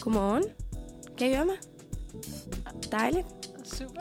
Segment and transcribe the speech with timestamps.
[0.00, 0.44] Godmorgen.
[1.18, 1.56] Kan I høre mig?
[2.92, 3.26] Dejligt.
[3.64, 4.00] Super.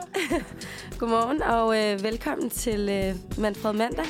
[1.00, 4.06] Godmorgen og øh, velkommen til øh, Manfred Mandag.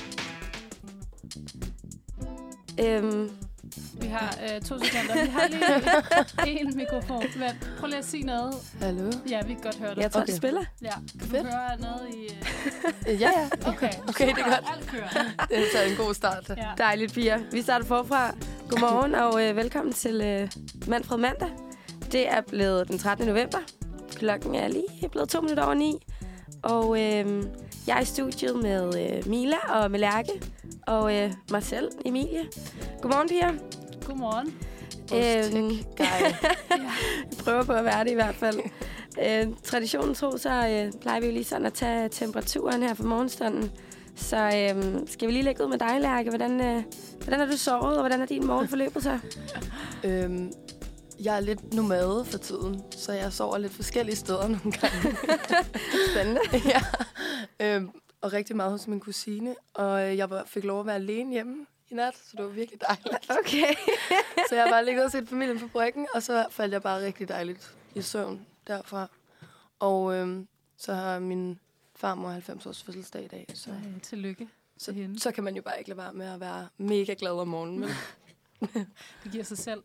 [2.79, 3.31] Øhm,
[4.01, 5.23] Vi har øh, to sekunder.
[5.25, 5.47] Vi har
[6.45, 7.23] lige en mikrofon.
[7.35, 8.53] Men prøv lige at sige noget.
[8.81, 9.11] Hallo?
[9.29, 10.01] Ja, vi kan godt høre dig.
[10.01, 10.31] jeg tror, okay.
[10.31, 10.63] Du spiller.
[10.81, 11.47] Ja, kan du Fedt.
[11.47, 12.23] høre noget i...
[12.23, 13.13] Øh...
[13.13, 13.49] Øh, Ja, ja.
[13.69, 14.43] Okay, Okay, det er super.
[14.43, 14.65] godt.
[14.77, 15.23] Alt kører.
[15.49, 16.49] Det er en god start.
[16.57, 16.67] Ja.
[16.77, 17.39] Dejligt, piger.
[17.51, 18.35] Vi starter forfra.
[18.69, 20.49] Godmorgen og øh, velkommen til øh,
[20.87, 21.49] Manfred Mandag.
[22.11, 23.27] Det er blevet den 13.
[23.27, 23.57] november.
[24.15, 25.93] Klokken er lige blevet to minutter over ni.
[26.63, 27.43] Og øh,
[27.87, 30.31] jeg er i studiet med øh, Mila og med Lærke.
[30.87, 32.45] Og øh, mig selv, Emilie.
[33.01, 33.53] Godmorgen, piger.
[34.05, 34.53] Godmorgen.
[35.13, 35.69] Øhm.
[37.29, 38.59] Vi prøver på at være det i hvert fald.
[39.25, 43.03] Øh, traditionen tro, så øh, plejer vi jo lige sådan at tage temperaturen her for
[43.03, 43.71] morgenstunden.
[44.19, 46.29] Så øh, skal vi lige lægge ud med dig, Lærke.
[46.29, 46.83] Hvordan, øh,
[47.23, 49.19] hvordan har du sovet, og hvordan er din morgen forløbet sig?
[50.05, 50.51] øhm,
[51.19, 55.17] jeg er lidt nomade for tiden, så jeg sover lidt forskellige steder nogle gange.
[56.11, 56.41] Spændende.
[56.73, 56.81] ja.
[57.59, 57.89] øhm,
[58.21, 59.55] og rigtig meget hos min kusine.
[59.73, 62.81] Og øh, jeg fik lov at være alene hjemme i nat, så det var virkelig
[62.81, 63.31] dejligt.
[63.39, 63.73] Okay.
[64.49, 67.29] Så jeg bare ligget og set familien på bryggen, og så faldt jeg bare rigtig
[67.29, 69.07] dejligt i søvn derfra.
[69.79, 71.59] Og øhm, så har min
[71.99, 74.47] farmor 90 års fødselsdag i dag, så, Så, øh, tillykke
[74.77, 75.19] til så, hende.
[75.19, 77.79] så kan man jo bare ikke lade være med at være mega glad om morgenen.
[77.79, 77.89] Men
[79.23, 79.83] Det giver sig selv.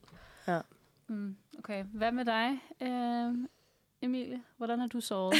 [0.49, 0.61] Ja.
[1.09, 1.85] Mm, okay.
[1.85, 3.49] Hvad med dig, øh,
[4.03, 4.43] Emilie?
[4.57, 5.35] Hvordan har du sovet?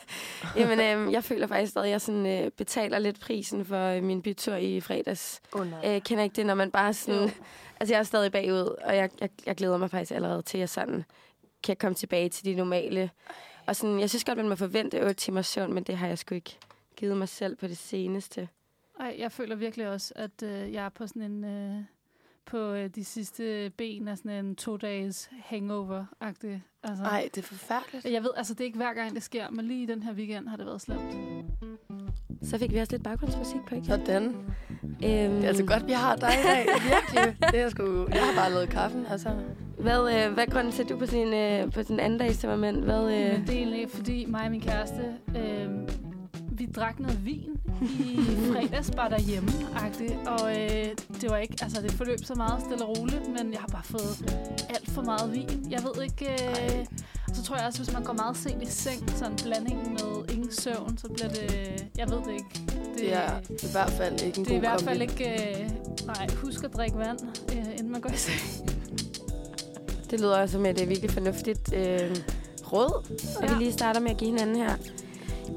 [0.56, 4.02] Jamen, øh, jeg føler faktisk stadig, at jeg sådan, øh, betaler lidt prisen for øh,
[4.02, 5.40] min bytur i fredags.
[5.52, 5.96] oh, nej.
[5.96, 7.20] Øh, kender ikke det, når man bare sådan...
[7.22, 7.30] Jo.
[7.80, 10.60] Altså, jeg er stadig bagud, og jeg, jeg, jeg glæder mig faktisk allerede til, at
[10.60, 11.04] jeg sådan
[11.64, 13.10] kan komme tilbage til de normale.
[13.68, 16.18] Og sådan, jeg synes godt, man må forvente 8 timers søvn, men det har jeg
[16.18, 16.58] sgu ikke
[16.96, 18.48] givet mig selv på det seneste.
[19.00, 21.44] Ej, jeg føler virkelig også, at øh, jeg er på sådan en...
[21.44, 21.84] Øh,
[22.46, 26.62] på øh, de sidste ben af sådan en to-dages hangover-agtig.
[26.82, 28.04] Altså, Ej, det er forfærdeligt.
[28.04, 30.12] Jeg ved, altså det er ikke hver gang, det sker, men lige i den her
[30.12, 31.14] weekend har det været slemt.
[32.42, 33.86] Så fik vi også lidt baggrundsmusik på, ikke?
[33.86, 34.24] Sådan.
[34.24, 36.66] Øhm, Det er altså godt, vi har dig i dag.
[36.90, 37.36] Virkelig.
[37.52, 38.06] Det er sgu...
[38.12, 39.28] Jeg har bare lavet kaffen, altså.
[39.78, 42.84] Hvad, øh, hvad grunden til, at du på sin, øh, på sin anden dags temperament?
[42.84, 43.26] Hvad, Øh.
[43.26, 45.02] øh, Men det er egentlig, fordi mig og min kæreste,
[45.36, 45.68] øh,
[46.58, 47.50] vi drak noget vin
[47.82, 48.16] i
[48.52, 50.28] fredags bare derhjemme -agtigt.
[50.28, 50.86] og øh,
[51.20, 53.84] det var ikke, altså det forløb så meget stille og roligt, men jeg har bare
[53.84, 54.34] fået
[54.68, 55.66] alt for meget vin.
[55.70, 56.86] Jeg ved ikke, øh,
[57.28, 59.90] og så tror jeg også, hvis man går meget sent i seng, sådan en blanding
[59.92, 61.50] med ingen søvn, så bliver det,
[61.98, 62.60] jeg ved det ikke.
[62.74, 65.22] Det, Det er i hvert fald ikke en det er god i hvert fald kombi.
[65.24, 65.70] ikke, øh,
[66.06, 67.18] nej, husk at drikke vand,
[67.52, 68.68] øh, inden man går i seng.
[70.10, 72.16] det lyder også som et øh, virkelig fornuftigt øh,
[72.72, 73.52] råd, og Ja.
[73.54, 74.74] vi lige starter med at give hinanden her.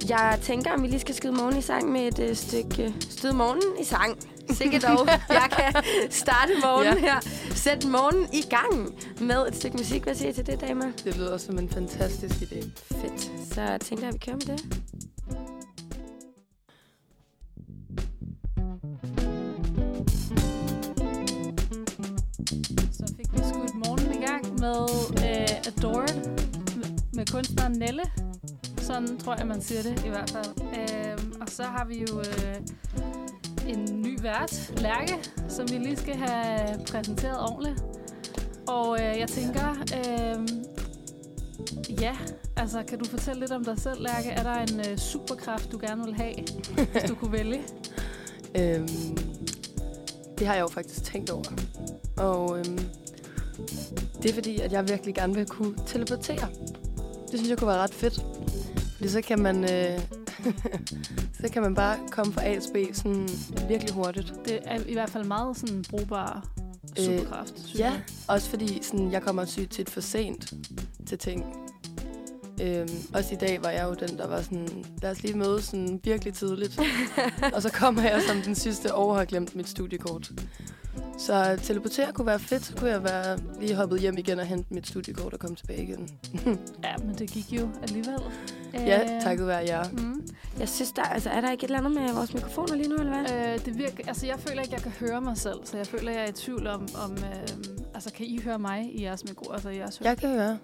[0.09, 2.91] Jeg tænker, om vi lige skal skyde morgen i sang med et øh, stykke øh,
[3.09, 4.17] stød morgen i sang.
[4.49, 6.99] Sikkert dog, jeg kan starte morgen Ja.
[6.99, 7.19] her.
[7.55, 8.95] Sæt morgen i gang
[9.27, 10.03] med et stykke musik.
[10.03, 10.91] Hvad siger I til det, damer?
[11.03, 12.69] Det lyder som en fantastisk idé.
[13.01, 13.31] Fedt.
[13.53, 14.81] Så tænker jeg, at vi kører med det.
[22.91, 24.81] Så fik vi skudt morgenen i gang med
[25.25, 26.15] øh, Adored
[27.13, 28.03] med kunstneren Nelle.
[28.91, 30.45] Sådan tror jeg, man siger det i hvert fald.
[30.61, 32.55] Øhm, og så har vi jo øh,
[33.67, 35.13] en ny vært, Lærke,
[35.49, 37.83] som vi lige skal have præsenteret ordentligt.
[38.67, 40.47] Og øh, jeg tænker, øh,
[42.01, 42.17] ja,
[42.57, 44.29] altså kan du fortælle lidt om dig selv, Lærke?
[44.29, 46.33] Er der en øh, superkraft, du gerne vil have,
[46.91, 47.61] hvis du kunne vælge?
[48.55, 49.17] Øhm,
[50.37, 51.43] det har jeg jo faktisk tænkt over.
[52.17, 52.79] Og øhm,
[54.21, 56.47] det er fordi, at jeg virkelig gerne vil kunne teleportere.
[57.31, 58.25] Det synes jeg kunne være ret fedt.
[59.01, 59.99] Fordi så kan man, øh,
[61.41, 63.29] så kan man bare komme fra A til B sådan
[63.67, 64.33] virkelig hurtigt.
[64.45, 66.47] Det er i hvert fald meget sådan brugbar
[66.97, 70.53] superkraft, synes Ja, også fordi sådan, jeg kommer sygt tit for sent
[71.07, 71.45] til ting.
[72.61, 75.63] Øhm, også i dag var jeg jo den, der var sådan, lad os lige mødes
[75.63, 76.79] sådan virkelig tidligt.
[77.55, 80.31] og så kommer jeg som den sidste og har glemt mit studiekort.
[81.17, 82.65] Så at teleportere kunne være fedt.
[82.65, 85.83] Så kunne jeg være lige hoppet hjem igen og hente mit studiekort og komme tilbage
[85.83, 86.09] igen.
[86.83, 88.19] Ja, men det gik jo alligevel.
[88.73, 89.83] ja, takket være jer.
[89.91, 90.27] Mm.
[90.59, 92.95] Jeg synes, der, altså, er der ikke et eller andet med vores mikrofoner lige nu,
[92.95, 93.53] eller hvad?
[93.53, 96.11] Øh, det virker, altså jeg føler ikke, jeg kan høre mig selv, så jeg føler,
[96.11, 97.47] jeg er i tvivl om, om øh,
[97.93, 99.51] altså kan I høre mig i jeres mikro?
[99.53, 100.57] Altså i jeres Jeg kan høre.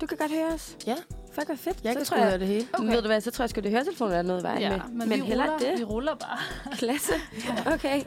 [0.00, 0.76] Du kan godt høre os?
[0.86, 0.96] Ja.
[1.32, 1.76] Fuck, hvor fedt.
[1.84, 2.66] Jeg så kan tror sgu høre det hele.
[2.72, 2.86] Okay.
[2.86, 4.80] Ved du hvad, så tror jeg sgu, det høretelefoner er noget i vejen ja, med.
[4.88, 5.78] men, men vi, heller ruller, det.
[5.78, 6.38] vi ruller bare.
[6.78, 7.12] Klasse.
[7.66, 8.02] Okay.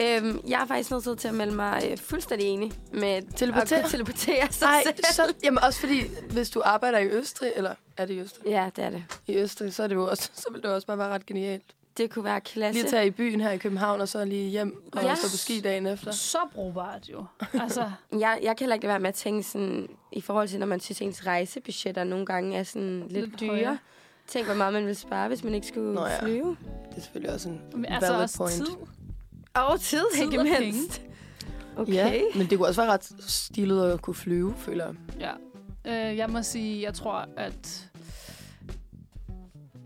[0.00, 3.78] Øhm, jeg er faktisk nødt til at melde mig øh, fuldstændig enig med Teleportere?
[3.78, 5.04] at teleportere sig Nej, selv.
[5.12, 6.00] så, jamen også fordi,
[6.30, 8.46] hvis du arbejder i Østrig, eller er det i Østrig?
[8.50, 9.04] Ja, det er det.
[9.26, 11.64] I Østrig, så, er det jo også, så vil det også bare være ret genialt.
[11.96, 12.80] Det kunne være klasse.
[12.82, 15.14] Lige tage i byen her i København, og så lige hjem og Ja.
[15.14, 16.10] stå på ski dagen efter.
[16.10, 17.24] Så brugbart jo.
[17.60, 20.66] Altså, Jeg, jeg kan heller ikke være med at tænke sådan, i forhold til, når
[20.66, 23.48] man synes, ens rejsebudgetter nogle gange er sådan lidt, Lidt dyre.
[23.48, 23.78] højere.
[24.26, 26.12] Tænk, hvor meget man vil spare, hvis man ikke skulle Nå ja.
[26.12, 26.22] ja.
[26.24, 26.56] flyve.
[26.90, 28.52] Det er selvfølgelig også en Men altså valid også point.
[28.54, 28.66] tid.
[29.54, 31.02] Og tid, Tid ikke og mindst.
[31.76, 31.92] Okay.
[31.92, 34.94] Ja, men det kunne også være ret stilet at kunne flyve, føler jeg.
[35.86, 36.10] Ja.
[36.10, 37.90] Øh, jeg må sige, jeg tror, at...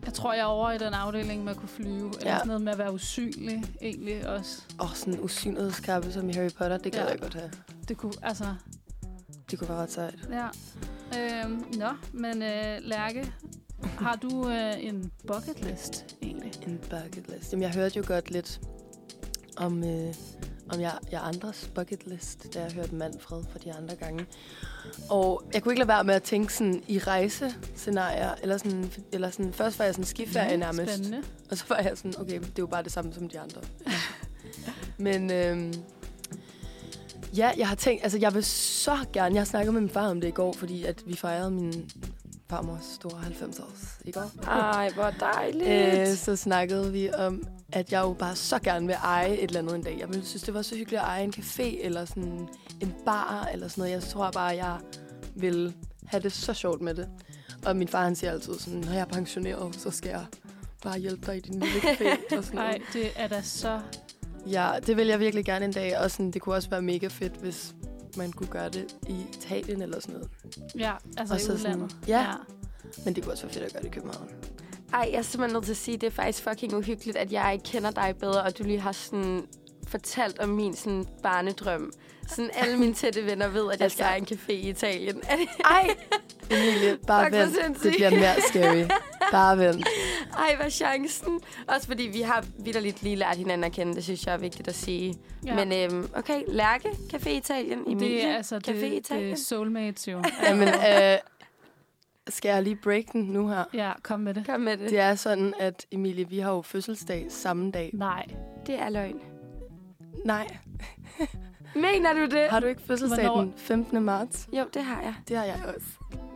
[0.09, 2.13] Jeg tror, jeg er over i den afdeling med at kunne flyve.
[2.19, 2.37] Eller Ja.
[2.37, 4.63] sådan noget med at være usynlig, egentlig også.
[4.81, 7.09] Åh, sådan en usynlighedskappe som i Harry Potter, det gad Ja.
[7.11, 7.51] jeg godt have.
[7.89, 8.45] Det kunne, altså,
[9.51, 10.15] Det kunne være ret sejt.
[10.31, 10.47] ja.
[11.19, 13.33] Øhm, nå, men øh, Lærke,
[13.99, 16.53] har du øh, en bucket list, egentlig?
[16.67, 17.53] En bucket list.
[17.53, 18.61] Jamen, jeg hørte jo godt lidt
[19.57, 20.15] om, øh,
[20.71, 24.27] om jeg, jeg andres bucket list, da jeg hørte Manfred for de andre gange.
[25.11, 29.31] Og jeg kunne ikke lade være med at tænke sådan i rejsescenarier, eller sådan, eller
[29.31, 30.93] sådan, først var jeg sådan skiferie nærmest.
[30.93, 31.23] Spændende.
[31.51, 33.61] Og så var jeg sådan, okay, det er jo bare det samme som de andre.
[34.99, 35.75] Men øhm,
[37.37, 40.11] ja, jeg har tænkt, altså jeg vil så gerne, jeg har snakket med min far
[40.11, 41.91] om det i går, fordi at vi fejrede min
[42.51, 44.31] farmors store 90 års i går.
[44.47, 46.09] Ej, hvor dejligt.
[46.09, 49.59] Øh, så snakkede vi om, at jeg jo bare så gerne vil eje et eller
[49.61, 49.97] andet en dag.
[50.01, 52.49] Jeg ville synes, det var så hyggeligt at eje en café, eller sådan
[52.81, 53.93] en bar, eller sådan noget.
[53.93, 54.79] Jeg tror bare, jeg
[55.35, 55.75] vil
[56.07, 57.09] have det så sjovt med det.
[57.67, 60.27] Og min far, han siger altid sådan, når jeg er pensioneret, så skal jeg
[60.83, 62.09] bare hjælpe dig i din lille café.
[62.39, 62.59] Og sådan.
[62.59, 63.81] Nej, det er da så...
[64.47, 65.99] Ja, det vil jeg virkelig gerne en dag.
[65.99, 67.75] Og sådan, det kunne også være mega fedt, hvis
[68.17, 70.31] man kunne gøre det i Italien eller sådan noget.
[70.79, 71.91] Ja, altså Og i så udlandet.
[71.91, 72.27] sådan- ja.
[73.05, 74.29] Men det kunne også være fedt at gøre det i København.
[74.93, 77.33] Ej, jeg er simpelthen nødt til at sige, at det er faktisk fucking uhyggeligt, at
[77.33, 79.43] jeg ikke kender dig bedre, og du lige har sådan
[79.89, 81.93] fortalt om min sådan barnedrøm.
[82.29, 85.15] Sådan alle mine tætte venner ved, at jeg skal Altså- have en café i Italien.
[85.17, 85.25] Det-
[85.65, 85.89] Ej!
[86.51, 87.83] Emilie, bare Fuck, vent.
[87.83, 88.85] Det bliver mere scary.
[89.33, 89.87] Bare vent.
[90.39, 91.41] Ej, hvad chancen?
[91.69, 93.95] Også fordi vi har vidderligt lige lært hinanden at kende.
[93.95, 95.15] Det synes jeg er vigtigt at sige.
[95.47, 95.55] Ja.
[95.65, 97.79] Men øhm, okay, Lærke, Café Italien.
[97.87, 99.33] Emilie, det er altså Café det, det Italien.
[99.33, 100.23] er soulmates jo.
[100.47, 101.19] Jamen, øh,
[102.29, 103.65] skal jeg lige break den nu her?
[103.75, 104.47] Ja, kom med det.
[104.47, 104.91] Kom med det.
[104.91, 107.91] Det er sådan, at Emilie, vi har jo fødselsdag samme dag.
[107.95, 108.27] Nej.
[108.67, 109.21] Det er løgn.
[110.25, 110.57] Nej,
[111.75, 112.47] Mener du det?
[112.51, 113.41] har du ikke fødselsdag Hvornår?
[113.41, 114.03] den 15.
[114.03, 114.49] marts?
[114.53, 115.15] Jo, det har jeg.
[115.29, 115.87] Det har jeg også.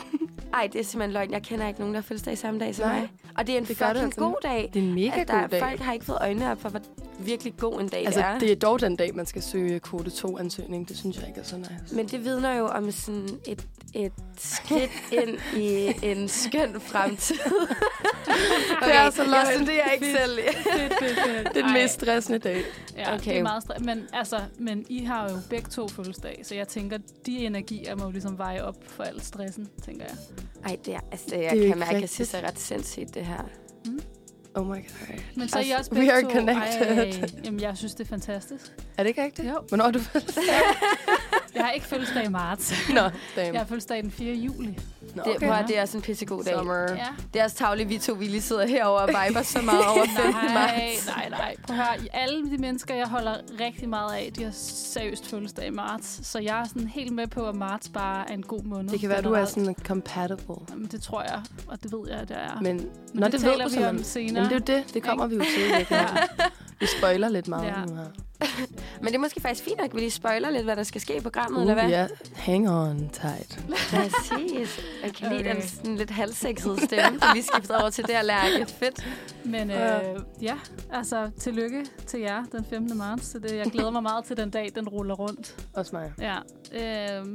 [0.54, 1.30] Ej, det er simpelthen løgn.
[1.32, 3.00] Jeg kender ikke nogen, der har fødselsdag samme dag som Nej.
[3.00, 3.08] mig.
[3.38, 4.20] Og det er en Det fucking altså.
[4.20, 4.70] god dag.
[4.74, 5.60] Det er en mega at der, god dag.
[5.62, 6.80] Folk har ikke fået øjnene op for, hvor
[7.18, 8.38] virkelig god en dag altså, det er.
[8.38, 10.88] det er dog den dag, man skal søge kvote 2-ansøgning.
[10.88, 11.96] Det synes jeg ikke er så nice.
[11.96, 14.90] Men det vidner jo om sådan et, et skridt
[15.22, 17.36] ind i en skøn fremtid.
[18.84, 19.46] Det er så jeg løgn.
[19.56, 20.38] studerer ikke selv.
[20.72, 21.48] Fedt, fedt, fedt.
[21.54, 22.62] Det er den mest stressende dag.
[22.96, 23.24] Ja, okay.
[23.24, 23.42] det er Okay.
[23.42, 27.38] meget stre- men, altså, men I har jo begge to fødselsdag, så jeg tænker, de
[27.46, 30.16] energier må jo ligesom veje op for al stressen, tænker jeg.
[30.64, 32.58] Ej, det er, altså, jeg Det kan ikke mærke, at jeg synes, det er ret
[32.58, 33.44] sindssygt, det her.
[34.54, 35.18] Oh my god.
[35.36, 36.30] Men så er I Altså, også we begge are to...
[36.30, 37.22] connected.
[37.32, 38.72] Ej, jamen, jeg synes, det er fantastisk.
[38.98, 39.48] Er det ikke rigtigt?
[39.48, 39.58] Jo.
[39.68, 40.44] Hvornår er du fødselsdag?
[41.54, 42.72] Jeg har ikke fødselsdag i marts.
[42.88, 43.10] Nå, damn.
[43.36, 44.34] Jeg har fødselsdag den 4.
[44.34, 44.78] juli.
[45.14, 45.46] Nå, Det, okay.
[45.46, 46.54] prøv, at det er også en pissegod dag.
[46.58, 46.74] Summer.
[46.74, 47.06] Ja.
[47.34, 50.04] Det er også tavligt, vi to vi lige sidder herovre og viber så meget over
[50.16, 51.06] 15 Nej, marts.
[51.06, 51.54] nej, nej.
[51.66, 55.66] Prøv at høre, alle de mennesker, jeg holder rigtig meget af, de har seriøst fødselsdag
[55.66, 56.26] i marts.
[56.26, 58.90] Så jeg er sådan helt med på, at marts bare er en god måned.
[58.90, 60.54] Det kan være, du er sådan compatible.
[60.70, 62.58] Jamen, det tror jeg, og det ved jeg, det er.
[62.60, 64.41] Men, Men Nå, det, det, taler ved du vi om senere.
[64.50, 64.94] Men det er jo det.
[64.94, 65.86] Det kommer vi jo til.
[65.96, 66.06] Ja.
[66.80, 67.84] Vi spoiler lidt meget Ja.
[67.84, 68.04] nu her.
[69.00, 71.00] Men det er måske faktisk fint nok, at vi lige spoiler lidt, hvad der skal
[71.00, 71.88] ske i programmet, Uh, eller hvad?
[71.88, 72.06] ja.
[72.34, 73.64] Hang on tight.
[73.90, 74.80] Præcis.
[75.04, 75.54] Jeg kan lide Okay.
[75.54, 78.66] den sådan lidt halvsexede stemme, du lige skifter over til det at lære.
[78.66, 79.06] Fedt.
[79.44, 80.12] Men Ja.
[80.12, 80.54] øh, ja,
[80.92, 82.98] altså tillykke til jer den 15.
[82.98, 83.26] marts.
[83.26, 85.66] Så det, jeg glæder mig meget til den dag, den ruller rundt.
[85.74, 86.12] Også mig.
[86.20, 86.36] Ja.
[87.20, 87.26] Øh,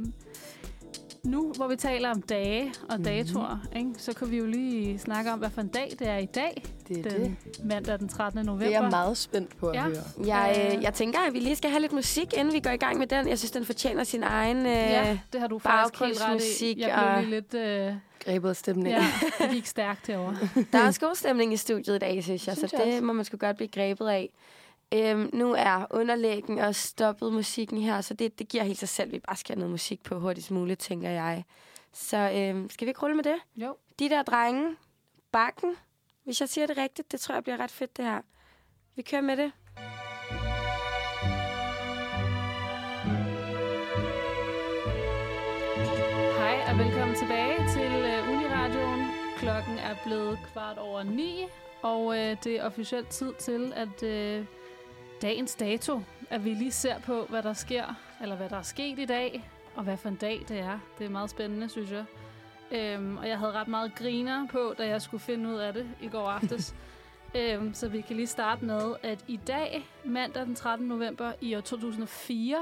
[1.24, 3.04] nu, hvor vi taler om dage og Mhm.
[3.04, 6.16] datoer, ikke, så kan vi jo lige snakke om, hvad for en dag det er
[6.16, 6.62] i dag.
[6.88, 7.64] Det er Den det.
[7.64, 8.46] mandag den 13.
[8.46, 8.66] november.
[8.66, 9.82] Det er jeg meget spændt på at Ja.
[9.82, 9.96] høre.
[10.26, 10.76] Jeg, Øh.
[10.76, 12.98] øh, jeg tænker, at vi lige skal have lidt musik, inden vi går i gang
[12.98, 13.28] med den.
[13.28, 14.56] Jeg synes, den fortjener sin egen...
[14.56, 16.80] Øh, Ja, det har du faktisk helt ret i.
[16.80, 17.54] Jeg blev og- lige lidt...
[17.54, 17.92] Øh,
[18.24, 19.02] Grebet af stemningen.
[19.02, 19.06] ja,
[19.46, 20.36] det gik stærkt herovre.
[20.72, 22.94] Der er også god stemning i studiet i dag, synes jeg, Synes så jeg det
[22.94, 23.04] også.
[23.04, 24.30] må man sgu godt blive grebet af.
[24.94, 29.12] Øhm, nu er underlæggen og stoppet musikken her, så det, det giver helt sig selv,
[29.12, 31.44] vi bare skal have noget musik på hurtigst muligt, tænker jeg.
[31.92, 33.36] Så øhm, skal vi ikke rulle med det?
[33.56, 33.76] Jo.
[33.98, 34.76] De der drenge,
[35.32, 35.76] bakken,
[36.24, 38.20] hvis jeg siger det rigtigt, det tror jeg bliver ret fedt, det her.
[38.96, 39.52] Vi kører med det.
[46.38, 49.06] Hej og velkommen tilbage til uh, Uniradioen.
[49.36, 51.46] Klokken er blevet kvart over ni,
[51.82, 54.46] og uh, det er officielt tid til, at uh,
[55.22, 58.98] dagens dato, at vi lige ser på, hvad der sker, eller hvad der er sket
[58.98, 60.78] i dag, og hvad for en dag det er.
[60.98, 62.04] Det er meget spændende, synes jeg.
[62.72, 65.86] Øhm, og jeg havde ret meget griner på, da jeg skulle finde ud af det
[66.02, 66.74] i går aftes.
[67.38, 70.88] øhm, så vi kan lige starte med, at i dag, mandag den 13.
[70.88, 72.56] november i år 2004,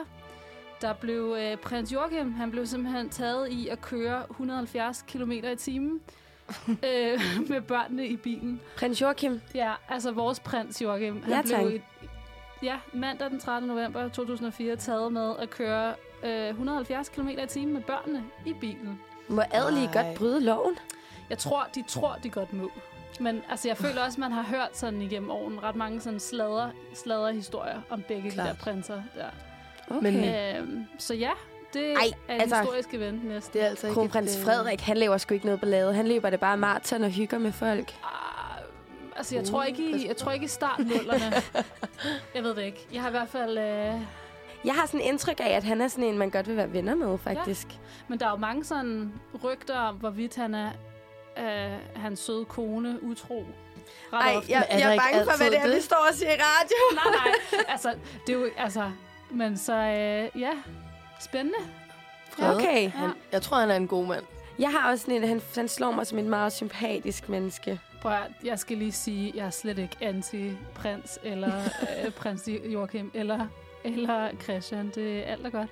[0.81, 5.57] Der blev øh, prins Joachim, han blev simpelthen taget i at køre 170 km i
[5.57, 6.01] timen
[6.69, 8.61] øh, med børnene i bilen.
[8.77, 9.41] Prins Joachim.
[9.55, 11.23] Ja, altså vores prins Joachim.
[11.23, 11.81] Han Ja, blev i,
[12.63, 13.69] ja, mandag den 13.
[13.69, 15.95] november 2004 taget med at køre
[16.25, 19.01] øh, 170 km i timen med børnene i bilen.
[19.29, 19.95] Må adelige Nej.
[20.05, 20.75] godt bryde loven?
[21.31, 22.71] Jeg tror, de tror, de godt må.
[23.21, 26.69] Men altså, jeg føler også, man har hørt sådan igennem årene ret mange sådan sladder,
[26.95, 28.47] sladder historier om begge Klart.
[28.49, 29.25] de der prinser der.
[29.97, 30.13] Okay.
[30.13, 30.25] Men-
[30.69, 31.31] Øhm, så ja,
[31.73, 31.99] det Ej,
[32.29, 33.53] er en altså- historisk event næsten.
[33.53, 35.95] Det er altså ikke Kronprins et, øh, Frederik, han laver sgu ikke noget ballade.
[35.95, 37.95] Han løber det bare maraton og hygger med folk.
[38.05, 38.26] Ah,
[39.17, 41.33] altså, jeg Uh, tror ikke i, jeg tror ikke i startnullerne.
[42.35, 42.87] jeg ved det ikke.
[42.93, 43.59] Jeg har i hvert fald...
[43.59, 43.95] Øh,
[44.65, 46.95] Jeg har sådan indtryk af, at han er sådan en, man godt vil være venner
[46.95, 47.67] med, faktisk.
[48.09, 49.13] men der er jo mange sådan
[49.45, 50.71] rygter om, hvorvidt han er
[51.39, 53.45] øh, hans søde kone utro.
[54.13, 54.53] Ret Ej, ofte.
[54.53, 55.85] jeg, Men er jeg er bange for, hvad det er, vi det?
[55.85, 56.77] står og siger i radio.
[57.05, 57.65] nej, nej.
[57.69, 57.95] Altså,
[58.27, 58.49] det er jo...
[58.57, 58.91] Altså,
[59.31, 59.73] men så...
[59.75, 60.51] Øh, ja,
[61.21, 61.59] spændende.
[62.31, 62.55] Fred.
[62.55, 62.91] Okay.
[62.91, 64.25] Han, jeg tror, han er en god mand.
[64.59, 67.81] Jeg har også sådan en, han, han slår mig som et meget sympatisk menneske.
[68.03, 71.53] Prøv at, jeg skal lige sige, jeg er slet ikke anti-prins eller
[72.05, 73.47] øh, prins Joachim eller,
[73.85, 74.93] eller Christian.
[74.95, 75.71] Det er alt er godt.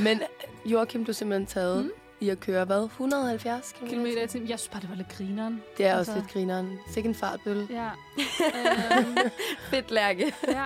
[0.00, 0.22] Men
[0.66, 1.90] Joachim blev simpelthen taget Mm.
[2.20, 2.84] i at køre, hvad?
[2.84, 3.86] 170 km?
[3.86, 4.48] Kilometer i timen.
[4.48, 5.62] Jeg synes bare, det var lidt grineren.
[5.78, 6.78] Det er Altså- også lidt grineren.
[6.88, 7.68] Sikke en fartbølle.
[7.70, 7.88] Ja.
[8.98, 9.16] øhm,
[9.70, 10.34] Fedt, Lærke.
[10.48, 10.64] ja.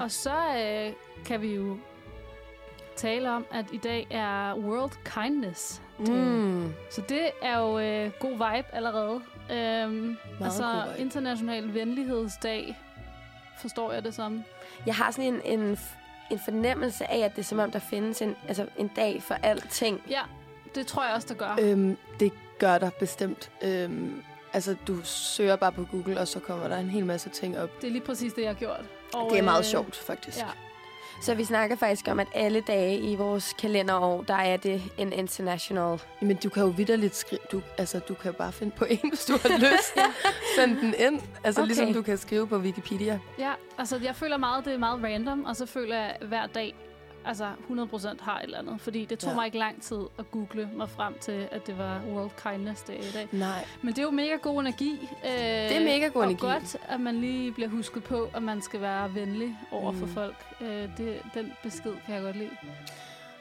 [0.00, 0.92] Og så øh,
[1.26, 1.76] kan vi jo
[2.96, 5.82] tale om, at i dag er World Kindness.
[5.98, 6.72] Mm.
[6.90, 9.20] Så det er jo øh, god vibe allerede.
[9.50, 11.00] Øhm, altså vibe.
[11.00, 12.78] international venlighedsdag,
[13.60, 14.44] forstår jeg det som.
[14.86, 15.78] Jeg har sådan en, en,
[16.30, 19.34] en fornemmelse af, at det er som om, der findes en, altså en dag for
[19.42, 20.02] alting.
[20.10, 20.20] Ja,
[20.74, 21.56] det tror jeg også, der gør.
[21.60, 23.50] Øhm, det gør der bestemt.
[23.62, 27.58] Øhm, altså, du søger bare på Google, og så kommer der en hel masse ting
[27.58, 27.80] op.
[27.80, 28.80] Det er lige præcis det, jeg har gjort.
[29.14, 30.38] Og, Det er meget øh, sjovt, faktisk.
[30.38, 30.46] Ja.
[31.20, 35.12] Så vi snakker faktisk om, at alle dage i vores kalenderår, der er det en
[35.12, 36.00] international.
[36.20, 37.38] Men du kan jo vidderligt skrive...
[37.52, 39.94] Du, altså, du kan bare finde på en, hvis du har lyst.
[40.58, 41.20] Send den ind.
[41.44, 41.62] Altså, Okay.
[41.62, 41.66] okay.
[41.66, 43.20] ligesom du kan skrive på Wikipedia.
[43.38, 46.74] Ja, altså jeg føler meget, det er meget random, og så føler jeg hver dag,
[47.28, 48.80] altså 100% har et eller andet.
[48.80, 49.32] Fordi det tog ja.
[49.32, 49.36] Ja.
[49.36, 52.94] mig ikke lang tid at google mig frem til, at det var World Kindness Day
[52.94, 53.28] i dag.
[53.32, 53.64] Nej.
[53.82, 55.08] Men det er jo mega god energi.
[55.24, 56.46] Øh, det er mega god og energi.
[56.46, 60.12] godt, at man lige bliver husket på, at man skal være venlig over for Mm.
[60.12, 60.36] folk.
[60.60, 62.50] Øh, det, den besked kan jeg godt lide.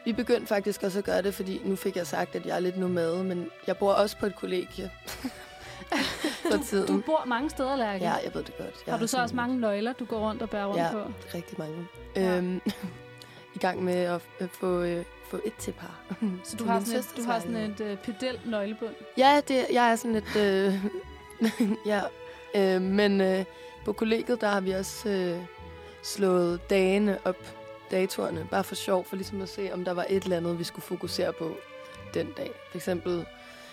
[0.05, 2.59] Vi begyndte faktisk også at gøre det, fordi nu fik jeg sagt, at jeg er
[2.59, 4.91] lidt nomade, men jeg bor også på et kollegie
[6.51, 7.01] for Du tiden.
[7.01, 8.03] bor mange steder, Lærke.
[8.03, 8.75] Ja, jeg ved det godt.
[8.85, 10.91] Jeg Har du så også mange nøgler, du går rundt og bærer rundt Ja.
[10.91, 10.99] på?
[11.33, 11.87] Rigtig mange.
[12.15, 12.21] Ja.
[12.21, 12.37] Ja.
[12.37, 12.61] Øhm,
[13.57, 15.99] I gang med at øh, få, øh, få et til par.
[16.43, 18.93] Så du Til har sådan et, du har sådan et uh, pedel nøglebund.
[19.17, 20.35] Ja, det, jeg er sådan lidt...
[20.35, 20.73] Øh,
[21.91, 22.01] ja,
[22.55, 23.45] øh, men øh,
[23.85, 25.41] på kollegiet, der har vi også øh,
[26.03, 27.55] slået dagene op,
[27.91, 30.63] datorerne, bare for sjov, for ligesom at se, om der var et eller andet, vi
[30.63, 31.55] skulle fokusere på
[32.13, 32.51] den dag.
[32.71, 33.25] For eksempel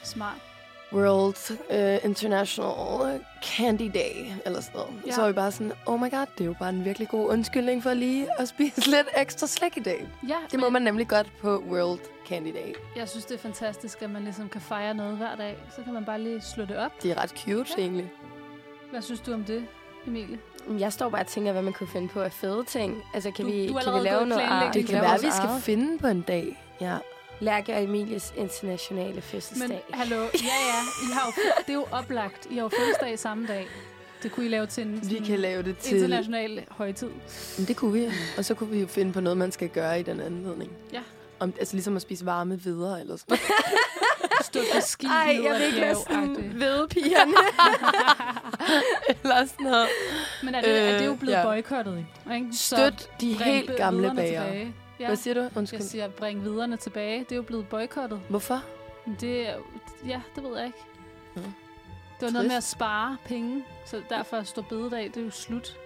[0.02, 0.53] Smart.
[0.94, 5.02] World uh, International Candy Day, eller sådan noget.
[5.06, 5.12] Ja.
[5.12, 7.28] Så var vi bare sådan, oh my god, det er jo bare en virkelig god
[7.30, 10.08] undskyldning for lige at spise lidt ekstra slik i dag.
[10.28, 11.98] Ja, Det må man nemlig godt på World
[12.28, 12.74] Candy Day.
[12.96, 15.56] Jeg synes, det er fantastisk, at man ligesom kan fejre noget hver dag.
[15.76, 17.02] Så kan man bare lige slå det op.
[17.02, 17.82] Det er ret cute, Ja.
[17.82, 18.10] egentlig.
[18.90, 19.66] Hvad synes du om det,
[20.06, 20.38] Emilie?
[20.78, 23.02] Jeg står bare og tænker, hvad man kunne finde på af fede ting.
[23.14, 24.42] Altså, kan Du- vi, du kan vi lave noget?
[24.74, 26.62] Det vi kan være, vi skal finde på en dag.
[26.80, 26.96] Ja.
[27.40, 29.68] Lærke og Emilies internationale fødselsdag.
[29.68, 32.46] Men hallo, ja ja, I har jo, det er jo oplagt.
[32.50, 33.66] I har jo fødselsdag samme dag.
[34.22, 35.96] Det kunne I lave til en Vi kan lave det til...
[35.96, 37.10] international højtid.
[37.58, 38.06] Men det kunne vi.
[38.38, 40.70] Og så kunne vi jo finde på noget, man skal gøre i den anledning.
[40.92, 41.00] Ja.
[41.38, 43.38] Om, altså ligesom at spise varme videre eller sådan
[44.42, 47.32] Stå på ski Ej, jeg vil ikke være sådan vedpigerne.
[49.22, 49.86] eller sådan noget.
[50.42, 51.44] Men er det, er det jo Øh, blevet ja.
[51.44, 51.98] boykottet,
[52.34, 52.46] ikke?
[52.52, 54.42] Så Støt de helt gamle bager.
[54.44, 54.74] tilbage.
[55.04, 55.40] Ja, Hvad siger du?
[55.40, 55.80] jeg Undskyld.
[55.80, 57.18] siger, bring viderne tilbage.
[57.20, 58.20] Det er jo blevet boykottet.
[58.28, 58.62] Hvorfor?
[59.20, 59.54] Det, er
[60.06, 60.78] ja, det ved jeg ikke.
[61.36, 61.42] Nå.
[62.20, 62.72] Det var noget med Trist.
[62.72, 65.76] at spare penge, så derfor står bededag, det er jo slut.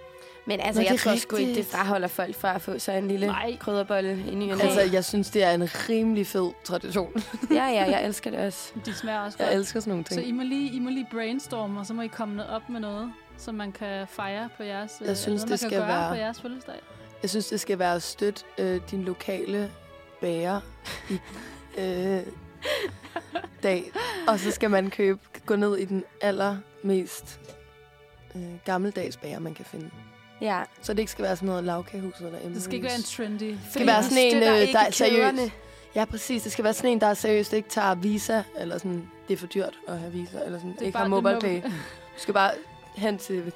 [0.45, 3.07] Men altså, Nå, jeg tror sgu ikke, det fraholder folk fra at få sig en
[3.07, 3.57] lille Nej.
[3.59, 4.51] krydderbolle i ny.
[4.51, 7.13] Altså, jeg synes, det er en rimelig fed tradition.
[7.51, 8.73] Ja, ja, jeg elsker det også.
[8.85, 9.55] De smager også Jeg godt.
[9.57, 10.27] elsker sådan nogle Så ting.
[10.27, 13.13] I må, lige, I må lige brainstorme, og så må I komme op med noget,
[13.37, 16.09] som man kan fejre på jeres, øh, synes, noget, det man skal kan gøre være-
[16.09, 16.75] på jeres fødselsdag.
[17.21, 19.71] Jeg synes, det skal være at støtte øh, din lokale
[20.21, 20.61] bager
[21.09, 21.13] i
[21.81, 22.19] øh,
[23.63, 23.91] dag.
[24.27, 27.39] Og så skal man købe, gå ned i den allermest
[28.35, 29.89] øh, gammeldags bager, man kan finde.
[30.41, 30.63] Ja.
[30.81, 33.43] Så det ikke skal være sådan noget lavkagehus eller Det skal ikke være en trendy.
[33.43, 35.15] Det skal være sådan en, øh, der er seriøs.
[35.19, 35.51] kæderne.
[35.95, 36.43] Ja, præcis.
[36.43, 39.37] Det skal være sådan en, der er seriøst ikke tager Visa, eller sådan, det er
[39.37, 41.61] for dyrt at have Visa, eller sådan, Det er ikke bare- har MobilePay.
[41.61, 41.71] Du
[42.17, 42.51] skal bare
[42.95, 43.53] hen til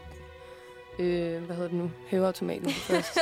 [1.00, 1.91] Øh, hvad hedder det nu?
[2.08, 3.20] Hæveautomaten først.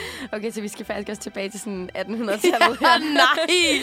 [0.32, 2.98] Okay, så vi skal faktisk også tilbage til sådan 1800-tallet her.
[3.14, 3.82] nej!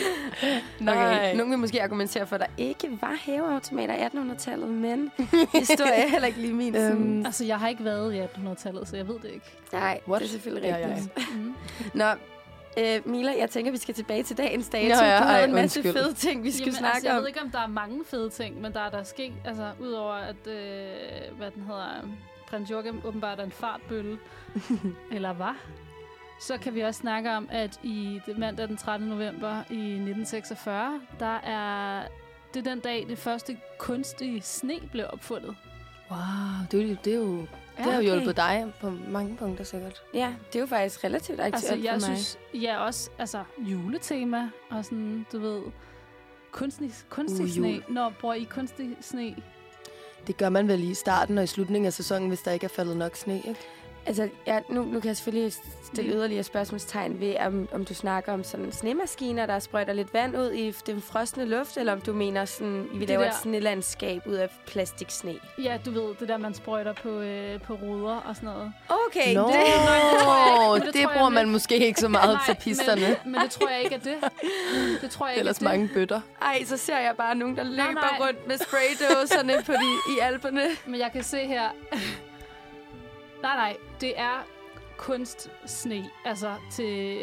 [0.95, 0.95] Nej.
[1.17, 1.35] Okay.
[1.35, 5.11] Nogle vil måske argumentere for, at der ikke var hæveautomater i 1800-tallet, men
[5.53, 6.75] historie er heller ikke lige min.
[6.75, 9.45] Øhm, Øhm, Altså, jeg har ikke været i 1800-tallet, så jeg ved det ikke.
[9.73, 10.21] nej, what?
[10.21, 11.35] det er selvfølgelig Ja, ja, rigtigt.
[11.35, 11.55] Mm.
[11.93, 12.05] Nå,
[12.79, 14.87] øh, Mila, jeg tænker, vi skal tilbage til dagens dato.
[15.01, 16.03] Nå ja, du havde en masse undskyld.
[16.03, 17.21] fede ting, vi skulle Jamen, snakke altså, jeg om.
[17.21, 20.13] ved ikke, om der er mange fede ting, men der er der sket, altså, udover
[20.13, 22.07] at, øh, hvad den hedder,
[22.49, 24.17] prins Joachim åbenbart er en fartbølle,
[25.11, 25.55] eller hvad?
[26.39, 29.07] Så kan vi også snakke om, at i det mandag den 13.
[29.07, 32.03] november i 1946, der er
[32.53, 35.55] det er den dag, det første kunstige sne blev opfundet.
[36.11, 36.19] Wow,
[36.71, 38.03] det er jo, det er jo, det har jo okay.
[38.03, 40.03] hjulpet dig på mange punkter sikkert.
[40.13, 42.17] Ja, det er jo faktisk relativt aktuelt Altså, jeg for mig.
[42.17, 45.61] synes, ja, også altså, juletema og sådan, du ved,
[46.51, 47.67] kunstig, kunstig Uh, uh, sne.
[47.67, 47.83] jul.
[47.89, 49.35] Når bruger I kunstig sne?
[50.27, 52.69] Det gør man vel i starten og i slutningen af sæsonen, hvis der ikke er
[52.69, 53.59] faldet nok sne, ikke?
[54.09, 55.53] Altså, ja, nu, nu kan jeg selvfølgelig
[55.93, 56.17] stille Mm.
[56.17, 60.51] yderligere spørgsmålstegn ved, om, om du snakker om sådan snemaskiner, der sprøjter lidt vand ud
[60.51, 64.21] i den frosne luft, eller om du mener sådan, vi Det laver der- et snelandskab
[64.27, 65.33] ud af plastiksne.
[65.63, 68.73] Ja, du ved, det der, man sprøjter på, øh, på ruder og sådan noget.
[69.07, 71.99] Okay, Nå, det, tror jeg ikke, men det det, tror jeg bruger man måske ikke
[71.99, 73.01] så meget til pisterne.
[73.23, 74.15] Men, men det tror jeg ikke er det.
[75.01, 75.65] Det tror jeg ikke Ellers er det.
[75.67, 76.21] mange bøtter.
[76.41, 78.27] ej, så ser jeg bare nogen, der løber nej.
[78.27, 80.63] rundt med spraydåserne på de, i alberne.
[80.85, 81.69] Men jeg kan se her...
[83.41, 83.77] nej, nej.
[84.01, 84.45] Det er
[84.97, 86.09] kunstsne.
[86.25, 87.17] Altså til...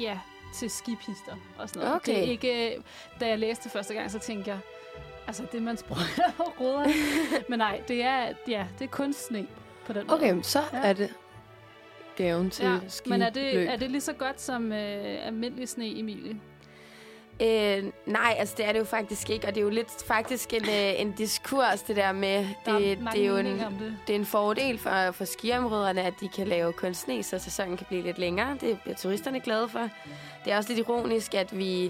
[0.00, 0.18] Ja,
[0.54, 1.96] til skipister og sådan noget.
[1.96, 2.12] Okay.
[2.14, 2.82] Det er ikke...
[3.20, 4.58] Da jeg læste det første gang, så tænkte jeg...
[5.26, 6.92] Altså, det man sprøjter på ruderne.
[7.48, 9.46] Men nej, det er, ja, det er kunstsne
[9.86, 10.16] på den måde.
[10.18, 10.78] Okay, så Ja.
[10.82, 11.14] er det
[12.16, 15.68] gaven til Ja, ski men er det, er det lige så godt som øh, almindelig
[15.68, 16.40] sne, Emilie?
[17.42, 20.52] Øh, nej, altså det er det jo faktisk ikke, og det er jo lidt faktisk
[20.52, 23.96] en, øh, en diskurs, det der med, Der det, er det er jo en, det.
[24.06, 27.86] det er en fordel for, for skiområderne, at de kan lave kunstsne, så sæsonen kan
[27.88, 28.56] blive lidt længere.
[28.60, 29.88] Det bliver turisterne glade for.
[30.44, 31.84] Det er også lidt ironisk, at vi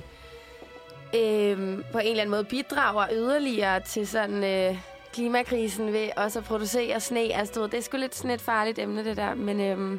[1.17, 4.79] øh, på en eller anden måde bidrager yderligere til sådan øh,
[5.13, 7.21] klimakrisen ved også at producere sne.
[7.21, 9.35] Altså, du ved, det er sgu lidt sådan et farligt emne, det der.
[9.35, 9.99] Men, øh,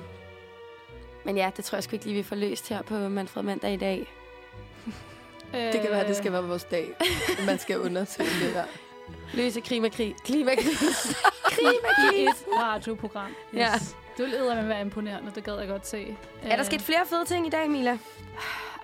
[1.25, 3.73] men ja, det tror jeg sgu ikke lige, vi får løst her på Manfred Mandag
[3.73, 4.08] i dag.
[5.53, 6.93] Det kan være, at det skal Øh, være vores dag.
[7.45, 8.63] Man skal undersøge det her.
[9.37, 10.15] Løse klimakrig.
[10.25, 11.15] Klimakris.
[12.15, 13.29] i et radioprogram.
[13.29, 13.59] Yes.
[13.59, 13.71] Ja.
[14.17, 16.17] Det ville eddermame være imponerende, det gad jeg godt se.
[16.43, 17.97] Er der Øh, sket flere fede ting i dag, Mila?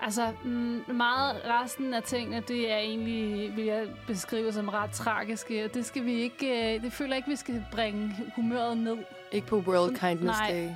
[0.02, 5.68] Altså, mm, meget resten af tingene, det er egentlig, vil jeg beskrive som ret tragiske.
[5.74, 8.96] Det skal vi ikke, øh, det føler jeg ikke, vi skal bringe humøret ned.
[9.32, 10.50] Ikke på World Kindness Nej.
[10.50, 10.68] Day.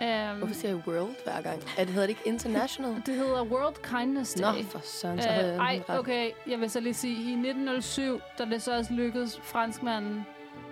[0.00, 1.62] Um, Hvorfor siger jeg world hver gang?
[1.78, 3.02] Er det hedder det ikke international?
[3.06, 4.42] det hedder World Kindness Day.
[4.42, 5.98] Nå, for søren, så havde Øh, ej, ret.
[5.98, 10.26] okay, jeg vil så lige sige, i 1907, da det så også lykkedes franskmanden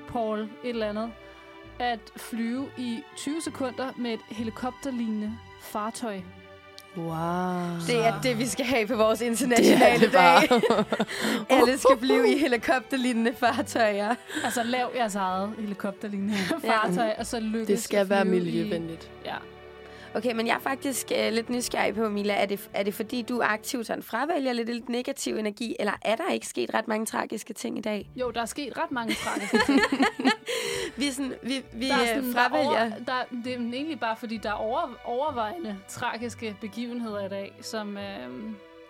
[0.08, 1.12] Paul et eller andet,
[1.78, 6.20] at flyve i 20 sekunder med et helikopterlignende fartøj.
[6.96, 7.76] Wow.
[7.86, 10.46] Det er det, vi skal have på vores det er internationale det bare.
[10.46, 10.62] dag.
[11.58, 14.14] Alle skal blive i helikopterlignende fartøjer.
[14.44, 19.10] Altså, lav jeres eget helikopterlignende fartøj, og så lykkes det skal at være miljøvenligt.
[19.24, 19.34] I, ja.
[20.16, 22.34] Okay, men jeg er faktisk øh, lidt nysgerrig på, Mila.
[22.34, 26.16] Er det, er det fordi, du aktivt sådan fravælger lidt, lidt negativ energi, eller er
[26.16, 28.10] der ikke sket ret mange tragiske ting i dag?
[28.16, 29.80] Jo, der er sket ret mange tragiske ting.
[30.96, 32.68] Vi, sådan, vi, vi der er øh, sådan, der er fravælger...
[32.70, 37.52] over, der, det er egentlig bare, fordi der er over, overvejende tragiske begivenheder i dag,
[37.60, 37.96] som...
[37.96, 38.04] Øh,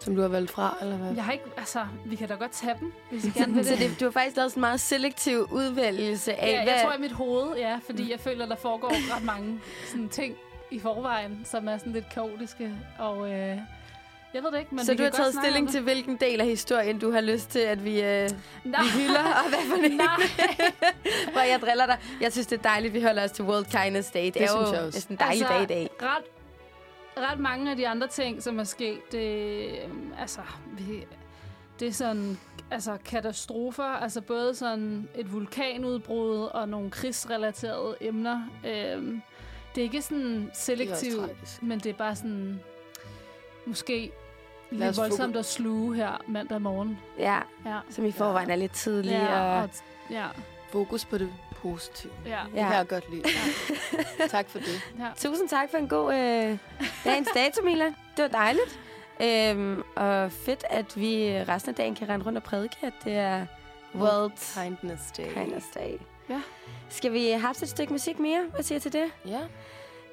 [0.00, 1.14] Som du har valgt fra, eller hvad?
[1.14, 1.44] jeg har ikke...
[1.56, 3.80] Altså, vi kan da godt tage dem, hvis I gerne vil Så det.
[3.80, 6.72] det, du har faktisk lavet sådan en meget selektiv udvælgelse af, Ja, hvad...
[6.72, 10.34] jeg tror i mit hoved, ja, fordi jeg føler, der foregår ret mange sådan, ting
[10.70, 13.58] i forvejen, som er sådan lidt kaotiske, og øh,
[14.34, 16.40] jeg ved det ikke, men så vi du kan har taget stilling til, hvilken del
[16.40, 18.30] af historien, du har lyst til, at vi, øh,
[18.64, 19.90] vi hylder, og hvad for en?
[19.96, 20.06] nej.
[21.32, 21.98] Hvor jeg driller dig.
[22.20, 24.24] Jeg synes, det er dejligt, vi holder os til World Kindness Day.
[24.24, 24.98] Det, Det er synes jo jeg også.
[25.00, 25.90] det er en dejlig Altså, dag i dag.
[26.02, 26.24] ret,
[27.30, 30.40] ret mange af de andre ting, som er sket, det, øh, altså,
[30.78, 31.04] vi,
[31.80, 32.38] det er sådan
[32.70, 38.42] altså katastrofer, altså både sådan et vulkanudbrud og nogle krigsrelaterede emner.
[38.66, 39.22] Øhm,
[39.76, 42.60] det er ikke sådan selektivt, men det er bare sådan
[43.66, 44.12] måske
[44.70, 46.98] lidt voldsomt at sluge her mandag morgen.
[47.18, 49.10] Ja, Ja, som i forvejen er lidt tidlig.
[49.12, 49.62] ja, og...
[49.62, 49.68] og,
[50.10, 50.26] ja,
[50.72, 52.12] Fokus på det positive.
[52.26, 52.40] ja.
[52.52, 52.66] Det Ja.
[52.68, 53.22] kan jeg godt lide.
[54.28, 54.80] tak for det.
[54.98, 55.08] ja.
[55.16, 56.58] Tusind tak for en god øh,
[57.04, 57.84] dagens dato, Mila.
[57.84, 58.80] Det var dejligt.
[59.22, 63.12] Øhm, og fedt, at vi resten af dagen kan rende rundt og prædike, at det
[63.16, 63.46] er
[63.94, 64.32] World
[64.64, 65.32] Kindness Day.
[65.34, 65.98] Kindness Day.
[66.28, 66.40] Ja.
[66.88, 68.46] Skal vi have et stykke musik mere?
[68.54, 69.04] Hvad siger til det?
[69.26, 69.42] Ja.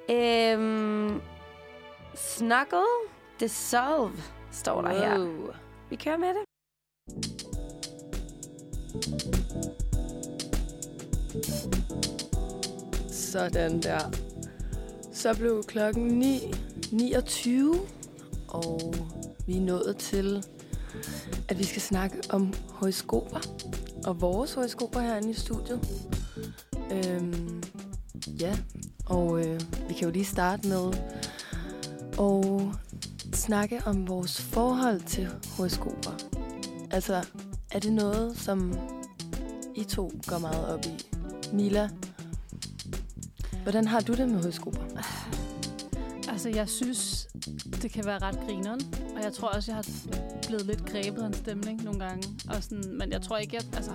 [0.10, 1.22] Øhm,
[2.16, 2.84] Snuggle
[3.40, 4.12] Dissolve
[4.52, 5.20] står der her.
[5.20, 5.54] Wow.
[5.90, 6.44] Vi kører med det.
[13.14, 14.00] Sådan der.
[15.14, 16.54] Så blev klokken 9,
[16.92, 17.76] 29,
[18.48, 18.94] og
[19.48, 20.46] vi er nået til,
[21.50, 23.40] at vi skal snakke om horoskoper.
[24.06, 25.80] Og vores horoskoper herinde i studiet.
[26.92, 27.64] Øhm,
[28.40, 28.58] ja,
[29.06, 30.94] og øh, vi kan jo lige starte med
[32.20, 36.12] at snakke om vores forhold til horoskoper.
[36.92, 37.26] Altså,
[37.72, 38.74] er det noget, som
[39.76, 41.06] I to går meget op i?
[41.54, 41.90] Mila,
[43.64, 44.82] hvordan har du det med horoskoper?
[46.30, 47.28] Altså, jeg synes,
[47.82, 48.82] det kan være ret grineren.
[49.16, 49.86] Og jeg tror også, jeg har
[50.48, 52.30] blevet lidt grebet af en stemning nogle gange.
[52.50, 53.92] Og sådan, men jeg tror ikke, at altså,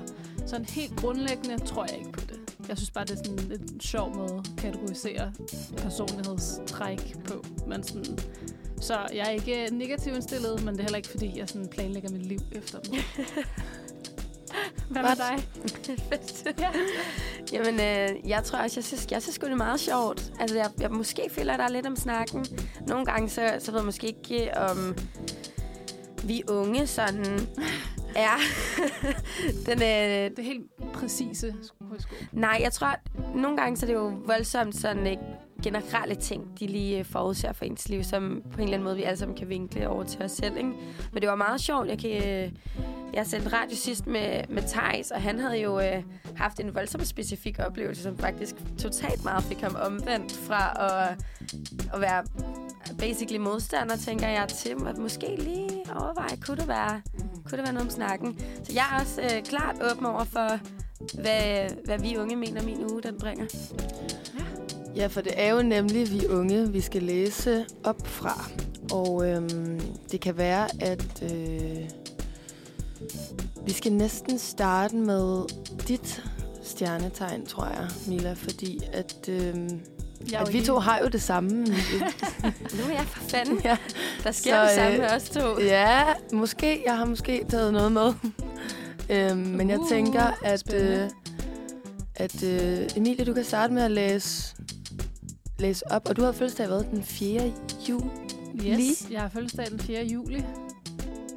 [0.46, 2.38] sådan helt grundlæggende tror jeg ikke på det.
[2.68, 5.33] Jeg synes bare, det er sådan en sjov måde at kategorisere
[5.76, 7.44] personlighedstræk på.
[7.66, 8.18] Men sådan,
[8.81, 12.11] så jeg er ikke negativt indstillet, men det er heller ikke, fordi jeg sådan planlægger
[12.11, 12.94] mit liv efter dem.
[14.90, 15.48] Hvad med dig?
[15.98, 16.44] Fedt.
[16.61, 16.70] Ja.
[17.52, 20.33] Jamen, øh, jeg tror også, jeg synes, jeg synes sgu, det er meget sjovt.
[20.40, 22.46] Altså, jeg, jeg måske føler, der er lidt om snakken.
[22.87, 24.96] Nogle gange, så, så ved jeg måske ikke, om
[26.24, 27.24] vi unge sådan
[28.16, 28.38] er
[29.66, 31.54] den, øh, Det helt præcise
[31.88, 32.18] horoskop.
[32.33, 33.01] Nej, jeg tror, at
[33.35, 35.22] nogle gange så er det jo voldsomt sådan ikke,
[35.62, 38.96] generelle ting, de lige øh, forudser for ens liv, som på en eller anden måde
[38.96, 40.57] vi alle sammen kan vinkle over til os selv.
[40.57, 40.72] Ikke?
[41.12, 41.88] Men det var meget sjovt.
[41.88, 42.53] Jeg, kan, øh,
[43.14, 46.03] jeg sendte radio sidst med, med Thijs, og han havde jo øh,
[46.37, 51.24] haft en voldsomt specifik oplevelse, som faktisk totalt meget fik ham omvendt fra at,
[51.94, 52.24] at være
[52.98, 57.03] basically modstander, tænker jeg, til at måske lige overveje, kunne det være,
[57.44, 58.38] kunne det være noget om snakken.
[58.64, 60.59] Så jeg er også øh, klart åben over for,
[61.14, 63.46] hvad, hvad vi unge mener, min uge den bringer.
[64.96, 68.44] Ja, for det er jo nemlig vi unge, vi skal læse op fra.
[68.92, 69.80] Og øhm,
[70.12, 71.78] det kan være, at øh,
[73.66, 75.44] vi skal næsten starte med
[75.88, 76.24] dit
[76.62, 78.32] stjernetegn, tror jeg, Mila.
[78.32, 79.80] Fordi at, øhm,
[80.32, 81.50] Jeg at vi to har jo det samme.
[82.76, 83.61] Nu er jeg for fanden.
[83.64, 83.76] ja,
[84.24, 85.61] Der sker Så, det samme øh, med os to.
[85.61, 86.82] ja, måske.
[86.87, 88.12] Jeg har måske taget noget med.
[89.11, 91.11] Øhm, men jeg Uh, tænker, at, øh,
[92.14, 94.57] at øh, Emilie, du kan starte med at læse,
[95.59, 96.09] læse op.
[96.09, 97.53] Og du har fødselsdag hvad, den 4.
[97.88, 98.81] juli?
[98.90, 100.05] Yes, jeg har fødselsdag den 4.
[100.05, 100.44] juli.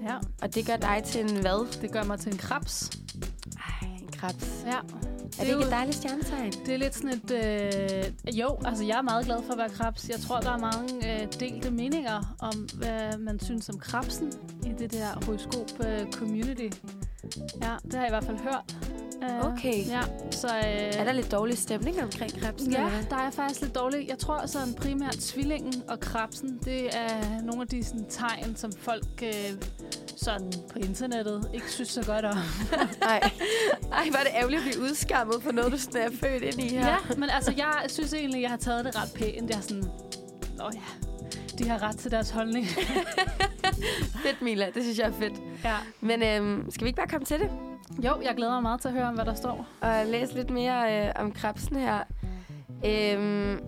[0.08, 1.82] Ja, Og det gør dig til en hvad?
[1.82, 2.90] det gør mig til en krabs.
[3.58, 4.64] Ej, en krebs.
[4.66, 4.78] Ja.
[5.40, 6.52] Er det ikke et dejligt stjernetegn?
[6.66, 7.32] Det er lidt sådan et...
[7.32, 10.10] Øh, jo, altså jeg er meget glad for at være krabs.
[10.10, 14.34] Jeg tror, der er mange øh, delte meninger om, hvad man synes om krabsen
[14.66, 16.70] i det der horoskop-community.
[17.62, 18.76] ja, det har jeg i hvert fald hørt.
[19.24, 19.88] Øh, Okay.
[19.88, 20.48] Ja, så...
[20.48, 20.64] Øh,
[21.00, 22.72] Er der lidt dårlig stemning omkring krebsen?
[22.72, 24.10] Ja, eller der er faktisk lidt dårligt.
[24.10, 28.72] Jeg tror sådan primært tvillingen og krabsen, det er nogle af de sådan, tegn, som
[28.80, 29.32] folk øh,
[30.18, 32.38] sådan på internettet ikke synes så godt om.
[33.02, 33.20] Nej,
[33.92, 36.68] Ej, var det ærgerligt at blive udskammet for noget, du sådan er født ind i
[36.68, 36.88] her.
[36.88, 39.50] Ja, men altså, jeg synes egentlig, jeg har taget det ret pænt.
[39.50, 39.84] Jeg er sådan,
[40.66, 41.08] åh ja,
[41.58, 42.66] de har ret til deres holdning.
[44.24, 44.66] Fedt, Mila.
[44.74, 45.34] Det synes jeg er fedt.
[45.64, 45.76] ja.
[46.02, 47.50] Men øhm, skal vi ikke bare komme til det?
[48.04, 49.68] Jo, jeg glæder mig meget til at høre om, hvad der står.
[49.82, 52.00] Og læse lidt mere øh, om krebsen her.
[52.86, 53.60] Øhm,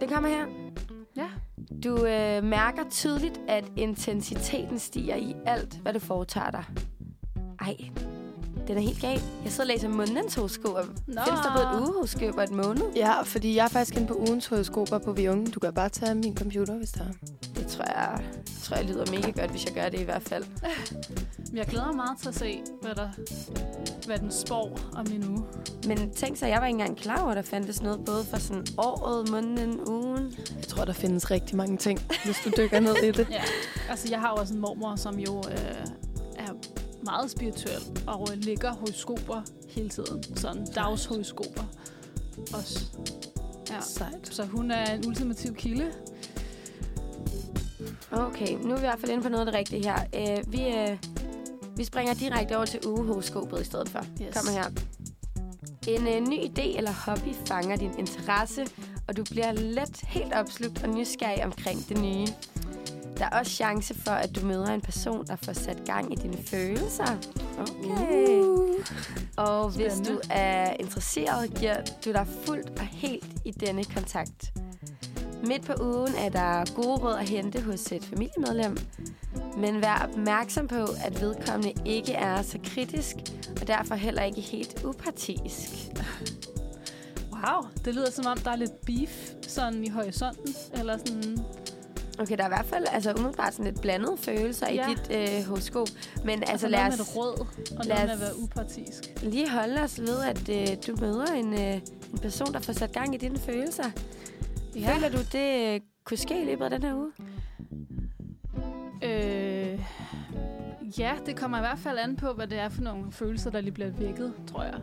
[0.00, 0.46] den kommer her.
[1.16, 1.26] Ja.
[1.84, 6.64] Du øh, mærker tydeligt, at intensiteten stiger i alt, hvad du foretager dig.
[7.60, 7.76] Ej,
[8.68, 9.22] den er helt gal.
[9.44, 10.74] Jeg sidder og læser månedens horoskop.
[11.06, 11.20] Nå.
[11.24, 12.82] Findes der både et ugehoroskop og et måned?
[12.96, 15.46] ja, fordi jeg er faktisk inde på ugens horoskoper på Vi Unge.
[15.46, 17.12] Du kan bare tage min computer, hvis der er.
[17.56, 18.20] Det tror jeg,
[18.62, 20.44] tror jeg lyder mega godt, hvis jeg gør det i hvert fald.
[21.54, 23.08] Jeg glæder mig meget til at se, hvad, der,
[24.06, 25.44] hvad den spår om min uge.
[25.86, 28.36] Men tænk så, jeg var ikke engang klar over, at der fandtes noget både for
[28.36, 30.34] sådan året, måneden, ugen.
[30.56, 33.26] Jeg tror, der findes rigtig mange ting, hvis du dykker ned i det.
[33.38, 33.42] Ja,
[33.90, 35.86] altså jeg har jo også en mormor, som jo øh,
[37.04, 40.36] meget spirituel og ligger horoskoper hele tiden.
[40.36, 41.62] Sådan dagshoroskoper
[42.54, 42.84] også.
[43.70, 43.80] Ja.
[43.80, 44.34] Sejt.
[44.34, 45.92] Så hun er en ultimativ kilde.
[48.12, 49.98] Okay, nu er vi i hvert fald inde på noget af det rigtige her.
[50.16, 50.98] Uh, vi, uh,
[51.76, 54.06] vi springer direkte over til ugehoroskopet i stedet for.
[54.22, 54.34] Yes.
[54.36, 54.70] Kommer her.
[55.88, 58.66] En uh, ny idé eller hobby fanger din interesse,
[59.08, 62.26] og du bliver let helt opslugt og nysgerrig omkring det nye.
[63.18, 66.16] Der er også chance for, at du møder en person, der får sat gang i
[66.16, 67.16] dine følelser.
[67.58, 68.40] Okay.
[68.40, 68.74] Uh.
[69.36, 70.10] Og hvis Spændende.
[70.10, 74.52] du er interesseret, giver du dig fuldt og helt i denne kontakt.
[75.46, 78.76] Midt på ugen er der gode råd at hente hos et familiemedlem,
[79.56, 83.16] men vær opmærksom på, at vedkommende ikke er så kritisk,
[83.60, 85.70] og derfor heller ikke helt upartisk.
[87.32, 90.54] Wow, det lyder som om, der er lidt beef sådan i horisonten.
[90.74, 91.38] Eller sådan...
[92.18, 94.90] Okay, der er i hvert fald altså, umiddelbart sådan lidt blandede følelser ja.
[94.90, 95.88] I dit øh, horoskop,
[96.24, 97.46] men altså altså lad noget os med råd,
[97.78, 99.22] og lad noget med at være upartisk.
[99.22, 101.74] lige holde os ved, at øh, du møder en, øh,
[102.12, 103.90] en person, der får sat gang i dine følelser.
[104.76, 104.94] Ja.
[104.94, 107.12] Føler du, det øh, kunne ske i løbet af den her uge?
[109.02, 109.80] Øh,
[110.98, 113.60] ja, det kommer i hvert fald an på, hvad det er for nogle følelser, der
[113.60, 114.80] lige bliver vækket, tror jeg.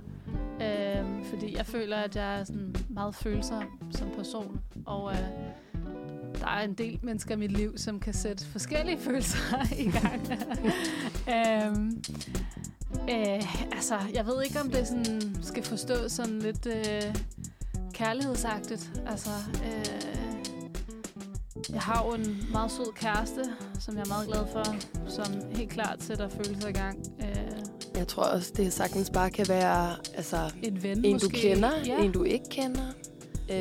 [0.61, 5.19] Øh, fordi jeg føler, at jeg er sådan meget følsom som person, og øh,
[6.39, 9.37] der er en del mennesker i mit liv, som kan sætte forskellige følelser
[9.77, 10.21] i gang.
[11.35, 11.77] øh,
[13.09, 17.15] øh, altså, jeg ved ikke, om det sådan skal forstås sådan lidt øh,
[17.93, 18.91] kærlighedsagtigt.
[19.07, 19.29] Altså,
[19.65, 19.85] øh,
[21.73, 23.43] jeg har jo en meget sød kæreste,
[23.79, 24.75] som jeg er meget glad for,
[25.09, 26.99] som helt klart sætter følelser i gang.
[27.21, 27.51] Øh,
[27.95, 31.25] Jeg tror også, det sagtens bare kan være altså, en ven en, måske.
[31.27, 32.85] du kender, Ja, en, du ikke kender.
[33.51, 33.57] Øh,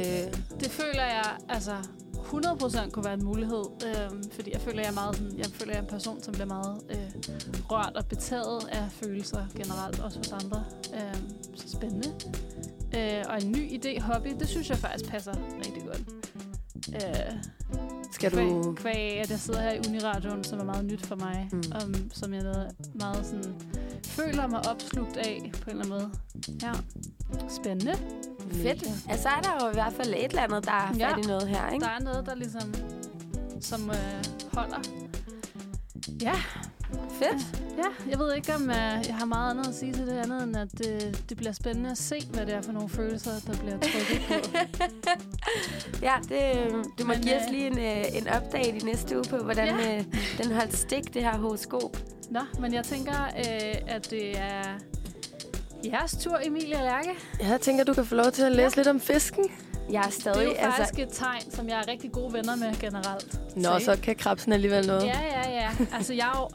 [0.60, 1.74] det føler jeg, altså
[2.32, 3.64] 100% kunne være en mulighed.
[3.86, 6.32] Øh, fordi jeg føler, jeg er meget sådan, jeg føler, jeg er en person, som
[6.32, 7.10] bliver meget øh,
[7.70, 10.64] rørt og betaget af følelser generelt, også hos andre.
[10.94, 11.16] Øh,
[11.54, 12.08] så spændende.
[12.96, 15.34] Øh, og en ny idé, hobby, det synes jeg faktisk passer
[15.66, 16.02] rigtig godt.
[16.88, 17.32] Øh,
[18.12, 18.74] skal kvæg, du...
[18.76, 21.62] kvæg, at jeg sidder her i Uniradioen, som er meget nyt for mig, Mm.
[21.84, 23.54] um, som jeg meget sådan,
[24.06, 26.10] føler mig opslugt af på en eller anden måde.
[26.62, 26.72] Ja,
[27.48, 27.94] spændende.
[28.52, 28.84] Fedt.
[29.08, 31.12] Altså er der jo i hvert fald et eller andet, der er Ja.
[31.12, 31.84] fat i noget her, ikke?
[31.84, 32.74] Der er noget, der ligesom
[33.60, 34.78] som øh, holder.
[36.22, 36.34] Ja,
[37.10, 37.62] Fedt.
[37.78, 38.76] ja, jeg ved ikke, om øh,
[39.08, 41.90] jeg har meget andet at sige til det andet, end at øh, det bliver spændende
[41.90, 44.34] at se, hvad det er for nogle følelser, der bliver trykket på.
[46.02, 49.16] Ja, det, du må Men, give os øh, lige en, øh, en update i næste
[49.16, 49.98] uge på, hvordan Ja.
[49.98, 50.04] øh,
[50.42, 51.96] den holdt stik, det her horoskop.
[52.30, 54.62] Nå, men jeg tænker, øh, at det er
[55.84, 57.10] jeres tur, Emilie og Lærke.
[57.40, 58.80] Jeg tænker, du kan få lov til at læse Ja.
[58.80, 59.44] lidt om fisken.
[59.92, 60.38] Jeg er Det stadig...
[60.38, 63.56] er jo altså, faktisk et tegn, som jeg er rigtig gode venner med generelt.
[63.56, 65.02] Nå, så kan krabsen alligevel noget.
[65.04, 65.70] Ja, ja, ja.
[65.92, 66.48] Altså, jeg har jo,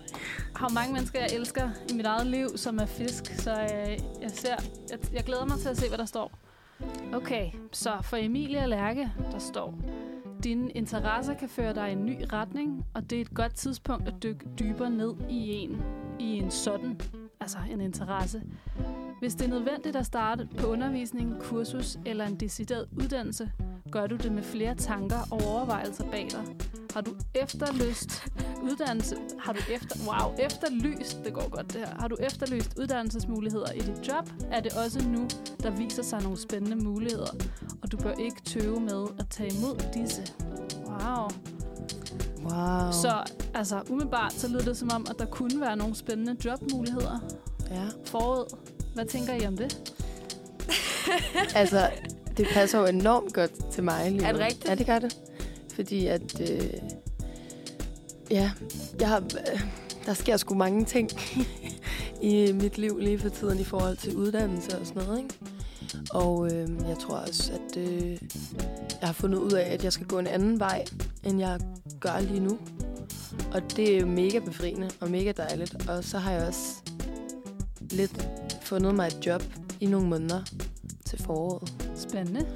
[0.55, 3.35] har jo mange mennesker, jeg elsker i mit eget liv, som er fisk.
[3.37, 4.55] Så øh, jeg, ser,
[4.91, 6.31] jeg, jeg glæder mig til at se, hvad der står.
[7.13, 9.73] Okay, så for Emilie og Lærke, der står...
[10.43, 14.07] Dine interesser kan føre dig i en ny retning, og det er et godt tidspunkt
[14.07, 15.81] at dykke dybere ned i en,
[16.19, 16.99] i en sådan,
[17.39, 18.41] altså en interesse.
[19.19, 23.51] Hvis det er nødvendigt at starte på undervisning, kursus eller en decideret uddannelse,
[23.91, 26.55] gør du det med flere tanker og overvejelser bag dig.
[26.93, 28.27] Har du efterlyst
[28.63, 29.15] uddannelse?
[29.39, 31.95] Har du efter, wow, efterlyst, det går godt det her.
[31.99, 35.27] Har du efterlyst uddannelsesmuligheder i dit job, er det også nu,
[35.63, 37.35] der viser sig nogle spændende muligheder,
[37.81, 40.33] og du bør ikke tøve med at tage imod disse.
[40.85, 41.29] Wow.
[42.43, 42.91] Wow.
[42.91, 43.23] Så
[43.53, 47.19] altså, umiddelbart så lyder det som om, at der kunne være nogle spændende jobmuligheder
[47.71, 47.85] Ja.
[48.05, 48.57] forud.
[48.95, 49.77] Hvad tænker I om det?
[51.55, 51.89] Altså,
[52.37, 54.45] det passer jo enormt godt til mig lige Er det nu.
[54.45, 54.69] rigtigt?
[54.69, 55.17] Ja, det gør det.
[55.75, 56.41] Fordi at...
[56.41, 56.73] Øh,
[58.31, 58.51] ja,
[58.99, 59.17] jeg har,
[59.53, 59.61] øh,
[60.05, 61.09] der sker sgu mange ting
[62.21, 65.33] i mit liv lige for tiden i forhold til uddannelse og sådan noget, ikke?
[66.11, 68.11] Og øh, jeg tror også, at øh,
[69.01, 70.85] jeg har fundet ud af, at jeg skal gå en anden vej,
[71.23, 71.59] end jeg
[71.99, 72.57] gør lige nu.
[73.53, 75.89] Og det er mega befriende og mega dejligt.
[75.89, 76.61] Og så har jeg også
[77.91, 78.27] lidt
[78.65, 79.43] fundet mig et job
[79.79, 80.41] i nogle måneder
[81.05, 81.73] til foråret.
[81.95, 82.47] Spændende.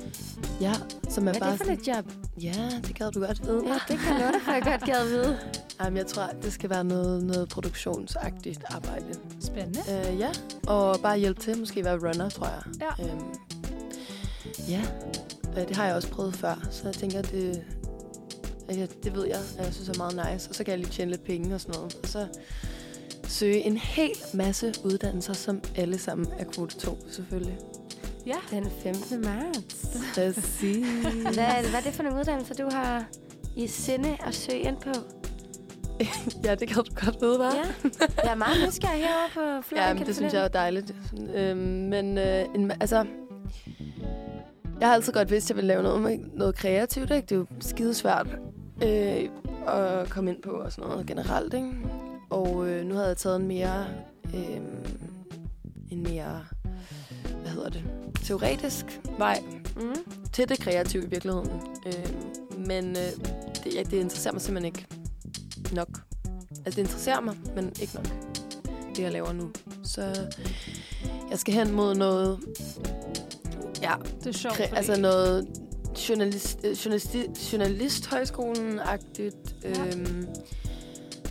[0.61, 0.73] Ja,
[1.09, 2.05] som er Hvad er bare det for et job?
[2.41, 3.63] Ja, det gad du godt vide.
[3.67, 5.39] Ja, det kan jeg for, jeg godt gad vide.
[5.83, 9.05] Jamen, jeg tror, det skal være noget, noget produktionsagtigt arbejde.
[9.41, 9.79] Spændende.
[9.87, 10.29] Uh, ja,
[10.67, 11.57] og bare hjælpe til.
[11.57, 12.63] Måske være runner, tror jeg.
[12.99, 13.05] Ja.
[13.05, 13.23] Øhm,
[14.69, 14.81] ja,
[15.55, 17.63] det har jeg også prøvet før, så jeg tænker, det,
[18.69, 20.49] at jeg, det ved jeg, at jeg synes er meget nice.
[20.49, 21.97] Og så kan jeg lige tjene lidt penge og sådan noget.
[22.03, 22.27] Og så
[23.29, 27.57] søge en hel masse uddannelser, som alle sammen er kvote 2, selvfølgelig.
[28.25, 28.35] Ja.
[28.51, 29.21] Den 15.
[29.21, 29.97] marts.
[30.15, 30.85] Præcis.
[31.33, 33.05] Hvad, er det- hvad er det for nogle uddannelser, du har
[33.55, 34.91] i sinde at søge ind på?
[36.45, 37.55] ja, det kan du godt vide, hva'?
[37.57, 37.63] Ja.
[38.23, 39.29] Jeg er meget nysgerrig herovre
[39.61, 39.87] på Florian.
[39.87, 40.95] Ja, men det synes jeg er dejligt.
[41.35, 43.05] Øhm, men øh, en, altså,
[44.79, 47.11] jeg har altid godt vidst, at jeg ville lave noget, med, noget kreativt.
[47.11, 47.25] Ikke?
[47.25, 48.27] Det er jo skide svært
[48.83, 49.29] øh,
[49.67, 51.53] at komme ind på og sådan noget generelt.
[51.53, 51.67] Ikke?
[52.29, 53.85] Og øh, nu havde jeg taget en mere,
[54.35, 54.61] øh,
[55.91, 56.45] en mere,
[57.41, 57.83] hvad hedder det,
[58.23, 58.85] teoretisk
[59.17, 59.43] vej
[59.75, 59.95] Mm.
[60.33, 61.49] til det kreative i virkeligheden.
[61.85, 62.09] Øh,
[62.67, 62.95] men øh,
[63.63, 64.85] det, ja, det interesserer mig simpelthen ikke
[65.75, 65.89] nok.
[66.65, 68.07] Altså, det interesserer mig, men ikke nok,
[68.95, 69.49] det jeg laver nu.
[69.83, 70.01] Så
[71.31, 72.39] jeg skal hen mod noget,
[73.81, 75.47] ja, Det er sjovt, kre- altså noget
[76.09, 79.55] journalist, øh, journalisti- journalisthøjskolen-agtigt.
[79.63, 79.85] Ja.
[79.87, 80.25] Øhm,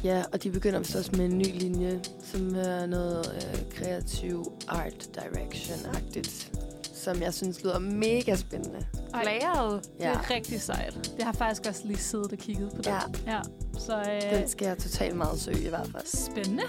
[0.05, 4.53] ja, og de begynder vist også med en ny linje, som er noget øh, kreativ
[4.69, 6.51] art direction-agtigt,
[6.95, 8.87] som jeg synes lyder mega spændende.
[9.23, 9.89] Blæret.
[9.99, 11.15] det er rigtig sejt.
[11.19, 12.87] Jeg har faktisk også lige siddet og kigget på det.
[12.87, 13.41] Ja, ja.
[13.79, 16.07] Så øh, den skal jeg totalt meget søge i hvert fald.
[16.07, 16.63] spændende.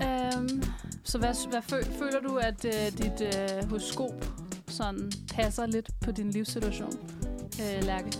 [0.00, 0.30] Ja.
[0.36, 0.62] Øhm,
[1.04, 4.24] så hvad, hvad fø, føler du, at øh, dit øh, horoskop
[4.68, 6.92] sådan passer lidt på din livssituation,
[7.60, 8.12] øh, Lærke.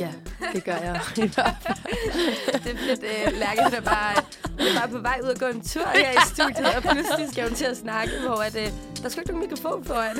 [0.00, 0.10] Ja,
[0.54, 1.00] det gør jeg.
[1.16, 4.16] det er fedt, øh, Lærke, der bare,
[4.58, 7.44] er bare på vej ud og gå en tur her i studiet, og pludselig skal
[7.48, 10.16] hun til at snakke, hvor at, øh, der skal ikke nogen mikrofon foran.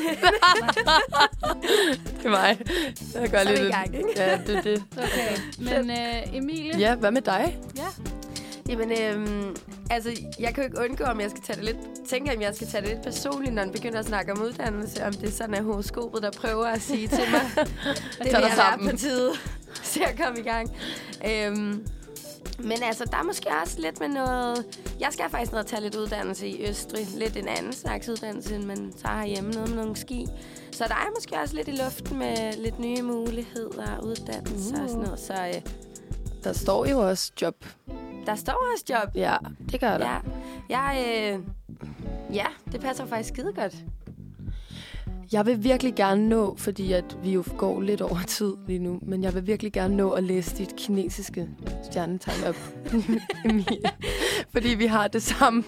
[2.18, 2.58] det er mig.
[3.14, 4.08] Jeg gør Så er lidt gang, ikke?
[4.16, 4.84] Ja, det er det.
[4.96, 6.78] Okay, men øh, Emilie?
[6.78, 7.58] Ja, hvad med dig?
[7.76, 7.86] ja.
[8.70, 9.56] Jamen, øhm,
[9.90, 11.76] altså, jeg kan jo ikke undgå, om jeg skal tage det lidt...
[12.08, 15.04] Tænker, om jeg skal tage det lidt personligt, når den begynder at snakke om uddannelse.
[15.04, 17.40] Om det er sådan, at horoskopet, der prøver at sige til mig,
[18.18, 18.86] det vil jeg sammen.
[18.86, 19.32] være på tide
[19.92, 20.76] til at komme i gang.
[21.26, 21.86] Øhm,
[22.58, 24.80] men altså, der er måske også lidt med noget...
[25.00, 27.06] Jeg skal faktisk ned og tage lidt uddannelse i Østrig.
[27.16, 29.50] Lidt en anden slags uddannelse, end man tager herhjemme.
[29.50, 30.26] Noget med nogle ski.
[30.72, 34.82] Så der er måske også lidt i luften med lidt nye muligheder og uddannelse uh.
[34.82, 35.20] og sådan noget.
[35.20, 35.62] Så øh,
[36.44, 37.64] Der står jo også job.
[38.26, 39.08] der står også job.
[39.14, 39.36] Ja,
[39.72, 40.06] det gør der.
[40.06, 40.18] Ja,
[40.78, 41.40] jeg, øh,
[42.34, 43.76] ja, det passer faktisk skide godt.
[45.32, 48.98] Jeg vil virkelig gerne nå, fordi at vi jo går lidt over tid lige nu,
[49.02, 51.48] men jeg vil virkelig gerne nå at læse dit kinesiske
[51.90, 52.54] stjernetegn op,
[53.44, 53.90] Emilie.
[54.52, 55.64] fordi vi har det samme.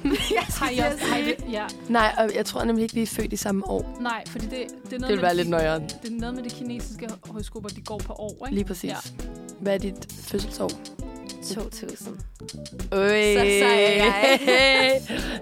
[0.48, 1.64] Har I også, har I, ja.
[1.88, 3.98] Nej, og jeg tror nemlig ikke, vi er født i samme år.
[4.01, 5.79] Nej, fordi det, det er noget Det med vil være de- lidt nøjere.
[5.81, 8.55] Det er noget med de kinesiske højskoler, de går på år, ikke?
[8.55, 8.90] Lige præcis.
[8.90, 8.96] Ja.
[9.61, 10.70] Hvad er dit fødselsår?
[11.55, 12.18] 2000.
[12.92, 13.09] Øj.
[13.35, 15.01] Så sej er jeg.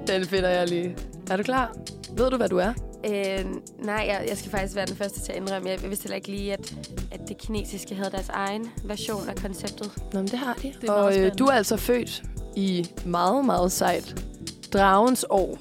[0.09, 0.97] Den finder jeg lige.
[1.31, 1.77] Er du klar?
[2.17, 2.73] Ved du, hvad du er?
[3.07, 3.45] Øh,
[3.85, 5.69] nej, jeg, jeg skal faktisk være den første til at indrømme.
[5.71, 6.75] Jeg vidste heller ikke lige, at,
[7.11, 9.91] at det kinesiske havde deres egen version af konceptet.
[10.13, 10.73] Nå, men det har de.
[10.81, 12.23] Det er og øh, du er altså født
[12.57, 14.25] i meget, meget sejt.
[14.73, 15.59] Dragens år.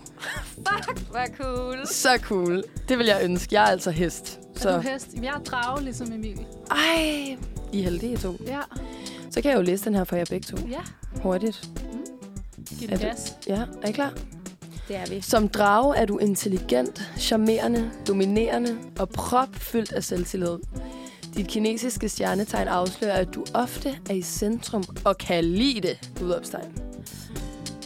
[1.11, 1.87] Hvor cool.
[1.87, 2.63] Så cool.
[2.89, 3.55] Det vil jeg ønske.
[3.55, 4.39] Jeg er altså hest.
[4.55, 4.71] Er Så.
[4.75, 5.07] du hest?
[5.23, 6.45] Jeg er drage, ligesom Emilie.
[6.71, 7.37] Ej,
[7.73, 8.35] I er heldige to.
[8.47, 8.59] Ja.
[9.31, 10.57] Så kan jeg jo læse den her for jer begge to.
[10.69, 10.79] Ja.
[11.23, 11.69] Hurtigt.
[12.79, 13.35] Giv Er det du- gas.
[13.47, 14.13] Ja, er I klar?
[14.89, 15.21] Det er vi.
[15.21, 20.57] Som drage er du intelligent, charmerende, dominerende og propfyldt af selvtillid.
[21.35, 26.77] Dit kinesiske stjernetegn afslører, at du ofte er i centrum og kan lide det, udopstegn.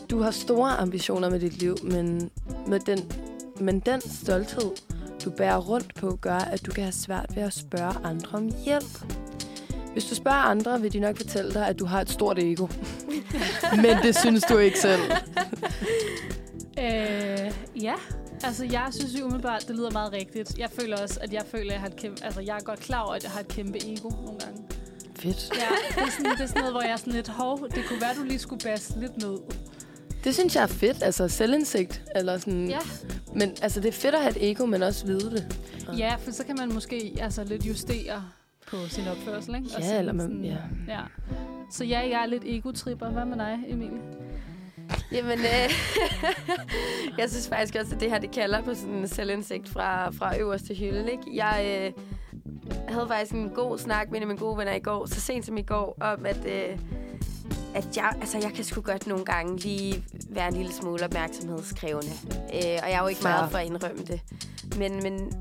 [0.10, 2.30] Du har store ambitioner med dit liv, men,
[2.68, 3.12] med den,
[3.60, 4.72] men den stolthed,
[5.26, 8.52] du bærer rundt på, gør, at du kan have svært ved at spørge andre om
[8.66, 9.13] hjælp.
[9.94, 12.68] Hvis du spørger andre, vil de nok fortælle dig, at du har et stort ego.
[13.84, 15.02] men det synes du ikke selv.
[16.79, 17.51] Øh,
[17.83, 17.93] ja.
[18.43, 20.57] Altså, jeg synes jo umiddelbart, det lyder meget rigtigt.
[20.57, 22.23] Jeg føler også, at jeg føler, at jeg har et kæmpe...
[22.25, 24.63] Altså, jeg er godt klar over, at jeg har et kæmpe ego nogle gange.
[25.15, 25.51] Fedt.
[25.55, 27.83] Ja, det er sådan, det er sådan noget, hvor jeg er sådan lidt, hov, det
[27.88, 29.38] kunne være, du lige skulle basse lidt ned.
[30.23, 32.03] Det synes jeg er fedt, altså selvindsigt.
[32.15, 32.67] Eller sådan.
[32.69, 32.79] Ja.
[33.36, 35.57] Men altså, det er fedt at have et ego, men også vide det.
[35.97, 38.23] Ja, for så kan man måske altså, lidt justere
[38.67, 39.67] på sin opførsel, ikke?
[39.77, 40.57] Ja, sådan- eller man- sådan- ja.
[40.88, 40.99] ja.
[41.71, 43.09] Så ja, jeg er lidt egotripper.
[43.09, 43.99] Hvad med dig, Emilie?
[45.13, 45.69] Jamen, øh,
[47.19, 50.38] jeg synes faktisk også, at det her, det kalder på sådan en selvindsigt fra, fra
[50.39, 51.23] øverste hylde, ikke?
[51.34, 52.04] Jeg øh,
[52.88, 55.45] havde faktisk en god snak med en af mine gode venner i går, så sent
[55.45, 56.78] som i går, om at, øh,
[57.76, 62.12] at jeg, altså, jeg kan sgu godt nogle gange lige være en lille smule opmærksomhedskrævende.
[62.32, 63.32] Øh, og jeg er jo ikke Fair.
[63.32, 64.21] meget for at indrømme det.
[64.78, 65.34] Men, men,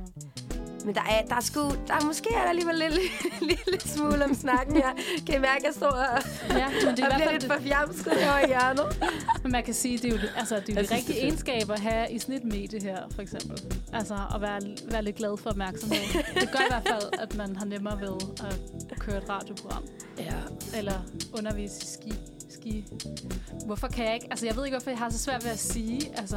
[0.85, 2.97] men der er, der er sgu, der er måske er der alligevel lidt,
[3.67, 4.91] lille smule om snakken her.
[5.27, 7.59] Kan I mærke, at jeg står og, Ja, men det er og bliver lidt for
[7.61, 9.11] fjamsket her i hjørnet?
[9.43, 11.23] Men man kan sige, det er jo, altså, det er jo Jeg de rigtige det
[11.23, 13.63] er egenskaber at have i sådan et medie her, for eksempel.
[13.93, 15.99] Altså at være, være lidt glad for opmærksomhed.
[16.41, 18.15] Det gør i hvert fald, at man har nemmere ved
[18.91, 19.85] at køre et radioprogram.
[20.19, 20.35] Ja.
[20.79, 20.99] Eller
[21.39, 22.32] undervise i ski.
[22.63, 22.85] Ski.
[23.67, 24.27] Hvorfor kan jeg ikke?
[24.31, 26.11] Altså, jeg ved ikke, hvorfor jeg har så svært ved at sige.
[26.19, 26.37] Altså,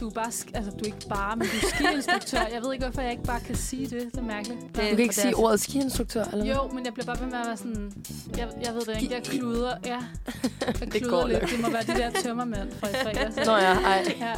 [0.00, 2.38] du er, bare, sk- altså, du er ikke bare, men du er skiinstruktør.
[2.52, 4.02] Jeg ved ikke, hvorfor jeg ikke bare kan sige det.
[4.12, 4.60] Det er mærkeligt.
[4.60, 6.54] Det- Du kan ikke sige ordet skiinstruktør, eller hvad?
[6.54, 7.92] Jo, men jeg bliver bare ved med at være sådan...
[8.36, 9.14] Jeg, jeg ved det ikke.
[9.14, 9.72] Jeg kluder.
[9.86, 9.98] Ja.
[10.66, 11.40] Jeg Det kluder går lidt.
[11.42, 11.50] nok.
[11.50, 13.36] Det må være de der tømmermænd fra i fredags.
[13.46, 14.14] Nå ja, ej.
[14.20, 14.34] Ja.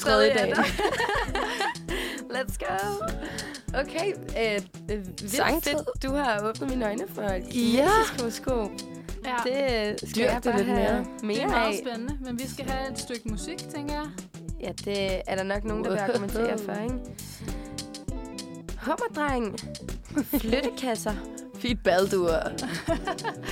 [0.00, 0.52] Tredje dag.
[2.34, 3.04] Let's go.
[3.74, 5.72] Okay, øh, øh, vildt Sangtid.
[5.72, 6.02] fedt.
[6.02, 7.50] Du har åbnet mine øjne for et Ja.
[7.50, 8.70] kinesisk horoskop.
[9.24, 9.36] Ja.
[9.50, 11.06] Det skal Dyrk jeg bare lidt have mere.
[11.22, 14.06] mere Det er meget spændende, men vi skal have et stykke musik, tænker jeg.
[14.60, 16.94] Ja, det er der nok nogen, der vil argumentere for, ikke?
[18.86, 19.58] Hummerdreng.
[20.24, 21.12] Flyttekasser.
[21.54, 22.30] Fint baldur.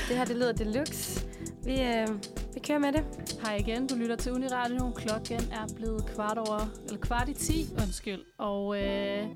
[0.09, 1.26] Det her, det lyder deluxe.
[1.64, 2.09] Vi, øh,
[2.55, 3.05] vi kører med det.
[3.45, 4.90] Hej igen, du lytter til Uniradio.
[4.97, 8.20] Klokken er blevet kvart over, eller kvart i 10, undskyld.
[8.38, 9.26] Og øh,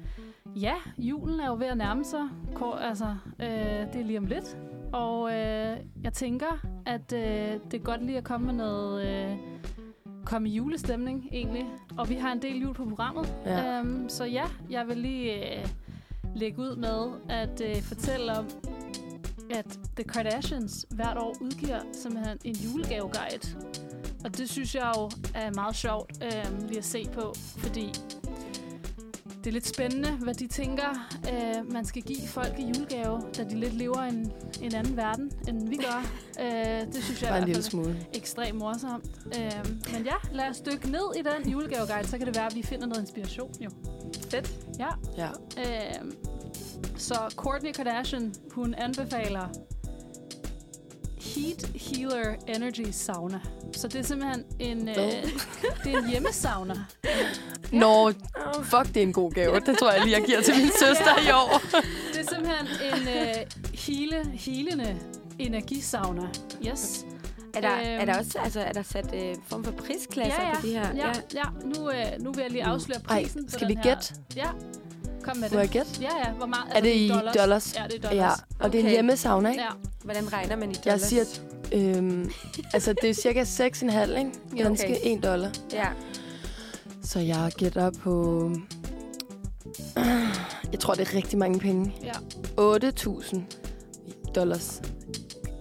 [0.57, 2.21] ja, julen er jo ved at nærme sig.
[2.55, 3.47] Kort, altså, øh,
[3.93, 4.57] det er lige om lidt.
[4.93, 9.07] Og øh, jeg tænker, at øh, det er godt lige at komme med noget...
[9.07, 9.37] Øh,
[10.25, 11.67] komme i julestemning, egentlig.
[11.99, 13.35] Og vi har en del jul på programmet.
[13.47, 13.79] Ja.
[13.79, 15.69] Øhm, så ja, jeg vil lige øh,
[16.37, 18.47] lægge ud med at øh, fortælle om,
[19.51, 23.59] at The Kardashians hvert år udgiver simpelthen en julegaveguide.
[24.25, 27.93] Og det synes jeg jo er meget sjovt øh, lige at se på, fordi
[29.45, 33.45] det er lidt spændende, hvad de tænker, øh, man skal give folk i julegave, da
[33.45, 34.33] de lidt lever en,
[34.63, 36.07] en anden verden, end vi gør.
[36.41, 38.07] øh, det synes jeg Bare er en lille smule.
[38.15, 39.05] ekstremt morsomt.
[39.27, 42.55] Øh, men ja, lad os dykke ned i den julegaveguide, så kan det være, at
[42.55, 43.71] vi finder noget inspiration jo.
[44.31, 44.53] Fedt.
[44.79, 44.89] Ja.
[45.17, 45.29] Ja.
[45.59, 46.13] Øh,
[46.97, 49.49] så Kourtney Kardashian, hun anbefaler
[51.23, 53.41] Heat Healer Energy Sauna.
[53.77, 54.95] Så det er simpelthen en, øh,
[55.85, 56.75] det er en hjemmesauna.
[57.73, 58.13] Nå,
[58.63, 59.61] fuck, det er en god gave.
[59.61, 61.63] Det tror jeg lige, jeg giver til min søster i år.
[62.13, 63.35] Det er simpelthen en øh,
[63.75, 64.97] hele, helende
[65.39, 66.23] energisauna.
[66.67, 67.05] Yes.
[67.55, 68.01] Er der, Øhm.
[68.01, 70.55] er der også altså, er der sat øh, form for prisklasser Ja, ja.
[70.61, 70.95] på de her?
[70.97, 71.43] Ja, ja.
[71.65, 73.45] Nu, øh, nu vil jeg lige afsløre Ej, prisen.
[73.45, 74.15] på skal den vi gætte?
[74.37, 74.49] Ja,
[75.23, 75.73] kom med Må jeg det.
[75.73, 75.91] gætte?
[76.01, 76.33] Ja, ja.
[76.33, 76.65] Hvor meget?
[76.71, 77.35] Er det i dollars?
[77.37, 77.75] dollars?
[77.77, 78.39] Ja, det er Ja, dollars.
[78.61, 78.91] og det er en Okay.
[78.95, 79.63] hjemmesauna, ikke?
[79.63, 79.69] Ja.
[80.05, 81.01] Hvordan regner man i Jeg dollars?
[81.03, 81.25] siger,
[81.73, 82.31] øhm,
[82.75, 84.31] altså det er cirka 6,5, ikke?
[84.57, 85.17] Ja, Danske okay.
[85.17, 85.51] 1 dollar.
[85.73, 85.87] Ja.
[87.05, 88.51] Så jeg gætter på...
[90.73, 91.95] Jeg tror, det er rigtig mange penge.
[92.03, 92.13] ja.
[92.61, 93.39] 8.000
[94.35, 94.83] dollars.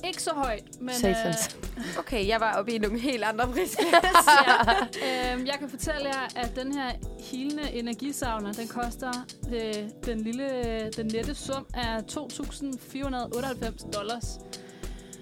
[0.07, 0.93] Ikke så højt, men...
[0.95, 1.57] Satans.
[1.99, 4.31] Okay, jeg var oppe i nogle helt andre prisklasser.
[5.01, 5.33] ja.
[5.33, 9.11] øhm, jeg kan fortælle jer, at den her helende energisauna, den koster
[9.53, 9.73] øh,
[10.05, 14.25] den lille, den nette sum af 2.498 dollars.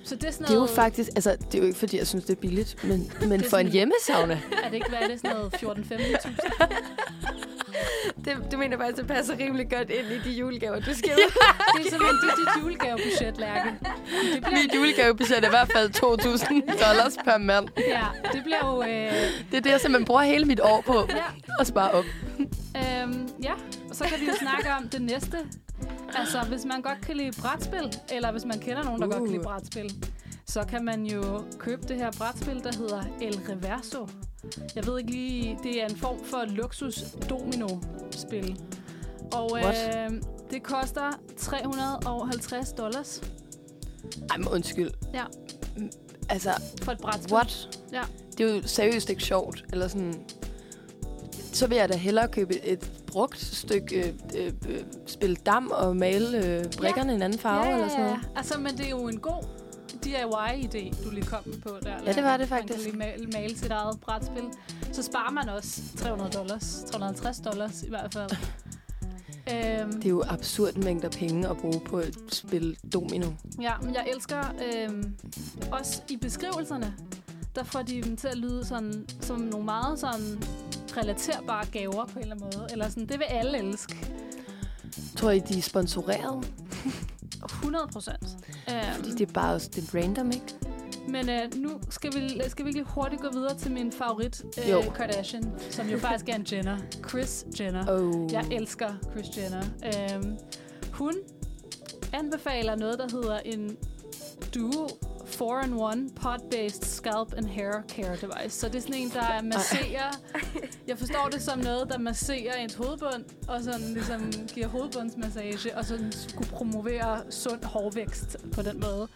[0.09, 1.09] Så det er sådan Det er jo noget, faktisk...
[1.15, 3.43] Altså, det er jo ikke, fordi jeg synes, det er billigt, men, men for en
[3.43, 4.39] sådan- hjemmesauna...
[4.63, 6.29] er det ikke, hvad er det, sådan noget 14-15.000?
[8.25, 11.85] det, du mener faktisk, det passer rimelig godt ind i de julegaver, du skal Det
[11.85, 13.69] er simpelthen det, dit julegavebudget, Lærke.
[14.33, 17.67] Det bliver, Mit julegavebudget er i hvert fald 2.000 dollars per mand.
[17.77, 18.81] ja, det bliver jo...
[18.83, 18.87] Øh,
[19.51, 20.93] Det er det, jeg simpelthen bruger hele mit år på.
[21.09, 21.23] ja,
[21.59, 22.05] Og spare op.
[22.77, 23.53] Øhm, ja,
[23.89, 25.37] og så kan vi jo snakke om det næste.
[26.15, 29.13] Altså, hvis man godt kan lide brætspil, eller hvis man kender nogen, der uh.
[29.13, 29.43] godt kan lide Uh.
[29.43, 30.05] brætspil,
[30.45, 34.07] så kan man jo købe det her brætspil, der hedder El Reverso.
[34.75, 38.59] Jeg ved ikke lige, det er en form for luksus domino-spil.
[39.33, 40.11] Og What?
[40.11, 40.21] øh,
[40.51, 43.21] det koster 350 dollars
[44.29, 44.89] Ej, men undskyld.
[45.13, 45.23] Ja.
[46.29, 46.49] Altså,
[46.83, 47.33] for et brætspil.
[47.33, 47.79] what?
[47.93, 48.01] Ja.
[48.37, 49.65] Det er jo seriøst ikke sjovt.
[49.71, 50.13] Eller sådan...
[51.53, 56.45] Så vil jeg da hellere købe et brugt stykke øh, øh, spille dam og male
[56.45, 58.17] øh, brikkerne i en anden farve ja, ja, eller sådan noget.
[58.23, 58.27] Ja.
[58.39, 59.43] Altså, men det er jo en god
[60.05, 61.93] DIY-idé, du lige kom på der.
[62.05, 62.79] Ja, det var det Man faktisk.
[62.79, 64.43] kan lige male, male sit eget brætspil.
[64.91, 68.31] Så sparer man også 300 dollars, 350 dollars i hvert fald.
[69.53, 73.27] øhm, Det er jo absurd mængder penge at bruge på et spil domino.
[73.61, 74.39] ja, men jeg elsker
[74.73, 75.15] øhm,
[75.71, 76.93] også i beskrivelserne,
[77.55, 80.43] der får de dem til at lyde sådan, som nogle meget sådan
[80.97, 82.67] relaterbare gaver på en eller anden måde.
[82.71, 83.95] Eller sådan, det vil alle elske.
[85.17, 86.51] Tror I, de er sponsoreret?
[87.45, 88.23] 100 procent.
[88.67, 90.55] Fordi Øhm, det er bare også det er random, ikke?
[91.07, 94.69] Men øh, nu skal vi, skal vi lige hurtigt gå videre til min favorit, øh,
[94.69, 94.81] Jo.
[94.95, 96.77] Kardashian, som jo faktisk er en Jenner.
[97.09, 97.85] Chris Jenner.
[97.99, 98.33] Oh.
[98.33, 99.63] Jeg elsker Chris Jenner.
[100.15, 100.37] Øhm,
[100.93, 101.13] hun
[102.13, 103.77] anbefaler noget, der hedder en
[104.55, 104.87] Duo
[105.29, 108.59] 4-in-1 Pod-Based Scalp and Hair Care Device.
[108.59, 110.11] Så det er sådan en, der masserer...
[110.87, 115.85] Jeg forstår det som noget, der masserer ens hovedbund, og sådan ligesom giver hovedbundsmassage, og
[115.85, 119.07] sådan skulle promovere sund hårvækst på den måde.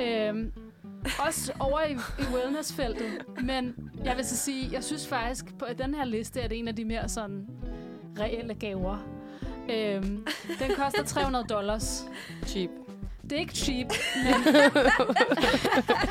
[0.00, 0.52] Øhm,
[1.26, 3.10] også over i, i wellnessfeltet.
[3.42, 6.68] Men jeg vil så sige, jeg synes faktisk, på den her liste er det en
[6.68, 7.46] af de mere sådan
[8.20, 8.98] reelle gaver.
[9.70, 10.26] Øhm,
[10.58, 12.04] den koster 300 dollars.
[12.46, 12.70] Cheap.
[13.30, 13.86] Det er ikke cheap,
[14.24, 16.07] men, det er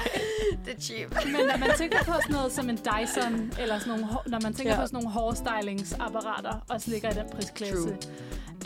[0.82, 1.16] cheap.
[1.26, 4.54] men når man tænker på sådan noget som en Dyson, eller sådan nogle, når man
[4.54, 4.80] tænker Ja.
[4.82, 7.98] på sådan nogle hårstylingsapparater, også ligger i den prisklasse,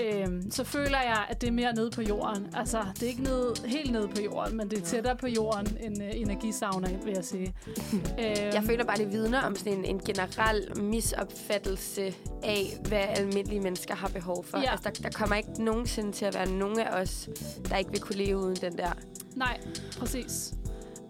[0.01, 2.47] øhm, så føler jeg, at det er mere nede på jorden.
[2.57, 5.77] Altså, det er ikke nede, helt nede på jorden, men det er tættere på jorden
[5.79, 7.53] end uh, energisauna, vil jeg sige.
[8.19, 13.59] øhm, Jeg føler bare, det vidner om sådan en, en generel misopfattelse af, hvad almindelige
[13.59, 14.57] mennesker har behov for.
[14.57, 14.71] Ja.
[14.71, 17.29] Altså, der, der kommer ikke nogensinde til at være nogen af os,
[17.69, 18.91] der ikke vil kunne leve uden den der.
[19.35, 19.59] Nej,
[19.99, 20.53] præcis.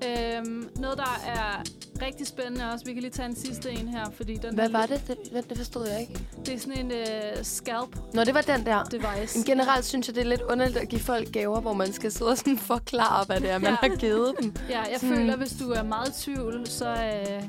[0.08, 1.64] Øhm, noget, der er
[2.06, 2.86] rigtig spændende også.
[2.86, 5.02] Vi kan lige tage en sidste en her, fordi den Hvad var det?
[5.08, 6.20] Det, hvad- det forstod jeg ikke.
[6.46, 8.84] Det er sådan en uh, scalp Nå, det var den der.
[8.84, 9.38] device.
[9.38, 12.12] Men generelt synes jeg, det er lidt underligt at give folk gaver, hvor man skal
[12.12, 13.90] sidde og sådan forklare, hvad det er, man Ja.
[13.90, 14.54] har givet dem.
[14.70, 17.44] Ja, jeg Sådan- føler, hvis du er meget i tvivl, så øh,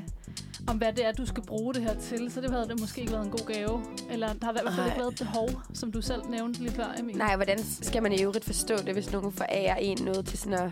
[0.67, 3.01] om hvad det er, du skal bruge det her til, så det havde det måske
[3.01, 3.81] ikke været en god gave.
[4.11, 6.71] Eller der har i hvert fald ikke været et behov, som du selv nævnte lige
[6.71, 7.17] før, Emil.
[7.17, 10.53] Nej, hvordan skal man i øvrigt forstå det, hvis nogen forærer en noget til sådan
[10.53, 10.71] at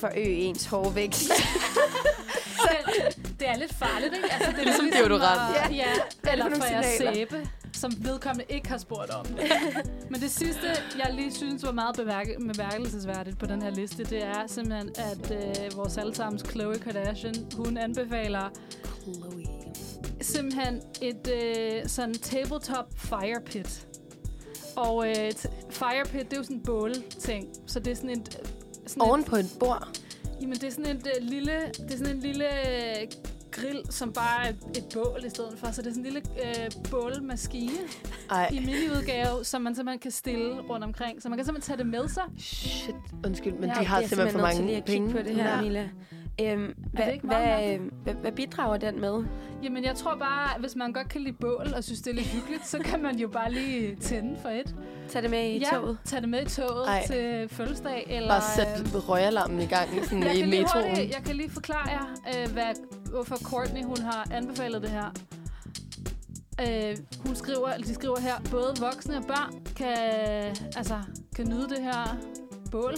[0.00, 1.30] forøge ens hårvækst?
[3.40, 4.32] det er lidt farligt, ikke?
[4.32, 5.56] Altså, det er Ligesom lidt deodorant.
[5.56, 5.84] At, ja,
[6.22, 9.26] er eller for jeres sæbe, som vedkommende ikke har spurgt om.
[10.10, 10.66] Men det sidste,
[10.98, 15.30] jeg lige synes var meget bemærke- bemærkelsesværdigt på den her liste, det er simpelthen, at
[15.30, 18.50] øh, vores allesammens Khloe Kardashian, hun anbefaler
[19.02, 19.44] Chloe.
[20.20, 23.86] simpelthen et øh, sådan tabletop fire pit.
[24.76, 25.32] Og øh,
[25.70, 27.48] fire pit, det er jo sådan en bålting.
[27.66, 28.52] Så det er sådan et...
[28.98, 29.88] Oven på et bord.
[30.40, 31.52] Jamen, det er sådan et øh, lille...
[31.78, 33.06] Det er sådan en lille øh,
[33.50, 35.70] grill, som bare er et, bål i stedet for.
[35.72, 36.22] Så det er sådan en lille
[36.64, 37.72] øh, bålmaskine
[38.30, 41.22] Ej, i mini-udgave, som man simpelthen kan stille rundt omkring.
[41.22, 42.22] Så man kan simpelthen tage det med sig.
[42.38, 42.94] shit.
[43.26, 45.06] Undskyld, men Ja, de har er simpelthen for nødt til mange lige at penge.
[45.08, 45.60] kigge på det her, Ja.
[45.62, 45.88] Mila.
[46.46, 47.94] Øhm, hvad, ikke meget hvad, mærkeligt?
[48.02, 49.24] hvad, hvad bidrager den med?
[49.62, 52.14] Jamen, jeg tror bare, at hvis man godt kan lide bål og synes, det er
[52.14, 54.74] lidt hyggeligt, så kan man jo bare lige tænde for et.
[55.08, 55.98] Tag det med i ja, toget.
[56.04, 57.06] tage det med i toget Ej.
[57.06, 58.06] Til fødselsdag.
[58.08, 60.88] Eller, Bare øh, sæt røgalarmen i gang sådan jeg i kan, lige metroen.
[60.88, 62.74] hurtigt, jeg kan lige forklare jer, øh, hvad,
[63.10, 65.12] hvorfor Courtney hun har anbefalet det her.
[66.60, 69.96] Øh, hun skriver, eller de skriver her, både voksne og børn kan,
[70.76, 70.98] altså,
[71.36, 72.16] kan nyde det her
[72.70, 72.94] bål,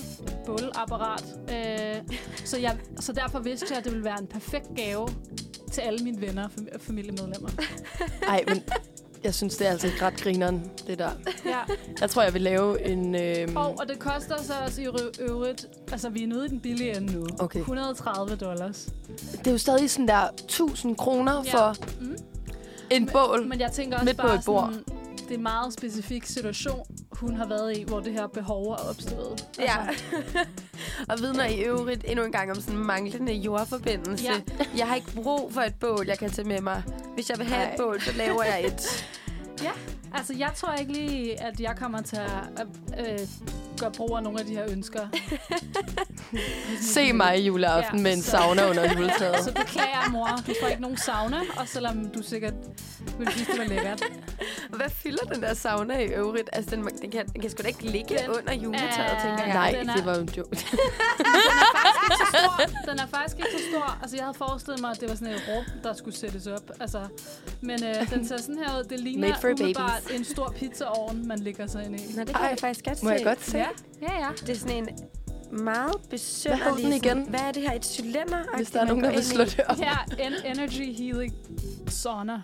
[0.47, 1.25] bålapparat.
[1.51, 5.09] Øh, så, jeg, så derfor vidste jeg, at det ville være en perfekt gave
[5.73, 7.49] til alle mine venner og fam- familiemedlemmer.
[8.29, 8.63] Ej, men
[9.25, 11.11] jeg synes, det er altså ret grineren, det der.
[11.45, 11.59] Ja.
[12.01, 13.15] Jeg tror, jeg vil lave en...
[13.15, 16.49] Øhm, Og, og det koster så også i rø- øvrigt, altså vi er nede i
[16.49, 17.59] den billige ende nu, Okay.
[17.61, 18.89] 130 dollars.
[19.39, 21.59] det er jo stadig sådan der 1000 kroner Ja.
[21.59, 22.17] for Mm.
[22.91, 23.47] en bål.
[23.49, 24.73] Men jeg tænker også Midt på bare et bord.
[24.87, 28.67] sådan, det er en meget specifik situation, hun har været i, hvor det her behov
[28.73, 29.47] er opstået.
[29.59, 29.77] Ja.
[31.11, 34.25] og vidner i øvrigt endnu en gang om sådan manglende jordforbindelse.
[34.25, 34.41] Ja.
[34.77, 36.83] Jeg har ikke brug for et bål, jeg kan tage med mig.
[37.15, 37.73] Hvis jeg vil have Ej.
[37.73, 38.83] et bål, så laver jeg et.
[40.15, 42.67] Altså, jeg tror ikke lige, at jeg kommer til at
[43.01, 43.19] øh,
[43.79, 45.01] gøre brug af nogle af de her ønsker.
[46.95, 49.45] Se mig i juleaften Ja, med en så- sauna under juletræet.
[49.45, 50.29] Så beklager mor.
[50.47, 52.55] Du får ikke nogen sauna, og selvom du sikkert
[53.19, 54.03] ville synes, det var lækkert.
[54.73, 56.51] Og Hvad fylder den der sauna i øvrigt?
[56.53, 59.45] Altså, den, den, kan, den kan sgu da ikke ligge Den under juletræet, er- tænker
[59.45, 59.55] jeg.
[59.55, 60.57] Nej, den er- det var jo en joke.
[62.21, 62.91] så stor.
[62.91, 63.99] Den er faktisk ikke så stor.
[64.03, 66.71] Altså, jeg havde forestillet mig, at det var sådan et rum, der skulle sættes op.
[66.81, 67.01] Altså,
[67.61, 68.85] men øh, den ser sådan her ud.
[68.85, 70.19] Det ligner Made for umiddelbart babies.
[70.19, 72.13] en stor pizzaovn, man ligger sig ind i.
[72.17, 73.15] Nå, det kan Ej, jeg faktisk godt Må se.
[73.15, 73.59] jeg godt se?
[73.59, 73.67] Ja,
[74.03, 74.29] ja, ja.
[74.41, 74.89] Det er sådan en
[75.65, 76.73] meget besønderlig...
[76.75, 77.27] Hvad den igen?
[77.29, 77.73] Hvad er det her?
[77.73, 78.57] Et cylinder?
[78.57, 79.77] Hvis der er nogen, der vil slå det op.
[79.77, 81.35] Her, en energy healing
[81.89, 82.43] sauna.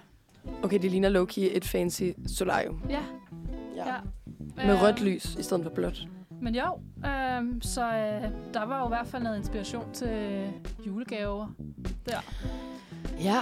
[0.63, 2.83] Okay, det ligner low-key et fancy solarium.
[2.91, 3.01] Ja,
[3.77, 3.87] Ja.
[3.87, 3.95] ja.
[4.67, 6.03] Med Øh, rødt lys i stedet for blåt.
[6.43, 10.47] Men jo, øh, så øh, der var jo i hvert fald noget inspiration til
[10.87, 11.47] julegaver
[12.07, 12.21] der.
[13.23, 13.41] Ja,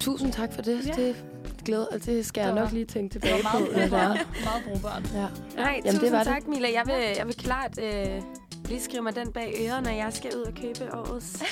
[0.00, 0.86] tusind tak for det.
[0.86, 0.92] Ja.
[0.92, 1.16] Det
[1.64, 3.64] glæder, altså, det skal jeg Det var- nok lige tænke Det tilbage var på.
[3.64, 3.88] det er.
[3.88, 4.18] brugbart.
[4.44, 5.12] meget brugbart.
[5.14, 5.18] Ja.
[5.20, 5.26] Nej,
[5.56, 6.26] Jamen, tusind det var det.
[6.26, 6.68] tak, Mila.
[6.74, 8.22] Jeg vil, jeg vil klart øh,
[8.68, 11.42] lige skrive mig den bag øret, når jeg skal ud og købe årets,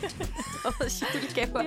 [0.66, 1.62] årets julegaver.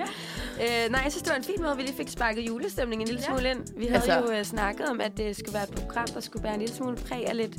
[0.58, 0.84] Ja.
[0.84, 3.14] Øh, nej, jeg synes, det var en fin måde, vi lige fik sparket julestemningen en
[3.14, 3.26] lille Ja.
[3.36, 3.78] smule ind.
[3.78, 6.20] Vi havde Altså- altså, jo øh, snakket om, at det skulle være et program, der
[6.20, 7.56] skulle være en lille smule præg af lidt,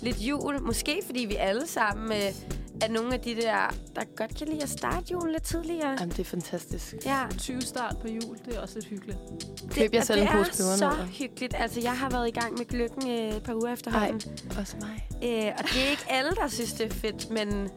[0.00, 0.62] lidt jul.
[0.62, 2.32] Måske fordi vi alle sammen øh,
[2.84, 5.90] er nogle af de der, der godt kan lide at starte julen lidt tidligere.
[5.90, 6.94] Jamen, det er fantastisk.
[7.06, 9.18] Ja, 20 start på jul, det er også lidt hyggeligt.
[9.70, 11.06] Køb jer selv en det pose er pebernødder.
[11.06, 11.54] så hyggeligt.
[11.58, 14.20] Altså, jeg har været i gang med gløkken øh, et par uger efterhånden.
[14.58, 15.08] Også mig.
[15.24, 17.70] Øh, og det er ikke alle, der synes, det er fedt, men,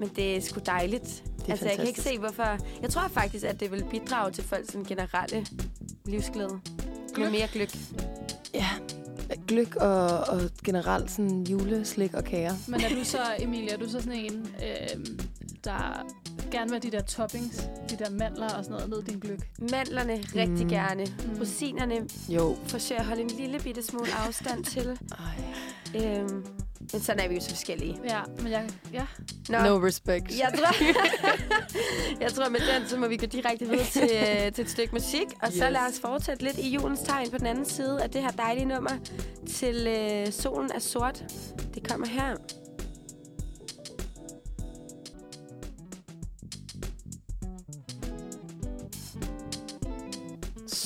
[0.00, 1.22] men det er sgu dejligt.
[1.38, 2.58] Det er altså, jeg kan ikke se, hvorfor...
[2.82, 5.46] Jeg tror faktisk, at det vil bidrage til folks sådan, generelle
[6.04, 6.60] livsglæde.
[7.18, 7.70] Med mere gløk.
[8.54, 8.68] Ja,
[9.48, 12.54] gløk og, og generelt sådan juleslik og kager.
[12.68, 15.06] Men er du så, Emilie, er du så sådan en, øh,
[15.64, 16.06] der
[16.50, 17.56] gerne vil have de der toppings,
[17.90, 19.48] de der mandler og sådan noget ned i din gløk?
[19.58, 20.70] Mandlerne rigtig Mm.
[20.70, 21.04] gerne.
[21.04, 21.38] Mm.
[21.40, 21.94] Rosinerne
[22.28, 22.56] Jo.
[22.66, 24.98] forsøger at holde en lille bitte smule afstand til.
[25.94, 26.04] Ej.
[26.04, 26.44] Øhm,
[26.92, 28.00] men sådan er vi jo så forskellige.
[28.04, 29.06] Ja, men jeg, ja.
[29.48, 30.38] Nå, No respect.
[30.38, 30.84] Jeg tror,
[32.22, 34.92] jeg tror med den, så må vi gå direkte videre til, øh, til et stykke
[34.92, 35.26] musik.
[35.42, 35.58] Og yes.
[35.58, 38.30] så lad os fortsætte lidt i julens tegn på den anden side af det her
[38.30, 38.92] dejlige nummer
[39.48, 41.24] til øh, Solen er sort.
[41.74, 42.61] Det kommer her.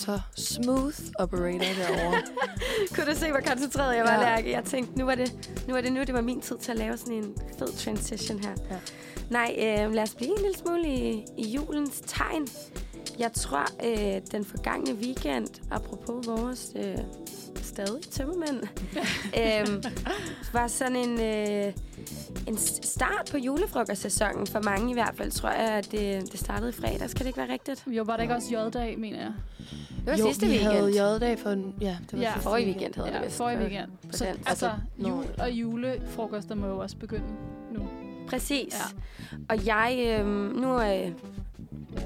[0.06, 2.22] Så smooth operator derovre.
[2.94, 4.20] Kunne du se, hvor koncentreret jeg var, Ja.
[4.20, 4.50] Lærke?
[4.50, 6.78] Jeg tænkte, nu var, det, nu var det nu, det var min tid til at
[6.78, 8.50] lave sådan en fed transition her.
[8.70, 8.76] Ja.
[9.30, 12.46] Nej, øh, lad os blive en lille smule i, i julens tegn.
[13.18, 16.98] Jeg tror, øh, den forgangne weekend, apropos vores øh,
[17.76, 18.62] stadig tømmermænd,
[19.40, 19.92] øh,
[20.52, 21.72] var sådan en, øh,
[22.46, 24.46] en start på julefrokostsæsonen.
[24.46, 27.14] For mange i hvert fald, tror jeg, at det, det startede i fredags.
[27.14, 27.84] Kan det ikke være rigtigt?
[27.86, 29.32] Jo, var der ikke også J-dag, mener jeg?
[29.58, 30.72] Det var jo, sidste vi weekend.
[30.72, 31.74] havde J-dag for en...
[31.80, 32.32] Ja, det var Ja.
[32.32, 33.36] sidste Forrige weekend hedder Ja, det vist.
[33.36, 33.88] forrige weekend.
[34.10, 34.48] Så, dansk.
[34.48, 37.24] altså, Altså, jul og julefrokoster må jo også begynde
[37.72, 37.88] nu.
[38.28, 38.74] Præcis.
[38.74, 39.36] Ja.
[39.48, 40.26] Og jeg, øh,
[40.60, 41.12] nu øh,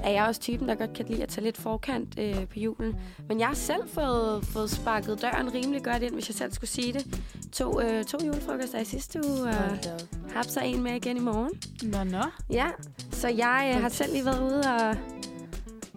[0.03, 2.95] er jeg også typen, der godt kan lide at tage lidt forkant øh, på julen.
[3.27, 6.69] Men jeg har selv fået, fået sparket døren rimelig godt ind, hvis jeg selv skulle
[6.69, 7.21] sige det.
[7.51, 10.33] To, øh, to julefrokoster i sidste uge, og op.
[10.33, 11.51] har så en med igen i morgen.
[11.83, 12.23] Nå, nå.
[12.49, 12.67] Ja,
[13.11, 14.95] så jeg øh, har selv lige været ude og,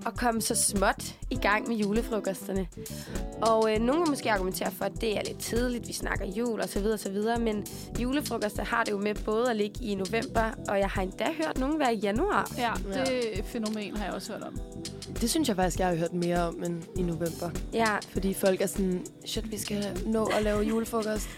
[0.07, 2.66] at komme så småt i gang med julefrokosterne.
[3.42, 6.61] Og øh, nogen vil måske argumentere for, at det er lidt tidligt, vi snakker jul
[6.61, 7.66] og så videre, og så videre, men
[8.00, 11.59] julefrokoster har det jo med både at ligge i november, og jeg har endda hørt
[11.59, 12.50] nogen være i januar.
[12.59, 14.59] Ja, det fænomen har jeg også hørt om.
[15.20, 17.50] Det synes jeg faktisk, jeg har hørt mere om end i november.
[17.72, 21.28] Ja, Fordi folk er sådan, shit, vi skal nå at lave julefrokost.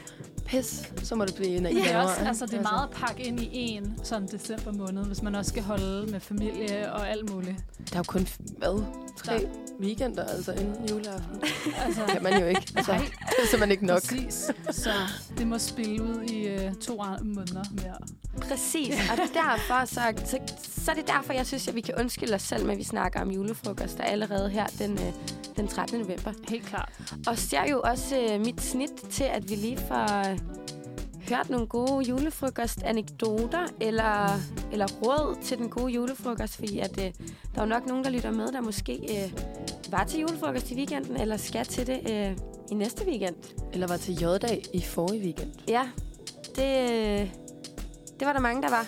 [0.46, 2.90] Pis, så må det blive en af Det januar, også, altså, det er meget at
[2.90, 7.08] pakke ind i en sådan december måned, hvis man også skal holde med familie og
[7.08, 7.56] alt muligt.
[7.90, 8.28] Der er jo kun,
[8.58, 8.82] hvad,
[9.16, 9.48] tre Der-
[9.80, 11.40] weekender, altså inden juleaften.
[11.86, 12.62] Altså, kan man jo ikke.
[12.76, 13.00] Altså, Nej.
[13.30, 14.00] det er simpelthen ikke nok.
[14.00, 14.50] Præcis.
[14.70, 14.90] Så
[15.38, 17.96] det må spille ud i øh, to andre måneder mere.
[18.40, 18.94] præcis.
[19.10, 20.38] Og derfor, så, så,
[20.84, 22.84] så er det derfor, jeg synes, at vi kan undskylde os selv med, at vi
[22.84, 25.12] snakker om julefrokoster allerede her den, øh,
[25.56, 25.98] den 13.
[26.00, 26.32] november.
[26.48, 26.92] Helt klart.
[27.26, 31.66] Og ser jo også øh, mit snit til, at vi lige får øh, hørt nogle
[31.66, 34.40] gode julefrokost-anekdoter eller,
[34.72, 37.04] eller råd til den gode julefrokost, fordi at, øh,
[37.54, 39.32] der er jo nok nogen, der lytter med, der måske øh,
[39.90, 42.36] var til julefrokost i weekenden, eller skal til det øh,
[42.70, 43.36] i næste weekend.
[43.72, 45.52] Eller var til J-dag i forrige weekend.
[45.68, 45.88] Ja,
[46.56, 47.30] det, øh,
[48.18, 48.86] det var der mange, der var.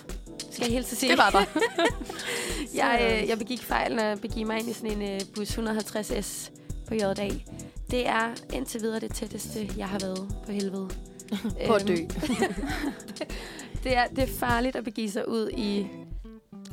[0.51, 1.11] Skal jeg helt sige.
[1.11, 1.45] Det var der.
[2.83, 6.51] jeg, øh, jeg begik fejlen at begive mig ind i sådan en øh, bus 150S
[6.89, 7.45] på J-dag.
[7.91, 10.89] Det er indtil videre det tætteste, jeg har været på helvede.
[11.67, 11.93] På at dø.
[11.93, 12.09] Øhm,
[13.85, 15.87] det, er, det er farligt at begive sig ud i,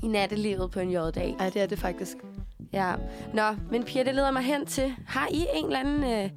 [0.03, 1.36] i nattelivet på en J-dag.
[1.39, 2.18] Ej, det er det faktisk.
[2.74, 2.93] Ja.
[3.34, 6.30] Nå, men Pia, det leder mig hen til, har I en eller anden øh,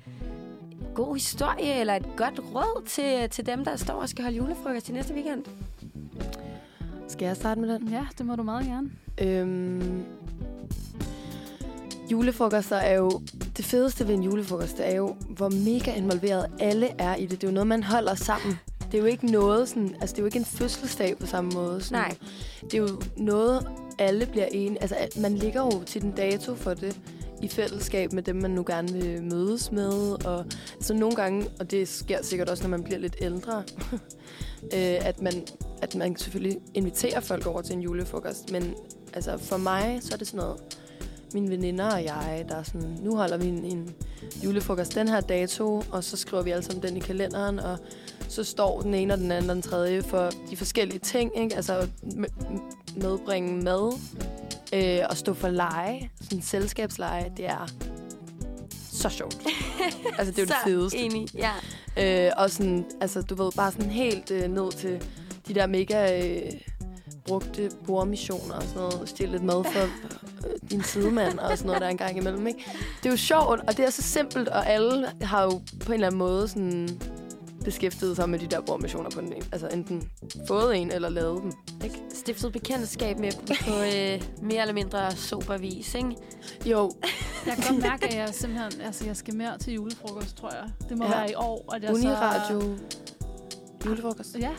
[0.94, 4.86] god historie eller et godt råd til, til dem, der står og skal holde julefrokost
[4.86, 5.44] til næste weekend?
[7.08, 7.88] Skal jeg starte med den?
[7.88, 8.90] Ja, det må du meget gerne.
[9.20, 10.04] Øhm,
[12.12, 13.20] julefrokoster er jo...
[13.56, 17.30] Det fedeste ved en julefrokost, det er jo, hvor mega involveret alle er i det.
[17.30, 18.58] Det er jo noget, man holder sammen.
[18.92, 19.94] Det er jo ikke noget sådan...
[20.00, 21.80] Altså, det er jo ikke en fødselsdag på samme måde.
[21.80, 22.02] Sådan.
[22.02, 22.16] Nej.
[22.62, 23.66] Det er jo noget,
[23.98, 24.80] alle bliver enige...
[24.80, 27.00] Altså, al- man ligger jo til den dato for det
[27.42, 30.26] i fællesskab med dem, man nu gerne vil mødes med.
[30.26, 30.46] Og
[30.80, 33.62] så nogle gange, og det sker sikkert også, når man bliver lidt ældre,
[34.74, 35.32] øh, at, man,
[35.82, 38.52] at man selvfølgelig inviterer folk over til en julefrokost.
[38.52, 38.74] Men
[39.12, 40.60] altså, for mig, så er det sådan noget,
[41.34, 43.94] mine veninder og jeg, der er sådan, nu holder vi en, en
[44.44, 47.78] julefrokost den her dato, og så skriver vi alle sammen den i kalenderen, og
[48.28, 51.56] så står den ene og den anden og den tredje for de forskellige ting, ikke?
[51.56, 51.88] Altså at
[52.96, 53.98] medbringe mad,
[54.74, 57.68] øh, og stå for lege, sådan selskabsleje, det er
[58.92, 59.38] så sjovt.
[60.18, 60.98] altså, det er jo det fedeste.
[60.98, 61.52] enig, ja.
[62.26, 65.02] Øh, og sådan, altså, du ved, bare sådan helt øh, ned til
[65.48, 66.52] de der mega øh,
[67.28, 69.08] brugte bordmissioner og sådan noget.
[69.08, 72.64] Stjæl lidt mad for øh, din sidemand og sådan noget der engang imellem, ikke?
[73.02, 75.92] Det er jo sjovt, og det er så simpelt, og alle har jo på en
[75.92, 76.88] eller anden måde sådan
[77.64, 79.44] beskæftiget sig med de der bordmissioner på den ene.
[79.52, 80.08] Altså enten
[80.48, 81.52] fået en eller lavet dem,
[81.84, 82.00] ikke?
[82.14, 86.16] Stiftet bekendtskab med dem på øh, mere eller mindre sober vis, ikke?
[86.66, 86.90] Jo,
[87.46, 90.70] Jeg kan godt mærke, at jeg simpelthen altså, jeg skal mere til julefrokost, tror jeg.
[90.88, 91.10] Det må Ja.
[91.10, 91.74] være i år.
[91.74, 92.76] At jeg Uniradio
[93.86, 94.32] julefrokost.
[94.32, 94.50] Så, ja,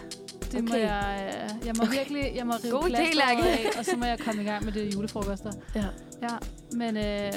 [0.51, 0.81] det må Okay.
[0.81, 1.33] jeg...
[1.61, 1.97] øh, Jeg må Okay.
[1.97, 4.73] virkelig jeg må rive God idé, af, og så må jeg komme i gang med
[4.73, 5.51] det julefrokoster.
[5.75, 5.85] Ja.
[6.21, 6.37] Ja,
[6.71, 7.31] men øh,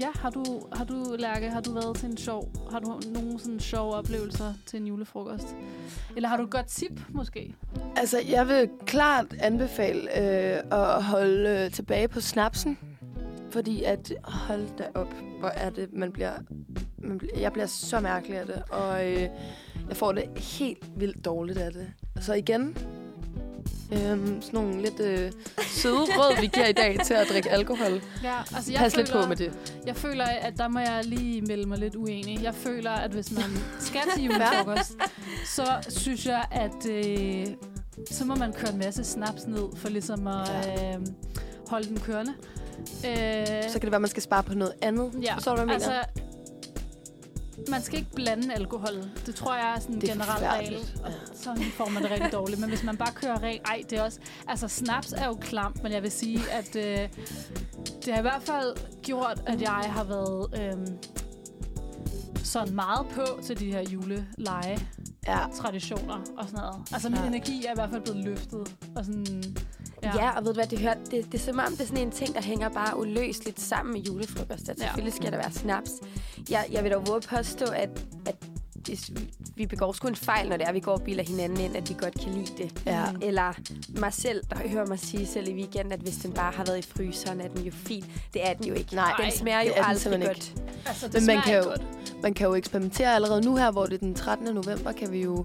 [0.00, 3.38] ja, har du, har du, Lærke, har du været til en sjov, har du nogen
[3.38, 5.46] sådan sjove oplevelser til en julefrokost?
[6.16, 7.54] Eller har du et godt tip, måske?
[7.96, 12.78] Altså, jeg vil klart anbefale øh, at holde øh, tilbage på snapsen.
[13.52, 16.32] Fordi at, hold da op, hvor er det, man bliver,
[16.98, 18.62] man bliver jeg bliver så mærkelig af det.
[18.70, 19.28] Og øh,
[19.88, 21.92] jeg får det helt vildt dårligt af det.
[22.20, 22.76] Så igen,
[23.92, 25.32] øh, sådan nogle lidt øh,
[25.66, 28.02] søde råd, vi giver i dag til at drikke alkohol.
[28.22, 29.52] Ja, altså jeg Pas føler, lidt på med det.
[29.86, 32.42] Jeg føler, at der må jeg lige melde mig lidt uenig.
[32.42, 34.96] Jeg føler, at hvis man skal til julefrokost,
[35.44, 37.46] så synes jeg, at øh,
[38.10, 41.06] så må man køre en masse snaps ned for ligesom at øh,
[41.68, 42.32] holde den kørende.
[42.80, 45.12] Øh, Så kan det være, at man skal spare på noget andet.
[45.22, 45.98] ja, Forstår du, hvad jeg mener?
[46.00, 46.20] altså,
[47.70, 48.94] man skal ikke blande alkohol.
[49.26, 50.76] Det tror jeg er sådan en er generel regel.
[51.04, 52.60] Og så får man det rigtig dårligt.
[52.60, 53.62] Men hvis man bare kører rent...
[53.68, 54.18] Ej, det er også...
[54.48, 57.08] Altså, snaps er jo klamt, men jeg vil sige, at øh,
[58.04, 60.86] det har i hvert fald gjort, at jeg har været øh,
[62.44, 64.78] sådan meget på til de her juleleje
[65.26, 65.38] Ja.
[65.56, 66.76] traditioner og sådan noget.
[66.92, 67.26] Altså, min Ja.
[67.26, 68.76] energi er i hvert fald blevet løftet.
[68.96, 69.56] Og sådan,
[70.02, 70.14] Ja.
[70.24, 72.02] ja, og ved du hvad, det, hør, det, det er som om, det er sådan
[72.02, 74.68] en ting, der hænger bare uløseligt sammen med julefrokost.
[74.68, 74.84] At Ja.
[74.84, 75.90] selvfølgelig skal der være snaps.
[76.50, 77.90] Jeg, jeg vil dog våge påstå, at,
[78.26, 78.34] at
[78.88, 81.60] hvis vi- vi begår sgu en fejl, når det er, vi går og bilder hinanden
[81.60, 82.82] ind, at vi godt kan lide det.
[82.86, 83.04] Ja.
[83.22, 83.52] Eller
[83.88, 86.78] mig selv, der hører mig sige selv i weekenden, at hvis den bare har været
[86.78, 88.04] i fryseren, er den jo fin.
[88.34, 88.94] Det er den jo ikke.
[88.94, 90.52] Nej, den smager jo det aldrig godt.
[90.86, 91.82] altså, det Men man kan ikke jo- godt.
[92.22, 94.54] Man kan jo eksperimentere allerede nu her, hvor det er den 13.
[94.54, 95.44] november, kan vi jo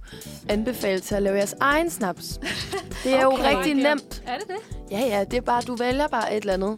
[0.50, 2.40] anbefale til at lave jeres egen snaps.
[3.04, 3.38] Det er okay.
[3.38, 3.58] jo Okay.
[3.58, 4.24] rigtig nemt.
[4.26, 4.78] Er det det?
[4.92, 6.78] Ja, ja, det er bare, du vælger bare et eller andet.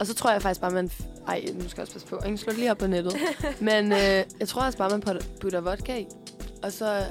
[0.00, 0.90] Og så tror jeg faktisk bare, man...
[1.28, 2.16] Ej, nu skal jeg også passe på.
[2.24, 3.16] Ingen slå lige op på nettet.
[3.60, 5.02] Men øh, jeg tror også bare, man
[5.42, 6.06] putter- vodka i.
[6.62, 7.04] Og så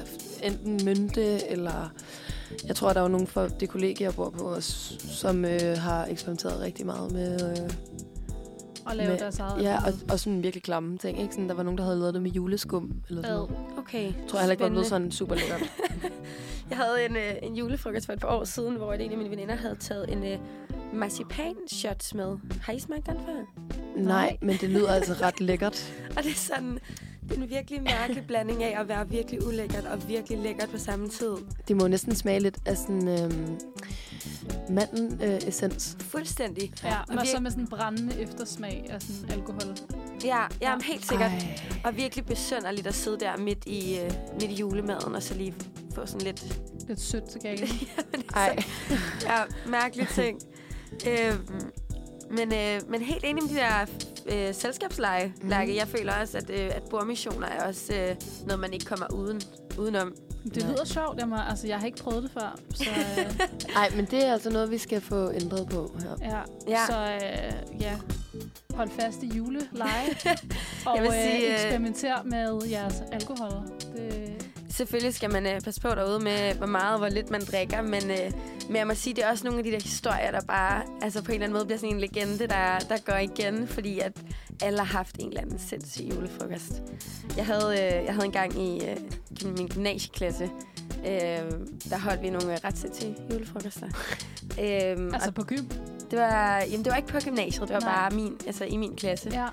[0.44, 1.94] enten mynte, eller...
[2.68, 5.78] Jeg tror, der er jo nogle fra det kollegie, jeg bor på, også, som øh,
[5.78, 7.50] har eksperimenteret rigtig meget med...
[7.52, 7.70] Øh,
[8.86, 9.64] Og lave med deres eget.
[9.64, 11.22] ja, og, og sådan virkelig klamme ting.
[11.22, 11.34] Ikke?
[11.34, 12.92] Sådan, der var nogen, der havde lavet det med juleskum.
[13.10, 13.52] Eller sådan noget.
[13.78, 14.04] Okay.
[14.04, 15.62] Jeg tror heller ikke, det var blevet sådan super lækkert.
[16.70, 19.30] Jeg havde en, øh, en julefrokost for et par år siden, hvor en af mine
[19.30, 20.38] veninder havde taget en øh,
[20.94, 22.38] marcipan-shots med.
[22.62, 23.64] Har I smagt den før?
[23.96, 25.94] Nej, men det lyder altså ret lækkert.
[26.18, 26.80] Og det er sådan
[27.30, 30.78] det er en virkelig mærkelig blanding af at være virkelig ulækkert og virkelig lækkert på
[30.78, 31.32] samme tid.
[31.68, 33.08] Det må næsten smage lidt af sådan
[34.70, 35.98] øhm, mandel-essens.
[36.00, 36.74] Fuldstændig.
[36.84, 39.76] Ja, Og og vir- så med sådan en brændende eftersmag af sådan alkohol.
[40.24, 41.32] Ja, ja, men helt sikkert.
[41.32, 41.60] Ej.
[41.86, 45.54] Og virkelig besønderligt at sidde der midt i, øh, midt i julemaden, og så lige
[45.96, 46.46] få sådan lidt
[46.88, 47.68] Lidt sødt til gagen.
[48.36, 48.64] Ej.
[49.24, 50.40] ja, mærkelige ting.
[51.08, 51.50] øhm,
[52.32, 53.86] men, øh, men helt enig med de der
[54.50, 55.50] øh, selskabsleje, mm.
[55.52, 58.16] Jeg føler også, at, øh, at bordmissioner er også øh,
[58.46, 59.42] noget, man ikke kommer uden,
[59.78, 60.14] udenom.
[60.54, 60.72] Det Nej.
[60.72, 61.20] lyder sjovt.
[61.20, 62.60] Jeg, må, altså, jeg har ikke prøvet det før.
[62.74, 62.84] Så,
[63.18, 63.40] øh,
[63.82, 66.16] Ej, men det er altså noget, vi skal få ændret på her.
[66.22, 66.40] ja.
[66.68, 66.86] Ja.
[66.88, 67.94] så øh, ja.
[68.74, 70.10] Hold fast i juleleje.
[70.88, 73.52] og Jeg vil sige, øh, øh, eksperimenter med jeres alkohol.
[73.96, 74.35] Det,
[74.78, 77.82] Selvfølgelig skal man øh, passe på derude med, hvor meget og hvor lidt man drikker,
[77.82, 78.32] men, øh,
[78.68, 81.24] men jeg må sige, det er også nogle af de der historier, der bare altså
[81.24, 84.12] på en eller anden måde bliver sådan en legende, der, der går igen, fordi at
[84.62, 86.84] alle har haft en eller anden sindssyg julefrokost.
[87.38, 88.98] Jeg havde, øh, jeg havde engang i øh,
[89.58, 90.50] min gymnasieklasse,
[91.00, 91.52] øh,
[91.90, 93.88] der holdt vi nogle øh, ret sindssyge julefrokoster.
[94.62, 95.66] øhm, altså på gym.
[96.12, 97.96] det var, jamen, det var ikke på gymnasiet, det var Nej.
[97.96, 99.32] bare min, altså, i min klasse.
[99.34, 99.48] Ja.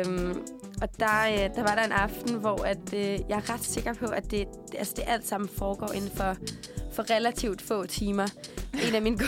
[0.00, 0.42] Øhm,
[0.82, 3.94] og der, øh, der var der en aften, hvor at, øh, jeg er ret sikker
[3.94, 6.36] på, at det, altså, det alt sammen foregår inden for,
[6.92, 8.26] for relativt få timer.
[8.88, 9.24] En af mine, go-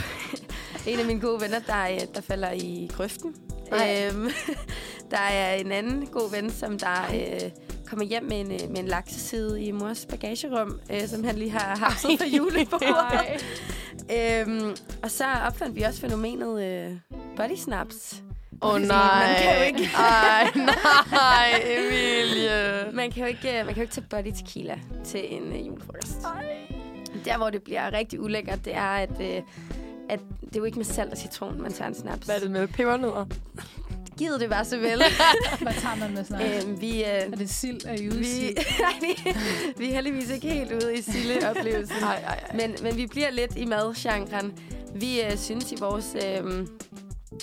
[0.90, 3.34] en af mine gode venner, der, øh, der falder i grøften.
[3.72, 4.11] Ej.
[4.12, 4.30] Øhm,
[5.11, 7.50] der er en anden god ven, som der øh,
[7.86, 11.50] kommer hjem med en, øh, med en lakseside i mors bagagerum, øh, som han lige
[11.50, 13.44] har haft for julebordet.
[14.11, 16.92] Øhm, og så opfandt vi også fænomenet øh,
[17.36, 18.24] body snaps.
[18.62, 19.36] Åh oh, Man nej.
[19.42, 20.50] kan jo ikke- Ej,
[21.11, 22.90] nej, Emilie.
[22.92, 25.66] Man kan jo ikke, øh, man kan jo ikke tage body tequila til en øh,
[25.66, 26.16] julefrokost.
[27.24, 29.42] Der, hvor det bliver rigtig ulækkert, det er, at, øh,
[30.09, 32.26] at det er jo ikke med salt og citron, man tager en snaps.
[32.26, 33.26] Hvad er det med pebernødder?
[34.18, 35.02] Givet det bare så vel.
[35.62, 36.64] Hvad tager man med noget?
[36.64, 37.84] øhm, vi, øh, Er det sild?
[37.86, 38.57] Er I ude vi, sild?
[38.80, 39.34] nej,
[39.78, 41.02] vi, er heldigvis ikke helt ude i
[42.02, 42.44] ej.
[42.55, 44.52] Men, men vi bliver lidt i madgenren.
[44.94, 46.66] Vi øh, synes i vores øh,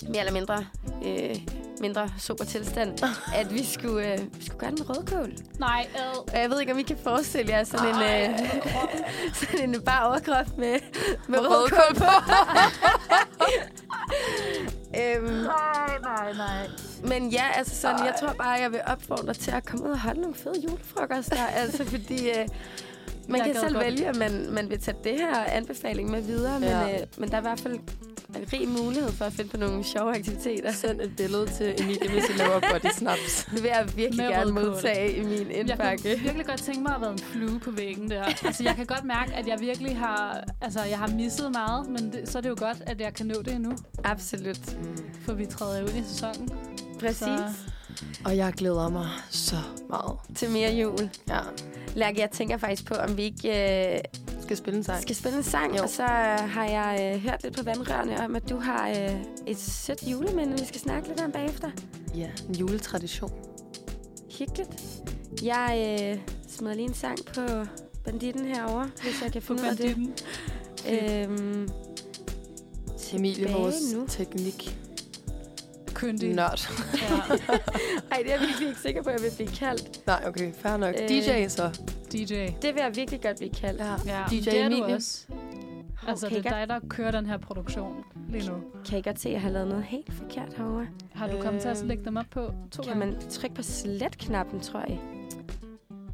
[0.10, 0.66] mere eller mindre,
[1.06, 1.36] øh,
[1.82, 3.04] mindre super tilstand,
[3.40, 5.34] at vi skulle, øh, vi skulle gøre det med rødkål.
[5.60, 6.34] Nej, ad.
[6.34, 8.40] Og jeg ved ikke, om I kan forestille jer sådan en, øh,
[9.40, 10.80] sådan en bare overkrop med,
[11.28, 12.06] med rødkål på.
[15.02, 16.68] øhm, Nej, nej, nej.
[17.04, 20.00] men ja, altså sådan, jeg tror bare, jeg vil opfordre til at komme ud og
[20.00, 21.46] holde nogle fede julefrokoster.
[21.48, 22.48] altså fordi øh,
[23.30, 23.86] man kan selv godt.
[23.86, 26.60] vælge, om man, man vil tage det her anbefaling med videre.
[26.60, 26.94] Men, Ja.
[26.94, 27.82] øh, men der er i hvert fald en
[28.54, 30.72] rig mulighed for at finde på nogle sjove aktiviteter.
[30.72, 33.44] Send et billede til Emilie, hvis I laver body snaps.
[33.56, 36.20] Det vil jeg virkelig Med gerne modtage i min Jeg kunne indbakke.
[36.24, 38.24] virkelig godt tænke mig at være en flue på væggen der.
[38.46, 40.44] Altså, jeg kan godt mærke, at jeg virkelig har...
[40.62, 43.26] Altså, jeg har misset meget, men det, så er det jo godt, at jeg kan
[43.26, 43.72] nå det endnu.
[44.04, 44.60] Absolut.
[45.26, 46.50] For vi træder jo ind i sæsonen.
[47.00, 47.18] Præcis.
[47.18, 47.54] Så,
[48.26, 49.56] Og jeg glæder mig så
[49.90, 50.18] meget.
[50.36, 51.10] Til mere jul.
[51.30, 51.40] Ja.
[51.96, 54.00] Lærke, jeg tænker faktisk på, om vi ikke øh,
[54.42, 55.02] Skal spille en sang.
[55.02, 55.78] skal spille en sang.
[55.78, 55.84] Jo.
[55.84, 59.22] Og så øh, har jeg øh, hørt lidt på vandrørene om, at du har øh,
[59.48, 61.72] et sødt juleminde, vi skal snakke lidt om bagefter.
[62.16, 63.32] Ja, en juletradition.
[64.40, 64.84] Hyggeligt.
[65.44, 66.20] Jeg øh,
[66.50, 67.42] smider lige en sang på
[68.04, 69.98] banditten herovre, hvis jeg kan finde ud af det.
[70.90, 71.70] Øhm,
[73.14, 74.06] Emilie, vores nu.
[74.10, 74.78] teknik.
[76.02, 76.36] Kyndig.
[76.36, 76.70] Nørd.
[76.94, 77.36] Ja.
[78.12, 80.08] Ej, det er jeg virkelig ikke sikker på, at jeg vil blive kaldt.
[80.08, 80.96] Nej, okay, fair nok.
[81.02, 81.10] Øh.
[81.10, 81.80] DJ så.
[82.14, 82.34] DJ.
[82.62, 83.82] Det vil jeg virkelig godt blive kaldt.
[83.82, 83.96] Ja.
[84.20, 85.26] Ja, DJ det er du også.
[86.08, 88.56] Altså, kan, det er dig, der kører den her produktion lige nu.
[88.90, 90.88] kan I godt se, at jeg har lavet noget helt forkert herovre?
[91.14, 93.62] Har du kommet til at Øhm, lægge dem op på to Kan man trykke på
[93.64, 95.00] slet-knappen, tror jeg?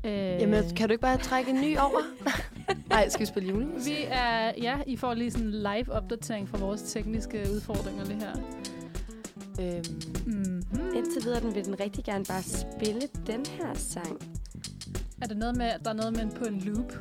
[0.06, 2.00] Øh, Jamen, kan du ikke bare trække en ny over?
[2.90, 3.94] Nej, skal vi spille julemusik?
[3.94, 8.20] Vi er, ja, I får lige sådan en live opdatering fra vores tekniske udfordringer lige
[8.20, 8.34] her.
[9.62, 10.96] Øhm, Mm-hmm.
[10.96, 14.18] Indtil videre den vil den rigtig gerne bare spille den her sang.
[15.22, 16.94] Er det noget med, at der er noget med på en loop?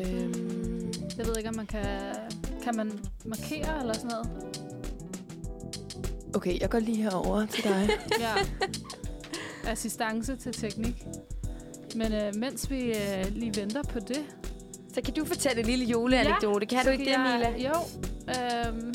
[0.00, 1.84] øhm, Jeg ved ikke, om man kan...
[2.62, 2.92] Kan man
[3.24, 4.28] markere eller sådan noget?
[6.34, 7.88] okay, jeg går lige herover til dig.
[8.20, 8.34] Ja.
[9.70, 11.04] Assistance til teknik.
[11.96, 14.24] Men øh, mens vi øh, lige venter på det...
[14.94, 16.66] Så kan du fortælle en lille juleanekdote.
[16.66, 17.68] kan så du ikke det, Mila?
[17.68, 17.74] Jo.
[18.28, 18.94] Øhm,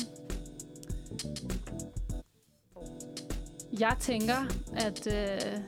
[3.80, 4.46] jeg tænker,
[4.76, 5.06] at...
[5.06, 5.58] Øh,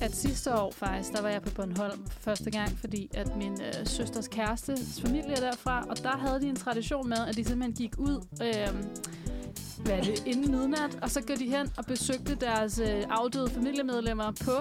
[0.00, 3.52] at sidste år faktisk, der var jeg på Bornholm for første gang, fordi at min
[3.52, 7.44] øh, søsters kærestes familie er derfra, og der havde de en tradition med, at de
[7.44, 8.74] simpelthen gik ud øh,
[9.78, 13.50] hvad er det, inden midnat, og så går de hen og besøgte deres øh, afdøde
[13.50, 14.52] familiemedlemmer på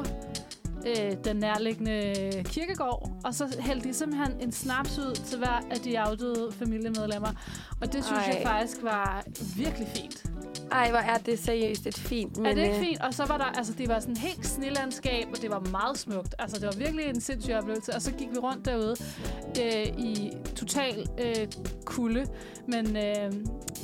[0.87, 2.13] øh, den nærliggende
[2.45, 7.31] kirkegård, og så hældte de simpelthen en snaps ud til hver af de afdøde familiemedlemmer.
[7.81, 8.33] Og det synes Ej.
[8.33, 9.23] jeg faktisk var
[9.55, 10.23] virkelig fint.
[10.71, 12.37] Ej, hvor er det seriøst et fint.
[12.37, 13.01] Men, er det ikke fint?
[13.01, 16.35] Og så var der, altså det var sådan helt snelandskab, og det var meget smukt.
[16.39, 17.95] Altså det var virkelig en sindssyg oplevelse.
[17.95, 18.95] Og så gik vi rundt derude
[19.61, 21.47] øh, i total øh,
[21.85, 22.25] kulde.
[22.67, 23.33] Men øh,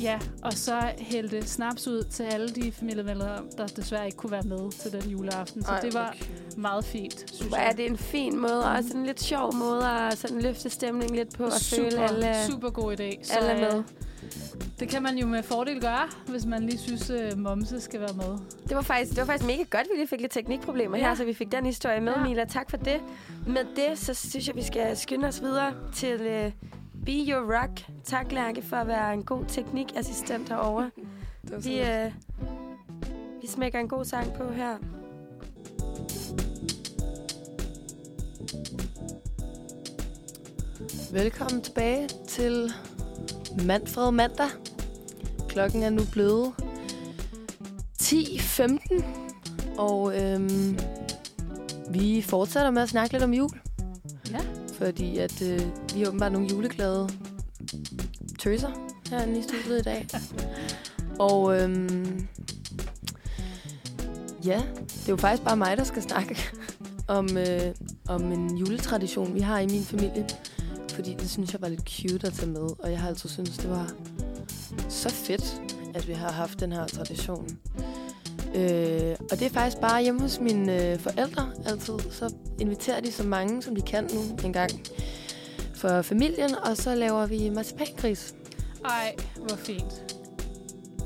[0.02, 4.44] ja, og så hældte snaps ud til alle de familiemedlemmer, der desværre ikke kunne være
[4.44, 5.64] med til den juleaften.
[5.64, 6.26] Så Ej, det var okay.
[6.58, 7.58] meget fint, synes Hvor.
[7.58, 11.16] Er det en fin måde, og sådan en lidt sjov måde at sådan løfte stemningen
[11.16, 12.36] lidt på, og super, føle alle...
[12.52, 13.24] Super god idé.
[13.24, 13.78] Så, alle med.
[13.78, 13.84] Øh,
[14.80, 18.00] det kan man jo med fordel gøre, hvis man lige synes, at uh, Momse skal
[18.00, 18.38] være med.
[18.68, 21.08] Det var, faktisk, det var faktisk mega godt, vi lige fik lidt teknikproblemer ja.
[21.08, 22.24] her, så vi fik den historie med, ja.
[22.24, 22.46] Mila.
[22.46, 23.02] Tak for det.
[23.48, 26.52] Med det, så synes jeg, vi skal skynde os videre til uh,
[27.06, 27.86] Be Your Rock.
[28.04, 30.92] Tak, Lærke, for at være en god teknikassistent herovre.
[31.66, 32.14] vi, uh,
[33.42, 34.78] vi smækker en god sang på her.
[41.12, 42.74] Velkommen tilbage til
[43.66, 44.50] Manfred mandag.
[45.50, 46.54] Klokken er nu blevet
[48.02, 49.04] 10.15,
[49.78, 50.80] og øhm,
[51.90, 53.50] vi fortsætter med at snakke lidt om jul.
[54.32, 54.40] Ja.
[54.74, 55.62] Fordi at øh,
[55.96, 57.10] vi er åbenbart nogle juleglade
[58.40, 58.72] tøser
[59.10, 60.08] herinde i studiet i dag.
[61.30, 62.28] og øhm,
[64.46, 66.38] ja, det er jo faktisk bare mig, der skal snakke
[67.08, 67.76] om, øh,
[68.08, 70.28] om en juletradition, vi har i min familie
[70.94, 73.58] fordi det synes jeg var lidt cute at tage med, og jeg har altid syntes,
[73.58, 73.92] det var
[74.90, 75.62] så fedt,
[75.96, 77.48] at vi har haft den her tradition.
[78.56, 82.00] Øh, og det er faktisk bare hjemme hos mine øh, forældre altid.
[82.12, 84.72] Så inviterer de så mange, som de kan nu en gang
[85.76, 88.36] for familien, og så laver vi marcipangris.
[88.86, 90.16] Ej, hvor fint.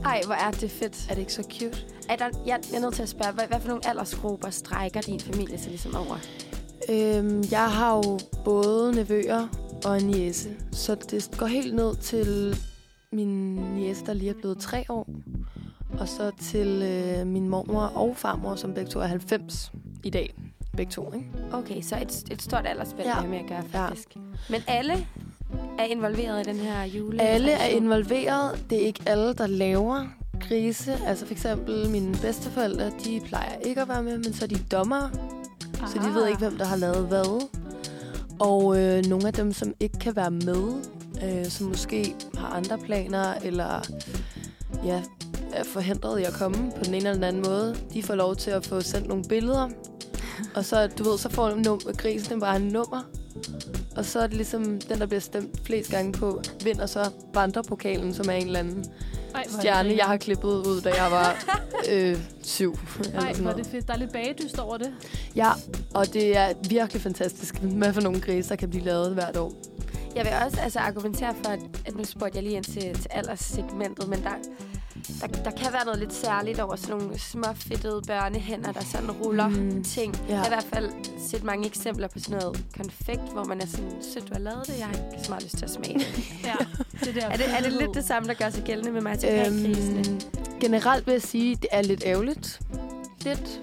[0.06, 1.06] Ej, hvor er det fedt.
[1.10, 1.78] Er det ikke så cute?
[2.10, 5.20] Er der, jeg er nødt til at spørge, hvad, hvad for nogle aldersgrupper strækker din
[5.20, 6.18] familie så ligesom over?
[6.90, 9.48] Øhm, jeg har jo både nevøer
[9.86, 10.50] og en niese.
[10.72, 12.58] Så det går helt ned til
[13.12, 15.10] min niese, der lige er blevet tre år.
[16.00, 19.72] Og så til øh, min mormor og farmor, som begge to er 90
[20.04, 20.34] i dag.
[20.78, 21.26] Begge to, ikke?
[21.54, 23.28] Okay, så et, et stort aldersspænd ja.
[23.28, 24.16] med at gøre, faktisk.
[24.16, 24.22] Ja.
[24.50, 25.08] Men alle
[25.80, 27.22] er involveret i den her jule?
[27.22, 28.66] Alle er involveret.
[28.70, 30.06] Det er ikke alle, der laver
[30.40, 30.98] grise.
[31.08, 34.60] Altså for eksempel mine bedsteforældre, de plejer ikke at være med, men så er de
[34.72, 35.10] dommer.
[35.86, 37.48] Så de ved ikke, hvem der har lavet hvad.
[38.40, 40.74] Og øh, nogle af dem, som ikke kan være med,
[41.24, 43.82] øh, som måske har andre planer, eller
[44.86, 45.04] ja,
[45.54, 48.36] er forhindret i at komme på den ene eller den anden måde, de får lov
[48.36, 49.70] til at få sendt nogle billeder.
[50.56, 53.02] Og så, du ved, så får num- grisen bare en nummer.
[53.96, 58.14] Og så er det ligesom den, der bliver stemt flest gange på, vinder så vandrepokalen,
[58.14, 58.86] som er en eller anden
[59.36, 61.36] ej, stjerne, jeg har klippet ud, da jeg var
[61.92, 62.80] øh, syv.
[63.14, 63.88] Nej, hvor er det fedt.
[63.88, 64.94] Der er lidt bagedyst over det.
[65.36, 65.52] Ja,
[65.94, 69.54] og det er virkelig fantastisk, hvad for nogle grise, der kan blive lavet hvert år.
[70.16, 73.08] Jeg vil også altså, argumentere for, at, at nu spurgte jeg lige ind til, til
[73.10, 74.30] alderssegmentet, men der,
[75.22, 79.48] der, der kan være noget lidt særligt over sådan nogle småfedtede børnehænder, der sådan ruller
[79.48, 79.84] mm.
[79.84, 80.16] ting.
[80.16, 80.34] Ja.
[80.34, 80.90] Jeg har i hvert fald
[81.30, 84.68] set mange eksempler på sådan noget konfekt, hvor man er sådan, sødt, du har lavet
[84.68, 86.32] det, jeg har ikke så meget lyst til at smage det.
[86.50, 86.56] ja,
[87.06, 89.20] det der er, det, er det lidt det samme, der gør sig gældende med mig
[89.20, 90.20] til øhm,
[90.60, 92.60] Generelt vil jeg sige, det er lidt ærgerligt.
[93.22, 93.60] Lidt,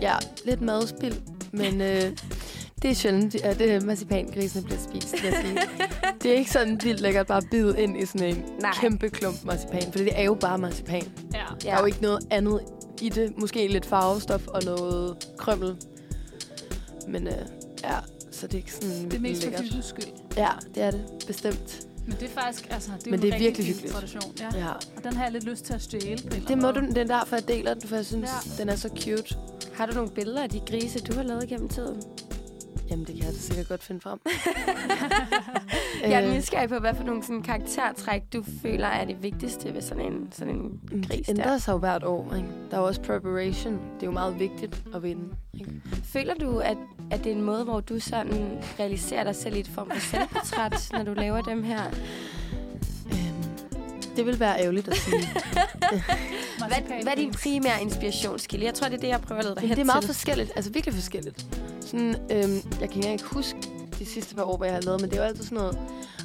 [0.00, 0.14] ja,
[0.44, 1.14] lidt madspild,
[1.52, 2.12] men øh,
[2.84, 5.58] det er sjældent, at det marcipangrisene bliver spist, vil jeg sige.
[6.22, 8.70] det er ikke sådan vildt lækkert bare at bide ind i sådan en Nej.
[8.80, 11.02] kæmpe klump marcipan, for det er jo bare marcipan.
[11.34, 11.44] Ja.
[11.62, 12.60] Der er jo ikke noget andet
[13.00, 13.38] i det.
[13.38, 15.76] Måske lidt farvestof og noget krømmel.
[17.08, 17.32] Men øh,
[17.84, 17.94] ja,
[18.32, 19.64] så det er ikke sådan Det er mest lækkert.
[19.74, 20.04] for skyld.
[20.36, 21.04] Ja, det er det.
[21.26, 21.86] Bestemt.
[22.06, 23.92] Men det er faktisk, altså, det er Men det er virkelig hyggeligt.
[23.94, 24.34] tradition.
[24.40, 24.58] Ja.
[24.58, 24.68] ja.
[24.96, 27.04] Og den har jeg lidt lyst til at stjæle på Det må du, den er
[27.18, 28.62] derfor, jeg deler den, for jeg synes, ja.
[28.62, 29.36] den er så cute.
[29.74, 32.02] Har du nogle billeder af de grise, du har lavet gennem tiden?
[32.90, 34.20] Jamen, det kan jeg sikkert godt finde frem.
[36.10, 36.36] jeg er øh.
[36.36, 40.28] nysgerrig på, hvad for nogle sådan, karaktertræk, du føler er det vigtigste ved sådan en,
[40.32, 42.34] sådan en mm, gris Det ændrer sig jo hvert år.
[42.36, 42.48] Ikke?
[42.70, 43.72] Der er jo også preparation.
[43.74, 45.34] Det er jo meget vigtigt at vinde.
[45.54, 45.70] Ikke?
[46.04, 46.76] Føler du, at,
[47.10, 50.00] at det er en måde, hvor du sådan realiserer dig selv i et form for
[50.00, 51.80] selvportræt, når du laver dem her?
[54.16, 55.16] Det vil være ærgerligt at sige.
[56.58, 58.64] hvad, hvad er din primære inspirationskilde?
[58.66, 60.14] Jeg tror, det er det, jeg prøver at lede dig Det er meget til.
[60.14, 60.52] forskelligt.
[60.56, 61.46] Altså virkelig forskelligt.
[61.80, 63.56] Sådan, øhm, jeg kan ikke huske
[63.98, 65.78] de sidste par år, hvad jeg har lavet, men det er jo altid sådan noget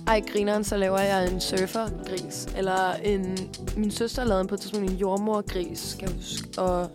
[0.08, 2.48] ej, grineren, så laver jeg en surfergris.
[2.58, 3.38] Eller en,
[3.78, 6.62] min søster lavede på et tidspunkt en jordmorgris, skal jeg huske.
[6.62, 6.92] Og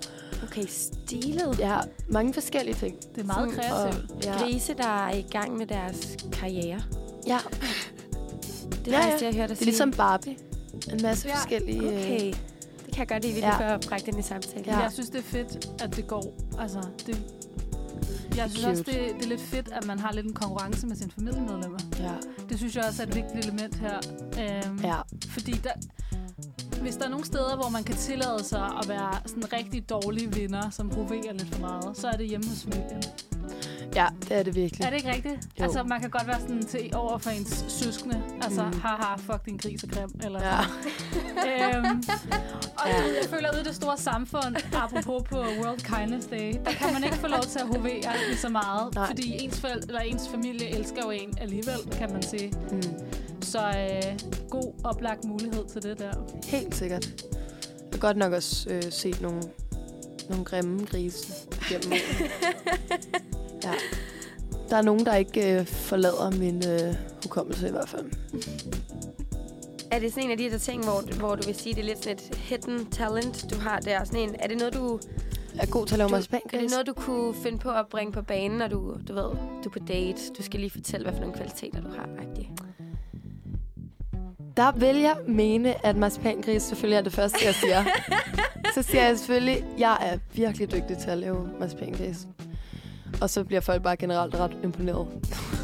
[0.50, 1.56] Okay, stilet.
[1.58, 1.78] ja,
[2.08, 2.96] mange forskellige ting.
[3.14, 4.10] Det er meget kreativt.
[4.12, 4.32] Og, ja.
[4.38, 6.82] Grise, der er i gang med deres karriere.
[7.26, 7.38] ja,
[8.84, 9.12] Det Ja, er ja.
[9.14, 9.64] det, jeg hørte dig det er sige.
[9.64, 10.36] ligesom Barbie.
[10.92, 11.82] En masse Ja, forskellige...
[11.82, 12.34] øh, Okay.
[12.86, 13.76] Det kan jeg godt lide, vi Ja.
[13.76, 14.64] lige bragt ind i samtalen.
[14.64, 14.78] Ja.
[14.78, 16.34] Jeg synes, det er fedt, at det går.
[16.58, 17.22] Altså, det,
[18.36, 18.70] jeg synes Cute.
[18.70, 21.78] også, det, det er lidt fedt, at man har lidt en konkurrence med sine familiemedlemmer.
[21.98, 22.12] Ja.
[22.48, 23.98] Det synes jeg også er et vigtigt element her.
[24.66, 24.96] Øhm, ja.
[25.28, 25.70] Fordi der,
[26.82, 29.88] hvis der er nogle steder, hvor man kan tillade sig at være sådan en rigtig
[29.88, 33.02] dårlig vinder, som proverer lidt for meget, så er det hjemme hos familien.
[33.94, 34.84] Ja, det er det virkelig.
[34.84, 35.38] Er det ikke rigtigt?
[35.58, 35.64] Jo.
[35.64, 38.22] Altså, man kan godt være sådan til over for ens søskende.
[38.42, 38.80] Altså, Mm.
[38.80, 40.10] haha, fuck din gris og grim.
[40.24, 40.58] Eller Ja.
[41.78, 41.86] øhm,
[42.78, 42.96] og Ja.
[43.02, 47.04] jeg føler, ude i det store samfund, apropos på World Kindness Day, der kan man
[47.04, 48.94] ikke få lov til at hovere lige så meget.
[48.94, 49.06] Nej.
[49.06, 52.52] Fordi ens, forældre, eller ens familie elsker jo en alligevel, kan man sige.
[52.70, 52.82] Mm.
[53.42, 54.18] Så øh,
[54.50, 56.12] god oplagt mulighed til det der.
[56.44, 57.06] Helt sikkert.
[57.78, 59.42] Jeg har godt nok også øh, set nogle,
[60.28, 61.34] nogle grimme grise
[61.68, 61.92] gennem
[63.64, 63.72] ja.
[64.70, 68.10] Der er nogen, der ikke øh, forlader min øh, hukommelse i hvert fald.
[69.90, 71.84] Er det sådan en af de der ting, hvor, hvor du vil sige, det er
[71.84, 74.04] lidt sådan et hidden talent, du har der?
[74.04, 75.00] Sådan en, er det noget, du,
[75.58, 76.54] er god til at lave du, marcipangris.
[76.54, 79.30] er det noget, du kunne finde på at bringe på banen, når du, du ved,
[79.64, 80.20] du er på date?
[80.38, 82.08] Du skal lige fortælle, hvad for nogle kvaliteter du har.
[82.20, 82.50] Rigtig.
[84.56, 87.84] Der vil jeg mene, at marcipangris selvfølgelig er det første, jeg siger.
[88.74, 92.26] så siger jeg selvfølgelig, at jeg er virkelig dygtig til at lave marcipangris.
[93.20, 95.06] Og så bliver folk bare generelt ret imponeret.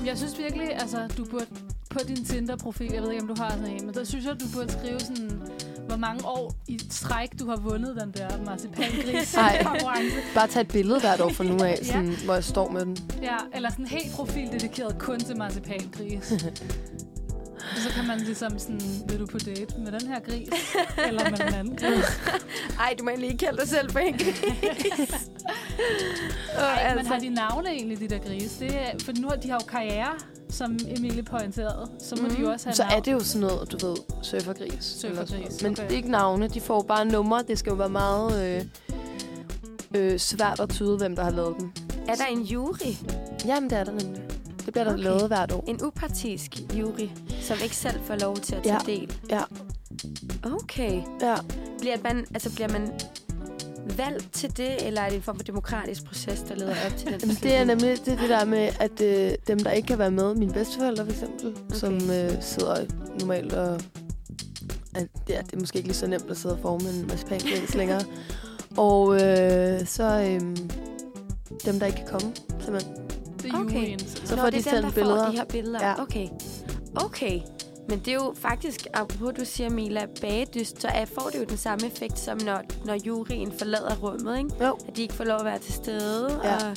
[0.06, 1.46] Jeg synes virkelig, altså, du burde
[1.90, 4.40] på din Tinder-profil, jeg ved ikke, om du har sådan en, men der synes jeg,
[4.40, 5.42] du burde skrive sådan,
[5.88, 9.62] hvor mange år i træk, du har vundet den der marcipangris Ej.
[9.64, 10.16] konkurrence.
[10.34, 11.84] Bare tage et billede hvert år fra nu af, Ja.
[11.84, 12.96] sådan, hvor jeg står med den.
[13.22, 16.32] Ja, eller sådan helt profil dedikeret kun til marcipangris.
[17.76, 20.48] Så kan man ligesom sådan, vil du på date med den her gris?
[21.08, 22.04] eller med den anden gris?
[22.80, 24.42] Ej, du må egentlig ikke kalde dig selv for en gris.
[26.56, 26.96] Ej, altså.
[26.96, 28.60] men har de navne egentlig, de der grise?
[28.60, 30.12] Det er, for nu har de har jo karriere,
[30.50, 31.90] som Emilie pointerede.
[31.98, 32.34] Så må mm.
[32.34, 32.96] de jo også have Så navn.
[32.96, 35.04] er det jo sådan noget, du ved, surfergris.
[35.04, 35.62] eller Surfergris, sådan noget.
[35.62, 35.82] Men okay.
[35.82, 37.42] det er ikke navne, de får bare numre.
[37.48, 38.64] Det skal jo være meget øh,
[39.94, 41.72] øh, svært at tyde, hvem der har lavet dem.
[42.08, 42.94] Er der en jury?
[43.46, 44.22] Jamen, det er der nemlig.
[44.70, 45.02] Det bliver der Okay.
[45.02, 45.10] okay.
[45.18, 45.64] lavet hvert år.
[45.68, 47.08] En upartisk jury,
[47.40, 48.92] som ikke selv får lov til at tage Ja.
[48.92, 49.18] del?
[49.30, 49.40] Ja.
[50.42, 51.02] Okay.
[51.20, 51.34] Ja.
[51.80, 52.92] Bliver man, altså bliver man
[53.96, 57.06] valgt til det, eller er det en form for demokratisk proces, der leder op til
[57.12, 59.98] den Jamen, det er nemlig det, det der med, at øh, dem, der ikke kan
[59.98, 61.78] være med, mine bedsteforældre for eksempel, okay.
[61.78, 62.84] som øh, sidder
[63.20, 63.80] normalt og...
[64.94, 67.74] At, ja, det er måske ikke lige så nemt at sidde og forme en marcipangris
[67.74, 68.00] længere.
[68.76, 70.40] Og øh, så øh,
[71.64, 73.09] dem, der ikke kan komme, simpelthen.
[73.54, 73.74] Okay.
[73.74, 73.98] juryen.
[74.24, 75.24] Så Nå, får det de dem, sendt der billeder.
[75.24, 75.86] får de her billeder.
[75.86, 76.02] Ja.
[76.02, 76.28] Okay.
[76.96, 77.40] Okay.
[77.88, 81.44] Men det er jo faktisk, apropos du siger, Mila, bagedyst, så er, får det jo
[81.44, 84.64] den samme effekt, som når, når juryen forlader rummet, ikke?
[84.66, 84.76] Jo.
[84.88, 86.54] At de ikke får lov at være til stede, Ja.
[86.54, 86.76] og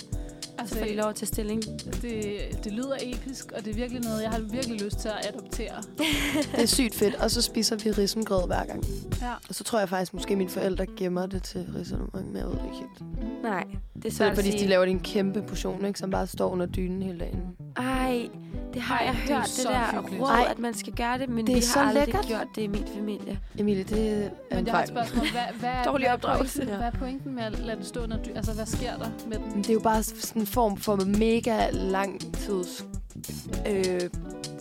[0.60, 1.64] Altså, så får de lov at tage stilling.
[2.02, 5.26] det, det lyder episk, og det er virkelig noget, jeg har virkelig lyst til at
[5.34, 5.76] adoptere.
[6.56, 7.16] Det er sygt fedt.
[7.16, 8.84] Og så spiser vi risengrød hver gang.
[9.22, 9.32] Ja.
[9.50, 12.54] Og så tror jeg faktisk, måske mine forældre gemmer det til risengrød, men jeg ved
[12.54, 13.44] det ikke helt.
[13.44, 13.64] Nej,
[13.96, 14.64] det er Så svært er at fordi, sige.
[14.64, 17.40] de laver det en kæmpe portion, ikke, som bare står under dynen hele dagen.
[17.78, 18.30] Ej,
[18.74, 20.22] det har Ej, jeg det er hørt, det, der hyggeligt.
[20.24, 20.48] råd, Ej.
[20.52, 22.26] at man skal gøre det, men Det er vi så har aldrig lækkert.
[22.26, 23.40] gjort det i min familie.
[23.60, 24.84] Emilie, det er Men en jeg har fejl.
[24.84, 25.26] et spørgsmål.
[25.32, 26.66] Hvad, hvad, Dårlig er opdragelse.
[26.66, 29.38] Hvad er pointen med at lade det stå under dy- Altså, hvad sker der med
[29.38, 29.46] den?
[29.54, 32.86] Men Det er jo bare sådan en form for mega lang tids
[33.68, 34.10] øh,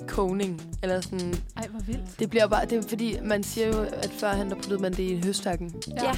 [0.09, 0.63] kogning.
[0.83, 2.19] Eller sådan, Ej, hvor vildt.
[2.19, 5.03] det bliver bare, det er fordi, man siger jo, at førhen der puttede man det
[5.03, 5.75] i høstakken.
[5.97, 6.05] Ja.
[6.05, 6.13] ja.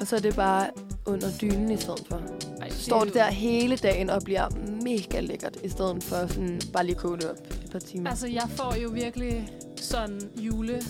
[0.00, 0.66] Og så er det bare
[1.06, 2.22] under dynen i stedet for.
[2.60, 4.48] Ej, Så står det der hele dagen og bliver
[4.84, 8.10] mega lækkert, i stedet for sådan bare lige koge det op et par timer.
[8.10, 10.82] Altså, jeg får jo virkelig sådan jule...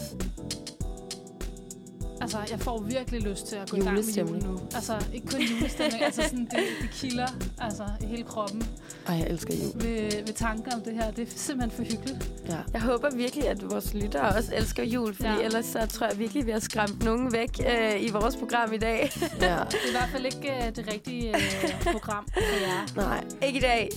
[2.20, 4.52] Altså, jeg får virkelig lyst til at gå i gang med jul Julestemning.
[4.52, 4.60] nu.
[4.74, 6.50] Altså, ikke kun julestemning, altså sådan, det,
[6.82, 7.26] det kilder
[7.58, 8.62] altså, i hele kroppen
[9.06, 9.84] Ej, jeg elsker jul.
[9.84, 11.10] ved, ved tanker om det her.
[11.10, 12.30] Det er simpelthen for hyggeligt.
[12.48, 12.56] Ja.
[12.72, 15.40] Jeg håber virkelig, at vores lyttere også elsker jul, fordi Ja.
[15.44, 18.78] ellers så tror jeg virkelig, vi har skræmt nogen væk øh, i vores program i
[18.78, 19.10] dag.
[19.22, 19.26] ja.
[19.70, 22.86] Det er i hvert fald ikke uh, det rigtige uh, program for jer.
[23.06, 23.24] Nej.
[23.42, 23.88] Ikke i dag.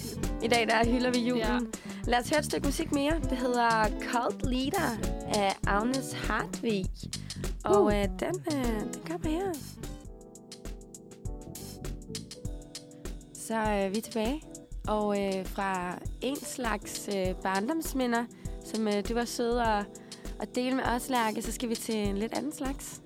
[0.43, 1.43] I dag der hylder vi julen.
[1.43, 1.53] Ja.
[1.53, 1.59] Ja.
[2.07, 3.13] Lad os høre et stykke musik mere.
[3.29, 4.97] Det hedder Cult Leader
[5.33, 6.85] af Agnes Hartvig.
[7.63, 7.93] Og Uh.
[8.01, 9.53] øh, den, øh, den kommer her.
[13.33, 14.41] Så øh, vi er tilbage.
[14.87, 18.25] Og øh, fra en slags øh, barndomsminder,
[18.65, 19.85] som øh, du var sød at,
[20.39, 23.01] at dele med os, Lærke, så skal vi til en lidt anden slags.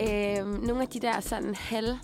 [0.00, 1.96] Øh, nogle af de der sådan halv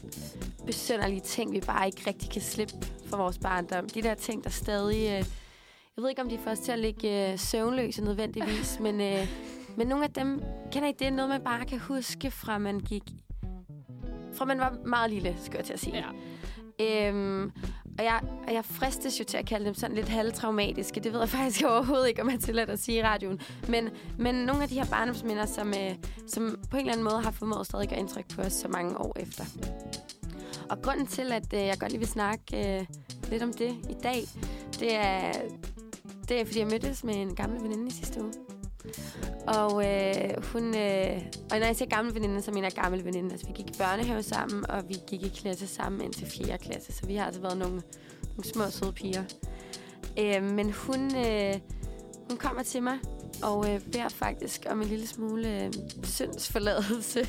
[0.67, 2.75] besønderlige ting, vi bare ikke rigtig kan slippe
[3.07, 3.89] fra vores barndom.
[3.89, 5.25] De der ting, der stadig øh,
[5.97, 9.29] Jeg ved ikke, om de får os til at ligge øh, søvnløse nødvendigvis, men, øh,
[9.77, 10.43] men nogle af dem,
[10.73, 11.13] kender I det?
[11.13, 13.03] Noget, man bare kan huske fra man gik...
[14.33, 15.97] Fra man var meget lille, skal jeg til at sige.
[15.97, 17.09] Ja.
[17.09, 17.53] Øhm,
[17.99, 21.01] og jeg, og jeg fristes jo til at kalde dem sådan lidt halvtraumatiske.
[21.01, 23.41] Det ved jeg faktisk overhovedet ikke, om jeg er tilladt at sige i radioen.
[23.69, 25.95] Men, men nogle af de her barndomsminder, som, øh,
[26.27, 28.69] som på en eller anden måde har formået stadig at gøre indtryk på os så
[28.69, 29.45] mange år efter.
[30.71, 32.87] Og grunden til, at øh, jeg godt lige vil snakke øh,
[33.31, 34.23] lidt om det i dag,
[34.81, 35.33] det er,
[36.29, 38.33] det er, fordi jeg mødtes med en gammel veninde i sidste uge.
[39.47, 40.77] Og øh, hun...
[40.77, 43.33] Øh, og når jeg siger gammel veninde, så mener jeg gammel veninde.
[43.33, 46.59] Altså, vi gik i børnehave sammen, og vi gik i klasse sammen indtil 4.
[46.59, 46.93] klasse.
[46.93, 47.83] Så vi har altså været nogle,
[48.23, 49.23] nogle små, søde piger.
[50.19, 51.55] Øh, men hun, øh,
[52.29, 52.99] hun kommer til mig
[53.43, 55.73] og øh, beder faktisk om en lille smule øh,
[56.03, 57.29] syndsforladelse.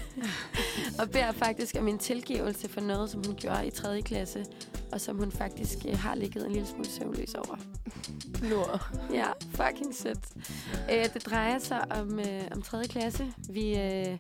[0.99, 4.01] og beder faktisk om en tilgivelse for noget, som hun gjorde i 3.
[4.01, 4.45] klasse.
[4.91, 7.57] Og som hun faktisk øh, har ligget en lille smule søvnløs over.
[8.49, 8.91] Nord.
[9.14, 10.26] Ja, fucking sødt.
[10.91, 12.88] Øh, det drejer sig om, øh, om 3.
[12.88, 13.34] klasse.
[13.49, 14.18] Vi, øh,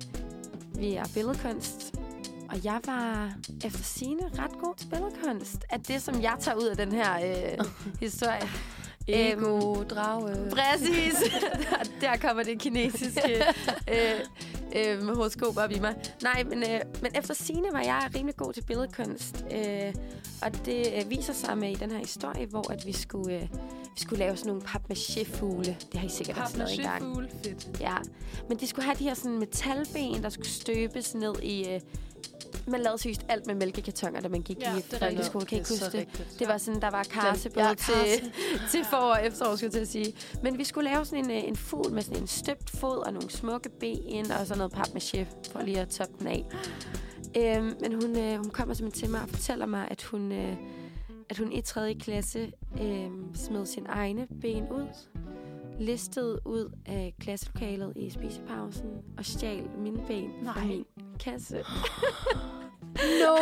[0.75, 1.93] vi er billedkunst.
[2.49, 3.33] Og jeg var
[3.65, 5.65] efter sine ret god til billedkunst.
[5.69, 7.65] At det, som jeg tager ud af den her øh,
[8.05, 8.49] historie.
[9.13, 10.49] Ego, drage.
[10.51, 11.13] Præcis.
[11.69, 13.43] der, der kommer det kinesiske
[13.93, 14.19] øh,
[14.75, 15.95] øh, horoskop op i mig.
[16.23, 19.45] Nej, men, øh, men efter sine var jeg rimelig god til billedkunst.
[19.51, 19.93] Øh,
[20.41, 23.47] og det øh, viser sig med i den her historie, hvor at vi skulle, øh,
[23.95, 25.77] vi skulle lave sådan nogle papmaché-fugle.
[25.91, 27.03] Det har I sikkert også lavet engang.
[27.03, 27.79] Papmaché-fugle, fedt.
[27.79, 27.95] Ja,
[28.49, 31.69] men de skulle have de her sådan metalben, der skulle støbes ned i...
[31.69, 31.81] Øh,
[32.67, 35.45] man lavede seriøst alt med mælkekartoner, da man gik Ja, i folkeskole.
[35.45, 35.93] Kan ikke huske det?
[35.93, 36.35] rigtigt.
[36.39, 37.91] Det var sådan, der var karse Ja, karse.
[38.19, 38.31] til,
[38.71, 40.13] til forår og efterår, skulle jeg til at sige.
[40.43, 43.13] Men vi skulle lave sådan en, øh, en fugl med sådan en støbt fod og
[43.13, 46.45] nogle smukke ben og sådan noget papmaché for lige at toppe den af.
[47.37, 50.55] Øhm, men hun, øh, hun kommer simpelthen til mig og fortæller mig, at hun, øh,
[51.29, 51.93] at hun i 3.
[51.93, 54.87] klasse øh, smed sine egne ben ud,
[55.79, 60.65] listede ud af klasselokalet i spisepausen og stjal mine ben fra Nej.
[60.67, 60.85] min
[61.23, 61.63] kasse.
[62.95, 63.35] No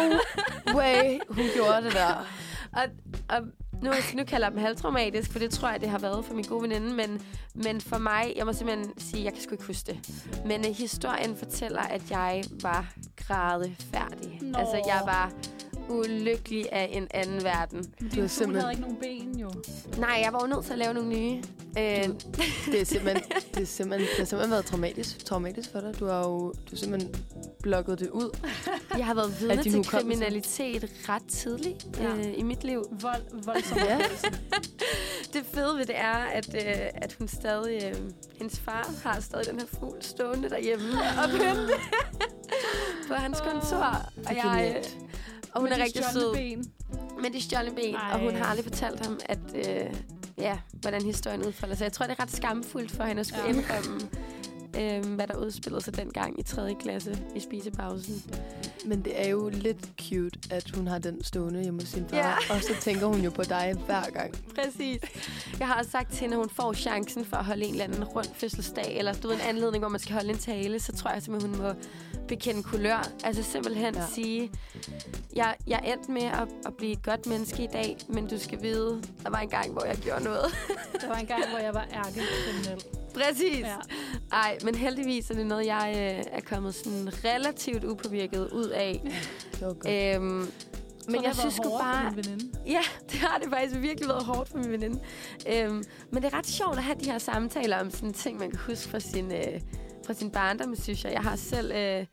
[0.76, 2.26] way, hun gjorde det der.
[2.74, 2.84] Og,
[3.30, 3.42] og
[3.84, 6.46] nu, nu kalder jeg dem halvtraumatisk, for det tror jeg, det har været for min
[6.46, 6.94] gode veninde.
[6.94, 7.22] Men,
[7.56, 10.10] men for mig, jeg må simpelthen sige, jeg kan sgu ikke huske det.
[10.46, 14.40] Men uh, historien fortæller, at jeg var grædefærdig.
[14.42, 14.58] Nå.
[14.58, 15.32] Altså, jeg var
[15.90, 17.84] ulykkelig af en anden verden.
[17.84, 19.52] Du din har fugl simpelthen- havde ikke nogen ben, jo.
[19.98, 21.44] Nej, jeg var jo nødt til at lave nogle nye.
[21.78, 22.10] Øh,
[22.72, 23.24] Det er simpelthen,
[23.54, 26.00] det er simpelthen, det har simpelthen været traumatisk, traumatisk for dig.
[26.00, 27.16] Du har jo du har simpelthen
[27.62, 28.38] blokket det ud.
[28.98, 32.16] jeg har været vidne til kriminalitet ret tidligt Ja.
[32.16, 32.84] øh, i mit liv.
[33.02, 33.98] Vold, voldsom Ja.
[35.34, 37.84] Det fede ved det er, at, øh, at hun stadig...
[37.84, 37.96] Øh,
[38.38, 40.86] hendes far har stadig den her fugl stående derhjemme
[41.24, 41.74] og pynte
[43.08, 43.96] på hans kontor.
[44.28, 44.84] Og, jeg, øh.
[45.54, 46.34] Og hun Med er rigtig sød.
[46.34, 46.72] Ben.
[47.22, 48.14] Men de stjålne ben, Ej.
[48.14, 49.93] og hun har aldrig fortalt ham, at, øh,
[50.38, 51.84] ja, hvordan historien udfolder sig.
[51.84, 53.50] Jeg tror, det er ret skamfuldt for hende at skulle ja.
[53.50, 54.10] indrømme,
[54.78, 56.76] øh, hvad der udspillede sig dengang i 3.
[56.80, 58.24] klasse i spisepausen.
[58.86, 62.18] Men det er jo lidt cute, at hun har den stående hjemme hos sin far.
[62.18, 62.34] Ja.
[62.56, 64.36] Og så tænker hun jo på dig hver gang.
[64.56, 65.02] Præcis.
[65.60, 67.84] Jeg har også sagt til hende, at hun får chancen for at holde en eller
[67.84, 70.92] anden rund fødselsdag, eller du ved, en anledning, hvor man skal holde en tale, så
[70.96, 71.74] tror jeg simpelthen, hun må
[72.28, 73.10] bekende kulør.
[73.24, 74.02] Altså simpelthen Ja.
[74.02, 74.08] ja.
[74.14, 74.52] sige,
[75.36, 78.62] jeg, jeg endte med at, at blive et godt menneske i dag, men du skal
[78.62, 80.46] vide, der var en gang, hvor jeg gjorde noget.
[81.02, 82.84] Der var en gang, hvor jeg var ærkekriminel.
[83.28, 83.60] Præcis.
[83.60, 83.76] Ja.
[84.32, 89.02] Ej, men heldigvis er det noget, jeg øh, er kommet sådan relativt upåvirket ud af.
[89.52, 90.16] Det var godt.
[90.16, 90.52] Øhm,
[91.00, 92.14] Så men jeg har synes sgu bare...
[92.68, 92.82] Ja,
[93.12, 95.00] det har det faktisk virkelig været hårdt for min veninde.
[95.54, 98.50] Øhm, men det er ret sjovt at have de her samtaler om sådan ting, man
[98.52, 99.62] kan huske fra sin, øh,
[100.06, 101.14] fra sin barndom, synes jeg.
[101.14, 102.06] Jeg har selv øh,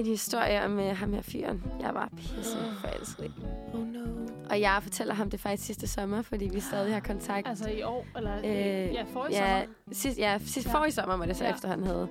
[0.00, 1.62] en historie om øh, ham her fyren.
[1.80, 3.32] Jeg var pisse forelsket
[3.74, 4.00] oh no.
[4.50, 7.48] Og jeg fortæller ham det faktisk sidste sommer, fordi vi stadig har kontakt.
[7.48, 9.74] Altså i år, eller Øh, øh, ja, forrige ja, sommer.
[9.92, 10.72] sidst, ja, sidst Ja.
[10.72, 11.48] forrige sommer var det så Ja.
[11.50, 11.54] ja.
[11.54, 12.08] efter, han havde.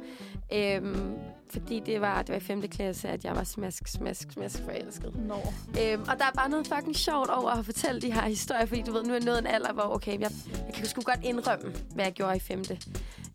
[0.54, 1.14] Øhm,
[1.50, 2.62] fordi det var, det var i 5.
[2.62, 5.14] klasse, at jeg var smask, smask, smask forelsket.
[5.28, 5.36] Nå.
[5.82, 8.82] Øhm, og der er bare noget fucking sjovt over at fortælle de her historier, fordi
[8.82, 10.32] du ved, nu er jeg nået en alder, hvor okay, jeg,
[10.68, 12.64] jeg kan sgu godt indrømme, hvad jeg gjorde i 5.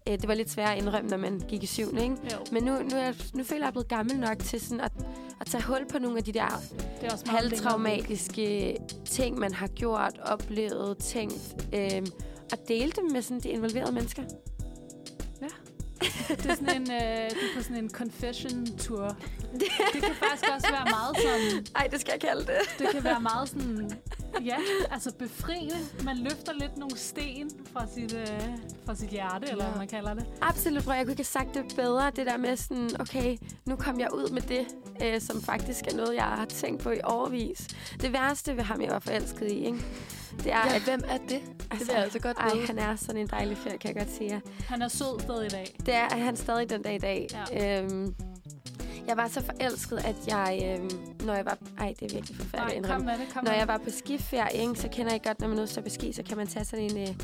[0.08, 1.82] Øh, det var lidt sværere at indrømme, når man gik i 7.
[1.82, 2.16] Ikke?
[2.32, 4.38] Jo, Men nu, nu, er jeg, nu føler jeg, at jeg er blevet gammel nok
[4.38, 4.92] til sådan at,
[5.40, 6.62] at tage hul på nogle af de der
[7.00, 12.06] det er også halvtraumatiske ting, man har gjort, oplevet, tænkt, øhm,
[12.52, 14.22] og dele dem med sådan de involverede mennesker.
[16.28, 19.16] Det er sådan en, øh, det er på sådan en confession-tour.
[19.92, 21.66] Det kan faktisk også være meget sådan...
[21.76, 22.58] Ej, det skal jeg kalde det.
[22.78, 23.90] Det kan være meget sådan...
[24.44, 24.56] Ja,
[24.90, 25.76] altså befriende.
[26.04, 28.28] Man løfter lidt nogle sten fra sit, øh,
[28.86, 29.70] fra sit hjerte, eller Ja.
[29.70, 30.26] hvad man kalder det.
[30.40, 30.92] Absolut, bror.
[30.92, 32.10] Jeg kunne ikke have sagt det bedre.
[32.16, 33.36] Det der med sådan, okay,
[33.66, 34.66] nu kom jeg ud med det,
[35.02, 37.66] øh, som faktisk er noget, jeg har tænkt på i overvis.
[38.00, 39.78] Det værste ved ham, jeg var forelsket i, ikke?
[40.38, 41.28] Det er, Ja, at hvem er det?
[41.30, 42.66] Det vil jeg altså godt Ej, vide.
[42.66, 44.40] han er sådan en dejlig fyr, kan jeg godt sige jer.
[44.68, 45.76] Han er sød stadig i dag.
[45.86, 47.28] Det er han stadig den dag i dag.
[47.52, 47.82] Ja.
[47.82, 48.14] Øhm,
[49.06, 50.90] jeg var så forelsket, at jeg, øhm,
[51.26, 51.58] når jeg var...
[51.78, 52.82] Ej, det er virkelig forfærdeligt.
[52.82, 55.22] Nej, at kom med det, kom Når jeg var på skiferie, ikke, så kender jeg
[55.22, 57.14] godt, når man nu står på ski, så kan man tage sådan en, øh,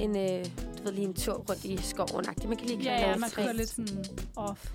[0.00, 0.44] en øh,
[0.78, 2.24] du ved, lige en tur rundt i skoven.
[2.48, 4.04] Man kan lige køre Ja, ja, man kører lidt sådan
[4.36, 4.72] off.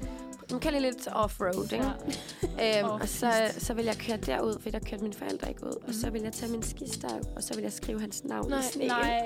[0.52, 1.86] Man kan lige lidt off-road, ikke?
[2.58, 2.80] Ja.
[2.80, 5.72] Øhm, og så, så vil jeg køre derud, for der kørte mine forældre ikke ud.
[5.88, 6.14] Og så Mhm.
[6.14, 8.88] vil jeg tage min skistav, og så vil jeg skrive hans navn Nej, i sneen.
[8.88, 9.24] Nej,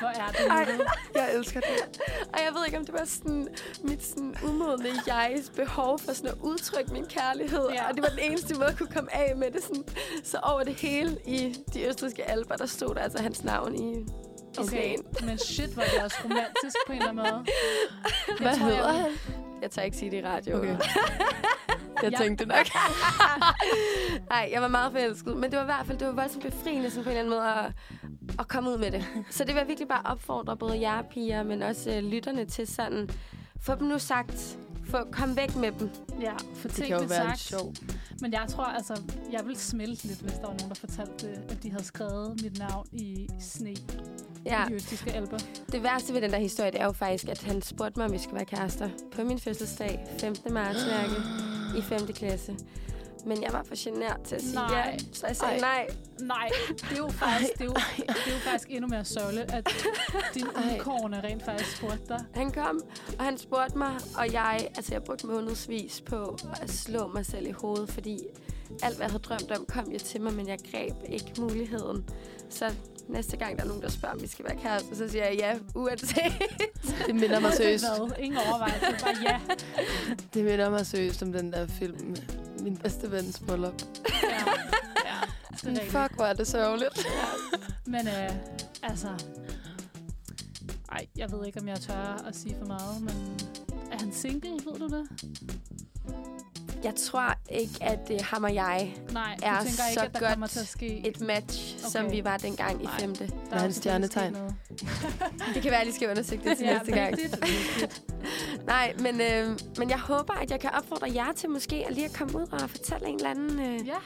[0.00, 0.78] hvor er det Ej.
[1.14, 2.00] Jeg elsker det.
[2.32, 3.48] Og jeg ved ikke, om det var sådan
[3.84, 7.68] mit sådan umodne jegs behov for sådan at udtrykke min kærlighed.
[7.74, 7.88] Ja.
[7.88, 9.62] Og det var den eneste måde, jeg kunne komme af med det.
[9.64, 9.84] Sådan.
[10.24, 14.04] Så over det hele i de østriske alber, der stod der altså hans navn i,
[14.58, 14.96] Okay,
[15.26, 17.44] men shit, er det også romantisk på en eller anden måde.
[18.28, 19.10] Det Hvad tror jeg, hedder vil- han?
[19.62, 20.56] Jeg tør ikke sige det i radio.
[20.56, 20.76] Okay.
[22.02, 22.66] Jeg tænkte nok.
[24.30, 25.36] Nej, jeg var meget forelsket.
[25.36, 27.38] Men det var i hvert fald det var voldsomt befriende sådan på en eller anden
[27.38, 27.72] måde at,
[28.38, 29.04] at komme ud med det.
[29.30, 32.66] Så det vil jeg virkelig bare opfordre både jer piger, men også øh, lytterne til
[32.66, 33.10] sådan...
[33.60, 34.58] Få dem nu sagt.
[34.92, 35.90] Få, kom væk med dem.
[36.20, 37.38] Ja, for Det kan jo være sagt.
[37.38, 37.74] sjov.
[38.20, 39.02] Men jeg tror, altså,
[39.32, 42.58] jeg ville smelte lidt, hvis der var nogen, der fortalte, at de havde skrevet mit
[42.58, 43.74] navn i sne
[44.46, 44.64] Ja.
[44.66, 45.38] i de østiske alber.
[45.72, 48.12] Det værste ved den der historie, det er jo faktisk, at han spurgte mig, om
[48.12, 50.52] vi skulle være kærester på min fødselsdag, 15.
[50.54, 50.78] marts
[51.78, 52.06] i 5.
[52.06, 52.56] klasse.
[53.26, 54.90] Men jeg var for genert til at sige Nej.
[54.92, 55.60] ja, så jeg sagde Ej.
[55.60, 55.86] nej.
[56.20, 59.52] Nej, det er jo faktisk, det er jo, det er jo faktisk endnu mere sørgeligt,
[59.52, 59.68] at
[60.34, 60.74] din Ej.
[60.74, 62.24] udkårende rent faktisk spurgte dig.
[62.34, 62.80] Han kom,
[63.18, 67.46] og han spurgte mig, og jeg, altså jeg brugte månedsvis på at slå mig selv
[67.46, 68.18] i hovedet, fordi
[68.82, 72.04] alt, hvad jeg havde drømt om, kom jo til mig, men jeg greb ikke muligheden.
[72.50, 72.74] Så
[73.08, 75.36] næste gang, der er nogen, der spørger, om vi skal være kærester, så siger jeg
[75.38, 76.32] ja, uanset.
[77.06, 77.84] Det minder mig seriøst.
[78.18, 79.40] Ingen overvejelse, bare ja.
[80.34, 82.16] Det minder mig seriøst om den der film.
[82.62, 83.82] Min bedste vens bryllup.
[84.22, 84.28] ja.
[85.06, 85.20] ja.
[85.50, 87.06] Det Sådan, fuck, hvor er det sørgeligt.
[87.86, 88.30] Men øh,
[88.82, 89.08] altså...
[90.92, 93.40] Ej, jeg ved ikke, om jeg tør at sige for meget, men...
[93.92, 95.08] Er han single, ved du det?
[96.84, 100.20] Jeg tror ikke, at det ham og jeg Nej, Er tænker ikke, så at der
[100.20, 101.06] godt kommer til at ske...
[101.06, 101.90] et match, okay.
[101.90, 103.00] som vi var dengang i Nej.
[103.00, 103.26] femte.
[103.50, 104.34] der er han selvfølgelig stjernetegn?
[105.54, 107.16] Det kan være, at jeg lige skal undersøge det til ja, næste gang.
[107.16, 108.02] vigtigt, vigtigt.
[108.66, 112.04] Nej, men, øh, men jeg håber, at jeg kan opfordre jer til måske at lige
[112.04, 113.96] at komme ud og fortælle en eller anden, øh, Ja,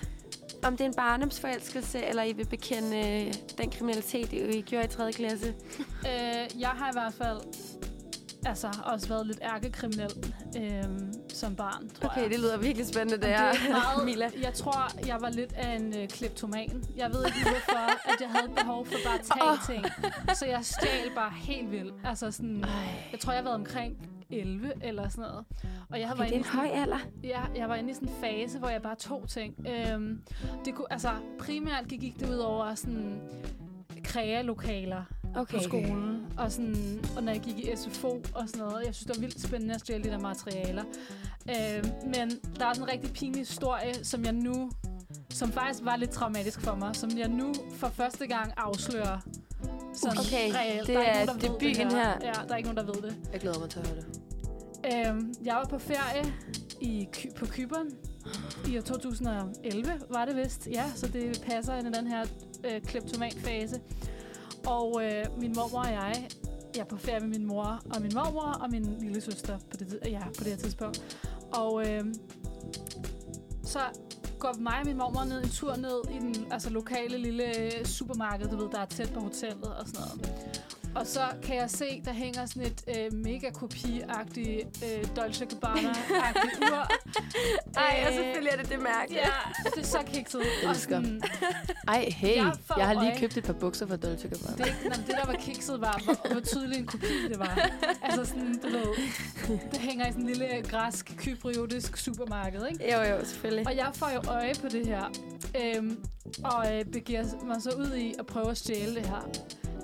[0.63, 2.97] om det er en barndomsforelskelse, eller I vil bekende
[3.27, 5.13] øh, den kriminalitet, I gjorde i 3.
[5.13, 5.55] klasse.
[6.07, 7.39] øh, jeg har i hvert fald
[8.49, 10.85] altså, også været lidt ærkekriminel øh,
[11.35, 12.31] som barn, tror Okay, jeg.
[12.31, 14.31] det lyder virkelig spændende, det, det er meget, Mila.
[14.43, 16.85] Jeg tror, jeg var lidt af en øh, kleptoman.
[16.97, 19.59] Jeg ved ikke hvorfor, at jeg havde behov for bare at tage Åh.
[19.67, 19.85] ting.
[20.37, 21.95] Så jeg stjal bare helt vildt.
[22.05, 22.65] Altså sådan,
[23.13, 25.45] jeg tror, jeg har været omkring 11 eller sådan noget.
[25.91, 26.99] Og jeg har Okay, det er en sådan- høj alder.
[27.25, 29.55] Ja, jeg var inde i sådan en fase, hvor jeg bare tog ting.
[29.69, 30.21] Øhm,
[30.65, 33.21] det kunne, altså, primært gik, gik det ud over sådan
[34.05, 35.03] krealokaler
[35.35, 35.57] Okay.
[35.57, 36.27] på skolen.
[36.39, 38.87] Og, sådan, og når jeg gik i SFO og sådan noget.
[38.87, 40.85] Jeg synes, det var vildt spændende at stjæle de der materialer.
[41.51, 44.71] Øhm, men der er sådan en rigtig pinlig historie, som jeg nu
[45.31, 49.19] som faktisk var lidt traumatisk for mig, som jeg nu for første gang afslører.
[49.95, 50.87] Sådan Okay, reelt.
[50.87, 52.09] det Der er ikke nogen, der ved det debuten her.
[52.23, 53.17] Ja, der er ikke nogen, der ved det.
[53.33, 54.07] Jeg glæder mig til at høre det.
[55.11, 56.35] Øhm, jeg var på ferie
[56.81, 57.89] i, på Kyberen
[58.69, 60.69] i år 2011, var det vist.
[60.73, 62.25] Ja, så det passer ind i den her
[62.65, 63.81] øh, kleptoman-fase.
[64.67, 66.29] Og øh, min mormor og jeg,
[66.75, 69.77] jeg er på ferie med min mor og min mormor og min lille søster på
[69.77, 71.19] det, ja, på det her tidspunkt.
[71.53, 72.05] Og øh,
[73.63, 73.81] så
[74.39, 77.85] går mig og min mormor ned en tur ned i den altså, lokale lille øh,
[77.85, 80.63] supermarked, du ved, der er tæt på hotellet og sådan noget.
[80.97, 86.59] Og så kan jeg se, der hænger sådan et øh, mega kopi-agtigt øh, Dolce Gabbana-agtigt
[86.73, 86.87] ur.
[87.77, 89.15] Ej, og Øh, selvfølgelig er det det mærke.
[89.15, 89.31] Ja,
[89.75, 90.43] det er så kikset.
[90.63, 90.75] Elsker.
[91.03, 91.23] sådan,
[91.89, 92.37] Ej, hey.
[92.37, 93.19] Jeg Jeg har lige øje.
[93.21, 94.65] købt et par bukser fra Dolce Gabbana.
[94.65, 97.71] det, nej, det, der var kikset, var, hvor, hvor tydelig en kopi det var.
[98.03, 98.87] Altså sådan, du ved,
[99.73, 102.93] det hænger i sådan en lille græsk, kypriotisk supermarked, ikke?
[102.93, 103.67] Jo, jo, selvfølgelig.
[103.67, 105.05] Og jeg får jo øje på det her,
[105.65, 106.05] øhm,
[106.45, 109.29] og øh, begiver mig så ud i at prøve at stjæle det her.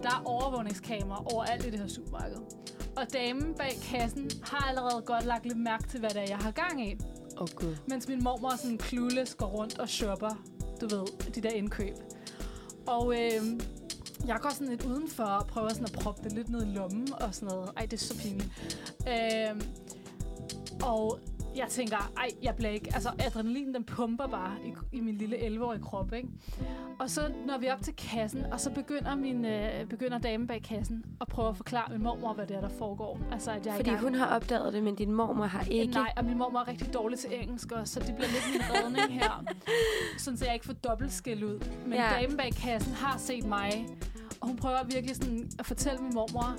[0.03, 2.37] Der er overvågningskamera overalt i det her supermarked.
[2.97, 6.39] Og damen bag kassen har allerede godt lagt lidt mærke til, hvad det er, jeg
[6.39, 6.97] har gang i.
[7.37, 7.77] Oh, gud.
[7.89, 10.43] Mens min mormor sådan clueless går rundt og shopper,
[10.81, 11.95] du ved, de der indkøb.
[12.87, 13.61] Og øh,
[14.27, 17.09] jeg går sådan lidt udenfor og prøver sådan at proppe det lidt ned i lommen
[17.13, 17.71] og sådan noget.
[17.77, 18.51] Ej, det er så pinligt.
[19.09, 19.63] Øh,
[20.83, 21.19] og
[21.57, 22.91] jeg tænker, ej, jeg bliver ikke...
[22.95, 26.29] Altså, adrenalin, den pumper bare i, i min lille 11-årige krop, ikke?
[27.01, 30.63] Og så når vi op til kassen, og så begynder, min, øh, begynder damen bag
[30.63, 33.19] kassen at prøve at forklare min mormor, hvad det er, der foregår.
[33.33, 34.03] Altså, at jeg Fordi gang.
[34.03, 35.95] hun har opdaget det, men din mormor har ikke.
[35.95, 38.63] Nej, og min mor er rigtig dårlig til engelsk også, så det bliver lidt min
[38.63, 39.45] redning her.
[40.19, 41.61] Sådan så jeg ikke får dobbelt skæld ud.
[41.87, 42.11] Men ja.
[42.21, 43.87] damen bag kassen har set mig
[44.41, 46.57] Og hun prøver virkelig sådan at fortælle min mormor,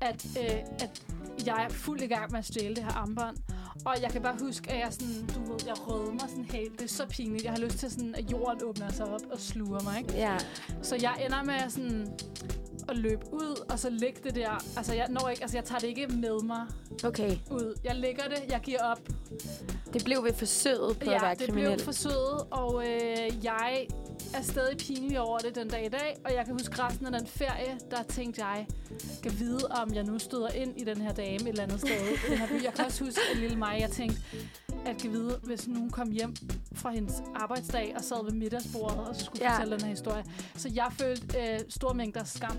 [0.00, 1.02] at, øh, at
[1.46, 3.36] jeg er fuld i gang med at stjæle det her armbånd.
[3.84, 6.72] Og jeg kan bare huske, at jeg sådan, du ved, jeg rødmer sådan helt.
[6.72, 7.44] Det er så pinligt.
[7.44, 10.12] Jeg har lyst til sådan, at jorden åbner sig op og sluger mig, ikke?
[10.14, 10.36] Ja.
[10.82, 12.08] Så jeg ender med sådan
[12.88, 14.64] at løbe ud, og så lægge det der.
[14.76, 16.66] Altså, jeg når ikke, altså, jeg tager det ikke med mig
[17.04, 17.36] Okay.
[17.50, 17.78] ud.
[17.84, 19.00] Jeg lægger det, jeg giver op.
[19.92, 21.74] Det blev ved forsøget på ja, at være det kriminel.
[21.74, 23.86] blev forsøget, og øh, jeg
[24.34, 26.16] er stadig pinlig over det den dag i dag.
[26.24, 28.66] Og jeg kan huske resten af den ferie, der tænkte jeg,
[29.22, 31.90] kan vide, om jeg nu støder ind i den her dame et eller andet sted
[31.90, 32.64] i den her by.
[32.64, 34.20] Jeg kan også huske, at lille mig, jeg tænkte,
[34.86, 36.34] at kan vide, hvis nogen kom hjem
[36.74, 39.52] fra hendes arbejdsdag og sad ved middagsbordet og så skulle ja.
[39.54, 40.24] fortælle den her historie.
[40.56, 42.56] Så jeg følte øh, store mængder skam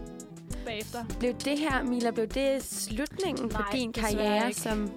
[0.66, 1.06] bagefter.
[1.20, 4.62] Blev det her, Mila, blev det slutningen på Nej, din desværre karriere ikke.
[4.62, 4.92] som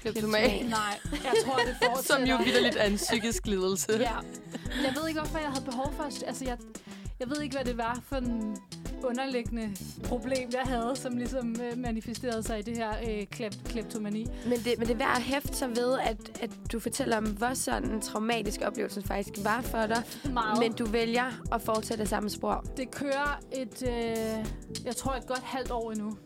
[0.00, 0.64] Kleptoman.
[0.66, 0.78] Nej,
[1.10, 2.14] jeg tror, det fortsætter.
[2.14, 3.92] Som jo vidderligt er en psykisk lidelse.
[3.92, 4.10] Ja.
[4.52, 6.02] Men Jeg ved ikke, hvorfor jeg havde behov for...
[6.26, 6.58] Altså, jeg,
[7.20, 8.56] jeg ved ikke, hvad det var for en
[9.04, 14.26] underliggende problem, jeg havde, som ligesom øh, manifesterede sig i det her øh, klep, kleptomani.
[14.44, 17.24] Men det, men det er værd at hæfte sig ved, at, at du fortæller om,
[17.24, 20.02] hvor sådan en traumatisk oplevelse faktisk var for dig.
[20.32, 20.58] Meget.
[20.58, 22.64] Men du vælger at fortsætte samme spor.
[22.76, 24.46] Det kører et, øh,
[24.84, 26.16] jeg tror et godt halvt år endnu,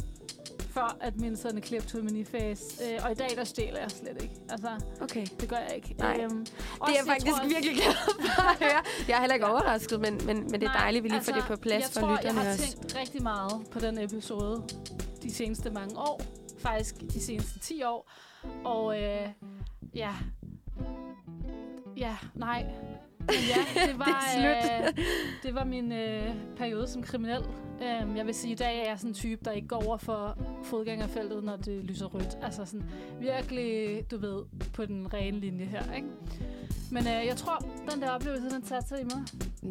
[0.71, 2.65] før at min sådan kleptomani-fase.
[2.85, 4.35] Øh, og i dag, der stjæler jeg slet ikke.
[4.51, 4.69] Altså,
[5.01, 5.27] Okay.
[5.41, 5.95] det gør jeg ikke.
[5.99, 6.19] Nej.
[6.23, 6.53] Øhm, Det
[6.87, 7.95] er jeg faktisk tror, virkelig glad
[8.37, 8.83] for at høre.
[9.09, 11.33] Jeg er heller ikke overrasket, men, men, men det er dejligt, at vi lige får
[11.33, 12.77] det på plads jeg for tror, lytterne Jeg har også.
[12.79, 14.63] tænkt rigtig meget på den episode
[15.23, 16.21] de seneste mange år.
[16.59, 18.11] Faktisk de seneste 10 år.
[18.65, 19.29] Og øh,
[19.95, 20.15] ja...
[21.97, 22.67] Ja, nej.
[23.21, 24.93] Men ja, det var, Det er øh,
[25.43, 27.43] det var min øh, periode som kriminel.
[28.03, 29.97] Um, jeg vil sige, i dag er jeg sådan en type, der ikke går over
[29.97, 32.39] for fodgængerfeltet, når det lyser rødt.
[32.43, 32.85] Altså sådan
[33.21, 34.43] virkelig, du ved,
[34.73, 36.09] på den rene linje her, ikke?
[36.93, 39.23] Men øh, jeg tror, den der oplevelse, den satte sig i mig.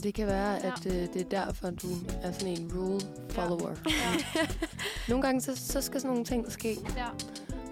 [0.04, 0.68] Det kan være, Ja.
[0.72, 1.88] at øh, det er derfor, du
[2.22, 3.70] er sådan en rule follower.
[3.70, 4.48] Ja.
[5.10, 7.06] Nogle gange, så, så skal sådan nogle ting ske, ja.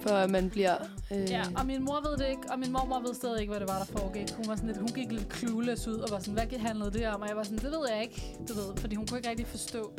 [0.07, 0.75] For at man bliver...
[1.11, 3.59] Øh, Ja, og min mor ved det ikke, og min mormor ved stadig ikke, hvad
[3.59, 4.31] det var, der foregik.
[4.35, 7.07] Hun, var sådan lidt, hun gik lidt clueless ud og var sådan, hvad handlede det
[7.07, 7.21] om?
[7.21, 9.47] Og jeg var sådan, det ved jeg ikke, du ved, fordi hun kunne ikke rigtig
[9.47, 9.91] forstå.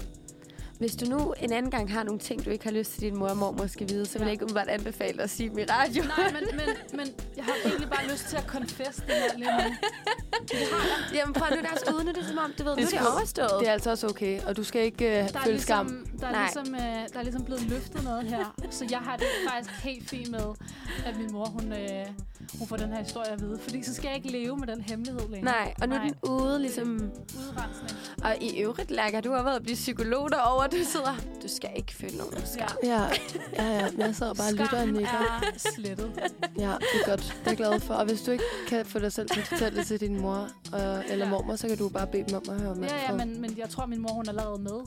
[0.78, 3.16] Hvis du nu en anden gang har nogle ting, du ikke har lyst til, din
[3.18, 4.24] mor og mormor skal vide, så vil Ja.
[4.24, 6.02] jeg ikke umiddelbart anbefale at sige dem i radio.
[6.02, 6.66] Nej, men, men,
[6.98, 7.06] men
[7.36, 9.74] jeg har egentlig bare lyst til at confess det her lige nu.
[11.14, 12.86] Jamen prøv nu, der er uden det, er som om, du ved, Det nu er
[12.86, 13.60] det skal- overstået.
[13.60, 16.06] Det er altså også okay, og du skal ikke øh, føle skam.
[16.20, 16.43] Der, er Nej.
[16.43, 16.81] ligesom, øh,
[17.12, 18.55] der er ligesom blevet løftet noget her.
[18.70, 20.47] Så jeg har det faktisk helt fint med,
[21.07, 22.07] at min mor, hun, øh,
[22.59, 23.59] hun får den her historie at vide.
[23.62, 25.43] Fordi så skal jeg ikke leve med den hemmelighed længere.
[25.55, 26.09] Nej, og nu er Nej.
[26.09, 27.11] den ude, ligesom...
[27.39, 27.99] Udrensning.
[28.24, 30.69] Og i øvrigt, Lærker, du har været at blive psykolog derovre.
[30.69, 31.15] Du sidder...
[31.43, 32.69] Du skal ikke føle nogen skam.
[32.82, 32.89] Ja.
[32.89, 33.09] Ja,
[33.65, 33.90] ja, ja.
[33.90, 35.09] Men jeg sidder bare og lytter og nikker.
[35.43, 36.12] er slettet.
[36.59, 37.20] Ja, det er godt.
[37.20, 37.95] Det er jeg glad for.
[37.95, 40.49] Og hvis du ikke kan få dig selv til at fortælle det til din mor
[40.74, 41.31] øh, eller Ja.
[41.31, 42.89] mormor, så kan du bare bede dem om at høre med.
[42.89, 44.81] Ja, ja, men, men jeg tror, min mor hun er lavet med.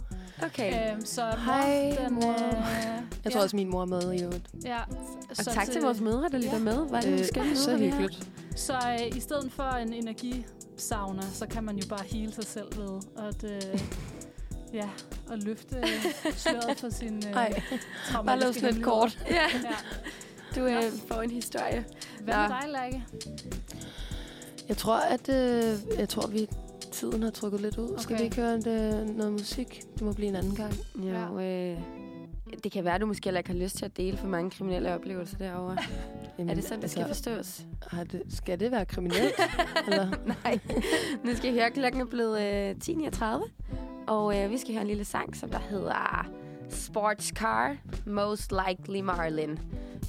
[0.46, 0.92] Okay.
[0.94, 2.32] Øhm, så mor, Hej, den, mor.
[2.32, 2.38] Øh,
[3.24, 4.48] Jeg tror ja, også, min mor er med i øvrigt.
[4.66, 4.78] Ja,
[5.30, 6.60] Og tak til vores mødre, der lytter Ja.
[6.60, 6.90] med.
[6.90, 8.28] Var det Øh, øh, skønne så hyggeligt.
[8.56, 12.68] Så øh, i stedet for en energisauna, så kan man jo bare hele sig selv
[12.78, 13.80] ved at, øh,
[14.80, 14.90] ja,
[15.32, 17.80] at løfte øh, sløret for sin øh, Ej, bare
[18.12, 19.20] traumatiske lav sådan kort.
[19.30, 19.76] Ja, Ja.
[20.56, 21.86] du øh, får en historie.
[22.22, 23.04] Hvad med dig, Lærke?
[24.70, 26.48] Jeg tror, at øh, jeg tror, vi
[26.92, 27.90] tiden har trukket lidt ud.
[27.90, 28.02] Okay.
[28.02, 29.82] Skal vi ikke høre det, noget musik?
[29.94, 30.74] Det må blive en anden gang.
[30.96, 31.78] Jo, øh,
[32.64, 34.52] det kan være, at du måske heller ikke har lyst til at dele for mange
[34.52, 35.78] kriminelle oplevelser derovre.
[36.38, 37.66] Jamen, Er det sådan, det skal forstås?
[37.88, 39.34] Har det, skal det være kriminelt?
[39.88, 40.10] eller?
[40.44, 40.60] Nej.
[41.26, 43.50] Nu skal I høre, klokken er blevet øh, 10.39.
[44.08, 46.28] Og øh, vi skal høre en lille sang, som der hedder
[46.70, 49.60] Sports Car, Most Likely Marlin.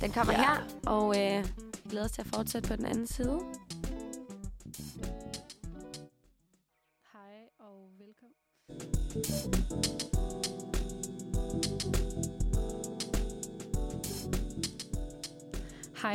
[0.01, 0.39] Den kommer Ja.
[0.41, 0.47] ja.
[0.47, 1.45] her, og øh,
[1.91, 3.39] glæder os til at fortsætte på den anden side.
[9.13, 9.21] Hej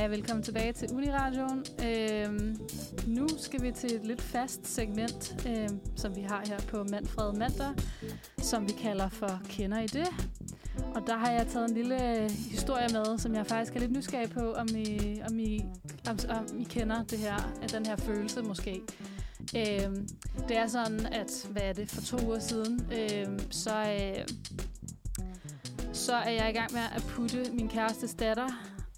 [0.05, 1.65] og velkommen tilbage til Uniradioen.
[1.85, 2.59] Øhm,
[3.07, 7.33] nu skal vi til et lidt fast segment, øhm, som vi har her på Manfred
[7.33, 7.73] Mandag,
[8.37, 10.07] som vi kalder for Kender I det?
[10.95, 13.91] Og der har jeg taget en lille øh, historie med, som jeg faktisk er lidt
[13.91, 15.65] nysgerrig på, om I, om I,
[16.09, 18.81] om, om I kender det her, den her følelse måske.
[19.55, 19.91] Øh,
[20.47, 24.25] det er sådan, at hvad er det, for to uger siden, øh, så, øh,
[25.93, 28.47] så er jeg i gang med at putte min kærestes datter,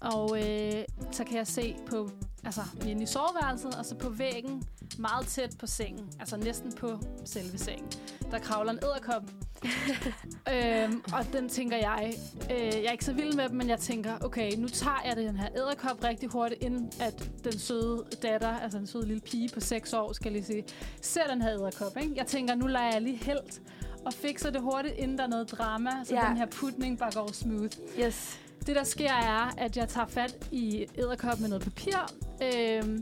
[0.00, 2.10] og øh, så kan jeg se på,
[2.44, 4.62] altså inde i soveværelset, og så på væggen,
[4.98, 7.88] meget tæt på sengen, altså næsten på selve sengen,
[8.30, 9.22] der kravler en æderkop.
[10.54, 12.14] øhm, og den tænker jeg,
[12.50, 15.16] øh, jeg er ikke så vild med dem, men jeg tænker, okay, nu tager jeg
[15.16, 19.48] den her æderkop rigtig hurtigt, inden at den søde datter, altså en søde lille pige
[19.54, 20.64] på 6 år, skal lige sige,
[21.02, 21.96] ser den her æderkop.
[22.02, 22.12] Ikke?
[22.16, 23.62] Jeg tænker, nu lader jeg lige helt,
[24.06, 26.26] og fikser det hurtigt, inden der er noget drama, så Ja.
[26.28, 27.76] den her putning bare går smooth.
[28.00, 28.40] Yes.
[28.66, 31.96] Det, der sker, er, at jeg tager fat i æderkop med noget papir,
[32.42, 32.98] øh,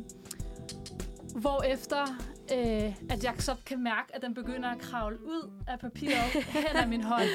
[1.34, 2.02] hvorefter
[2.52, 6.76] øh, at jeg så kan mærke, at den begynder at kravle ud af papiret hen
[6.76, 7.28] ad min hånd.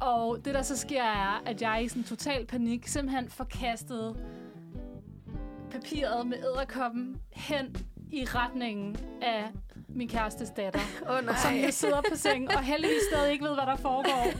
[0.00, 4.16] Og det, der så sker, er, at jeg i sådan total panik simpelthen får kastet
[5.70, 7.76] papiret med æderkoppen hen
[8.10, 9.50] i retningen af
[9.94, 11.64] min kærestes datter, oh, som nej.
[11.66, 14.32] jo sidder på sengen og heldigvis stadig ikke ved, hvad der foregår.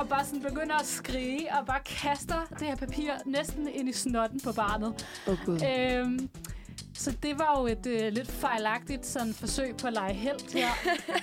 [0.00, 3.92] Og bare sådan begynder at skrige og bare kaster det her papir næsten ind i
[3.92, 5.06] snotten på barnet.
[5.26, 5.60] Oh, Gud.
[5.78, 6.28] Øhm,
[6.98, 10.68] så det var jo et øh, lidt fejlagtigt sådan, forsøg på at lege helt her.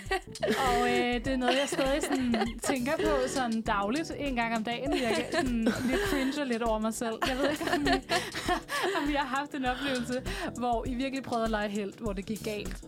[0.68, 4.64] og øh, det er noget, jeg stadig sådan, tænker på sådan dagligt, en gang om
[4.64, 4.94] dagen.
[4.94, 7.14] Jeg sådan, lidt cringe lidt over mig selv.
[7.27, 7.90] Jeg ved ikke, om I,
[9.03, 10.23] om I har haft en oplevelse,
[10.57, 12.84] hvor I virkelig prøvede at lege helt, hvor det gik galt.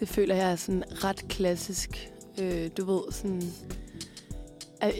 [0.00, 2.10] Det føler jeg er sådan ret klassisk.
[2.40, 3.42] Øh, du ved, sådan...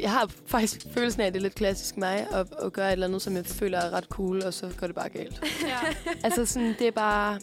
[0.03, 2.93] Jeg har faktisk følelsen af, at det er lidt klassisk mig at, at gøre et
[2.93, 5.45] eller andet, som jeg føler er ret cool, og så går det bare galt.
[5.66, 5.79] Ja.
[6.25, 7.41] altså sådan, det er bare...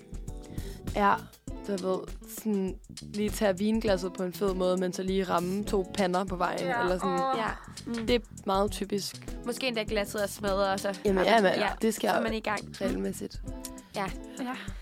[0.95, 1.14] Ja,
[1.68, 1.99] du ved,
[2.40, 6.36] sådan lige tage vinglasset på en fed måde, men så lige ramme to pander på
[6.36, 6.60] vejen.
[6.60, 7.14] Ja, Eller sådan.
[7.14, 7.38] åh.
[7.38, 7.48] Ja.
[7.86, 8.07] Mm.
[8.07, 9.32] Det er meget typisk.
[9.45, 12.22] Måske endda glasset er smadret, og så, Jamen, ja, men, ja, det skal så er
[12.22, 12.82] man i gang.
[12.82, 13.41] regelmæssigt.
[13.95, 14.05] Ja,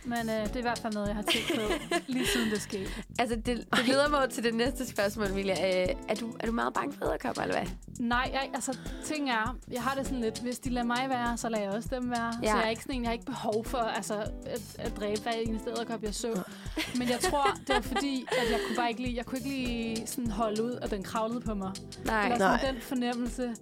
[0.05, 1.61] men øh, det er i hvert fald noget, jeg har tænkt på,
[2.07, 2.89] lige siden det skete.
[3.19, 3.45] Altså, det,
[3.77, 5.83] det leder mig til det næste spørgsmål, Emilia.
[5.83, 7.67] Øh, er, du, er du meget bange for æderkopper, eller hvad?
[7.99, 11.37] Nej, jeg, altså, ting er, jeg har det sådan lidt, hvis de lader mig være,
[11.37, 12.33] så lader jeg også dem være.
[12.43, 12.47] Ja.
[12.51, 14.13] Så jeg er ikke sådan en, jeg har ikke behov for altså,
[14.45, 16.41] at, at dræbe hver eneste æderkop, jeg så.
[16.97, 19.49] Men jeg tror, det var fordi, at jeg kunne bare ikke lide, jeg kunne ikke
[19.49, 21.71] lige sådan holde ud, at den kravlede på mig.
[22.05, 22.23] Nej.
[22.23, 22.59] Eller Nej.
[22.59, 23.55] sådan den fornemmelse,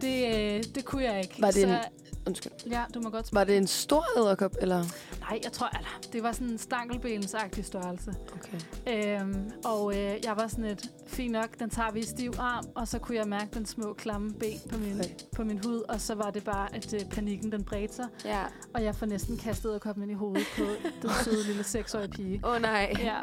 [0.00, 1.34] det, øh, det kunne jeg ikke.
[1.42, 2.52] Var det så, en- Undskyld.
[2.70, 3.38] Ja, du må godt spørge.
[3.40, 4.84] Var det en stor æderkop, eller?
[5.20, 8.14] Nej, jeg tror, at det var sådan en stankelbensagtig størrelse.
[8.34, 9.20] Okay.
[9.20, 12.64] Øhm, og øh, jeg var sådan et, fint nok, den tager vi i stiv arm,
[12.74, 15.08] og så kunne jeg mærke den små klamme ben på min, Okay.
[15.36, 18.42] på min hud, og så var det bare, at øh, panikken den bredte sig, Ja.
[18.74, 20.64] og jeg får næsten kastet og kommet ind i hovedet på
[21.02, 22.40] den søde lille seksårige pige.
[22.44, 22.92] Åh, oh, nej.
[22.98, 23.16] Ja.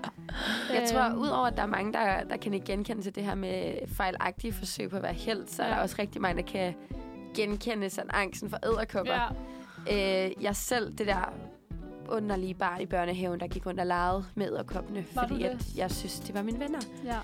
[0.73, 3.23] Jeg tror, Øhm, udover at der er mange, der, der kan ikke genkende til det
[3.23, 5.73] her med fejlagtige forsøg på at være held, så er Ja.
[5.73, 6.73] der også rigtig mange, der kan
[7.37, 9.13] genkende sådan angsten for æderkopper.
[9.13, 9.27] Ja,
[9.91, 11.33] Øh, jeg selv, det der
[12.09, 15.49] underlige barn i børnehaven, der gik rundt og legede med æderkoppene, Var du fordi det?
[15.49, 16.79] at jeg synes, det var mine venner.
[17.05, 17.17] ja.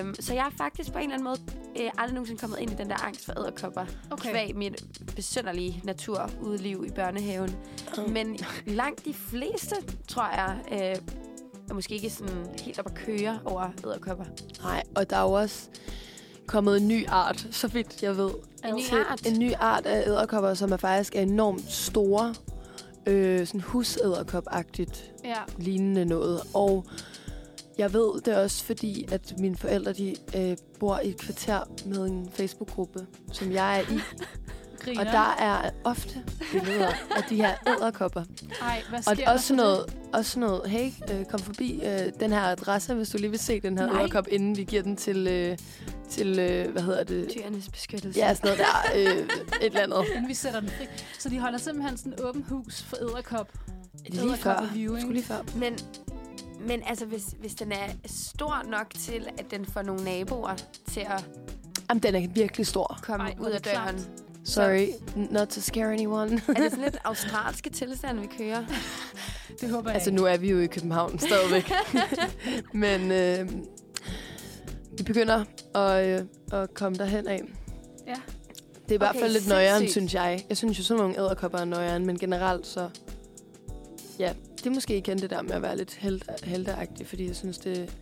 [0.00, 1.38] Øhm, så jeg er faktisk på en eller anden måde
[1.80, 3.84] øh, aldrig nogensinde kommet ind i den der angst for æderkopper.
[4.10, 4.30] Okay.
[4.30, 4.82] Kvæg mit
[5.16, 7.56] besynderlige naturudliv i børnehaven.
[8.08, 9.76] Men langt de fleste,
[10.08, 11.02] tror jeg, øh,
[11.70, 14.24] er måske ikke sådan helt op at køre over æderkopper.
[14.62, 15.68] Nej, og der er jo også
[16.46, 18.30] kommet en ny art, så vidt jeg ved.
[18.64, 18.80] En ny
[19.10, 19.26] art?
[19.26, 22.34] En ny art af æderkopper, som er faktisk er enormt store.
[23.06, 25.34] Øh, sådan husæderkop-agtigt Ja.
[25.58, 26.40] lignende noget.
[26.54, 26.84] Og
[27.78, 32.06] jeg ved det også, fordi at mine forældre de, øh, bor i et kvarter med
[32.06, 33.98] en Facebook-gruppe, som jeg er i.
[34.84, 35.00] Griner.
[35.00, 38.24] Og der er ofte billeder af de her æderkopper.
[38.62, 42.32] Ej, hvad Og sker der også noget, også noget, hey, øh, kom forbi øh, den
[42.32, 45.26] her adresse, hvis du lige vil se den her æderkop, inden vi giver den til,
[45.26, 45.58] øh,
[46.10, 47.32] til øh, hvad hedder det?
[47.38, 48.20] Dyrenes beskyttelse.
[48.20, 49.28] Ja, sådan noget der, øh, et
[49.60, 49.98] eller andet.
[49.98, 50.08] det?
[50.14, 50.86] Inden vi sætter den fri.
[51.18, 53.52] Så de holder simpelthen sådan en åben hus for æderkop.
[54.06, 54.68] Er lige før?
[55.00, 55.38] Sgu lige før.
[55.56, 55.78] Men,
[56.68, 60.54] men altså, hvis, hvis den er stor nok til, at den får nogle naboer
[60.92, 61.24] til at
[61.88, 62.98] Jamen, den er virkelig stor.
[63.02, 64.10] komme Ej, Ej, hvor ud af det klamt.
[64.44, 64.86] Sorry,
[65.30, 66.32] not to scare anyone.
[66.48, 68.64] Er det sådan lidt australske tilstand, vi kører?
[69.60, 70.20] Det håber jeg altså, ikke.
[70.20, 71.72] nu er vi jo i København stadigvæk.
[72.74, 73.50] Men øh,
[74.98, 75.44] vi begynder
[75.74, 77.42] at, øh, at komme derhen af.
[78.06, 78.14] Ja.
[78.82, 80.44] Det er i hvert Okay, fald lidt nøjeren, synes jeg.
[80.48, 82.88] Jeg synes jo, sådan nogle æderkopper er nøjeren, men generelt så...
[84.18, 87.36] Ja, det er måske igen det der med at være lidt held, helteagtig, fordi jeg
[87.36, 87.94] synes, det...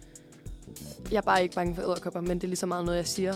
[1.10, 3.06] Jeg er bare ikke bange for æderkopper, men det er lige så meget noget, jeg
[3.06, 3.34] siger.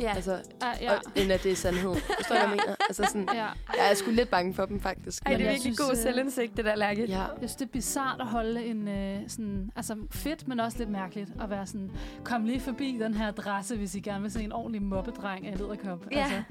[0.00, 0.14] Ja.
[0.14, 0.92] Altså, Ah, ja.
[0.92, 0.96] ja.
[0.96, 1.94] og, end at det er sandhed.
[1.94, 2.76] Forstår du, hvad jeg mener?
[2.88, 3.44] Altså sådan, ja.
[3.76, 5.22] jeg er sgu lidt bange for dem, faktisk.
[5.26, 7.04] Ej, det er virkelig synes, god øh, selvindsigt, det der, Lærke.
[7.06, 10.78] Ja, Jeg synes, det er bizart at holde en øh, sådan, altså fedt, men også
[10.78, 11.90] lidt mærkeligt at være sådan,
[12.24, 15.52] kom lige forbi den her adresse, hvis I gerne vil se en ordentlig mobbedreng af
[15.52, 16.06] en edderkop.
[16.12, 16.18] Ja.
[16.18, 16.42] Altså,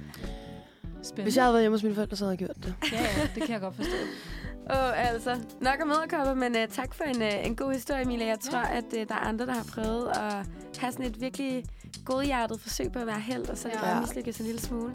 [1.04, 1.24] spændende.
[1.24, 2.76] hvis jeg havde været hjemme hos mine forældre, så havde jeg gjort det.
[2.92, 3.92] Ja, ja, det kan jeg godt forstå.
[4.74, 5.36] Åh, oh, altså.
[5.62, 8.28] Nok om æderkopper, men uh, tak for en, uh, en god historie, Emilia.
[8.28, 10.34] Jeg tror, at uh, der er andre, der har prøvet at
[10.80, 11.64] have sådan et virkelig
[12.06, 13.86] godhjertet forsøg på at være held, og så er det Ja.
[13.92, 14.94] bare mislykket en lille smule.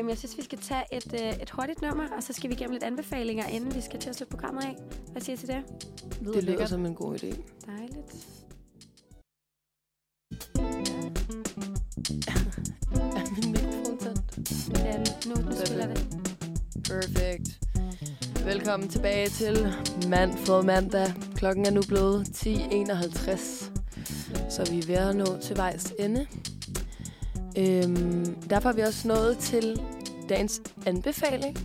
[0.00, 2.54] Um, jeg synes, vi skal tage et, uh, et hurtigt nummer, og så skal vi
[2.54, 4.76] igennem lidt anbefalinger, inden vi skal til at slutte programmet af.
[5.12, 5.62] Hvad siger I til det?
[6.20, 7.36] Lyder Det lyder som en god idé.
[7.66, 8.26] Dejligt.
[13.16, 14.36] Er min mikrofon tændt?
[14.36, 14.76] Det
[15.24, 15.30] den.
[15.30, 16.06] Nu, nu spiller det.
[16.84, 17.58] Perfekt.
[18.44, 19.74] Velkommen tilbage til
[20.08, 23.70] Manfred Mandag Klokken er nu blevet 10.51,
[24.50, 26.26] så vi er ved at nå til vejs ende.
[27.58, 29.80] Øhm, derfor er vi også nået til
[30.28, 31.56] dagens anbefaling.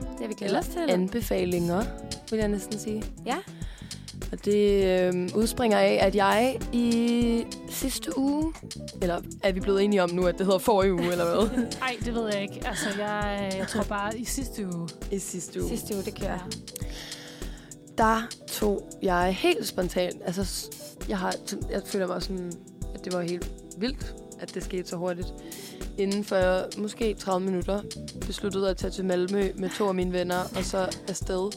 [0.00, 0.90] Det har vi glædet os til.
[0.90, 1.84] Anbefalinger,
[2.30, 3.02] vil jeg næsten sige.
[3.26, 3.36] Ja.
[4.32, 8.52] Og det øhm, udspringer af, at jeg i sidste uge,
[9.02, 11.58] eller er vi blevet enige om nu, at det hedder forrige uge, eller hvad?
[11.80, 12.62] Nej, det ved jeg ikke.
[12.68, 14.88] Altså, jeg, jeg tror bare i sidste uge.
[15.10, 15.68] I sidste uge.
[15.68, 16.48] Sidste uge, det kører
[17.98, 20.70] der tog jeg helt spontant, altså
[21.08, 21.34] jeg, har,
[21.70, 22.52] jeg føler mig sådan,
[22.94, 25.28] at det var helt vildt, at det skete så hurtigt.
[25.98, 27.82] Inden for måske 30 minutter
[28.26, 31.50] besluttede jeg at tage til Malmø med to af mine venner, og så afsted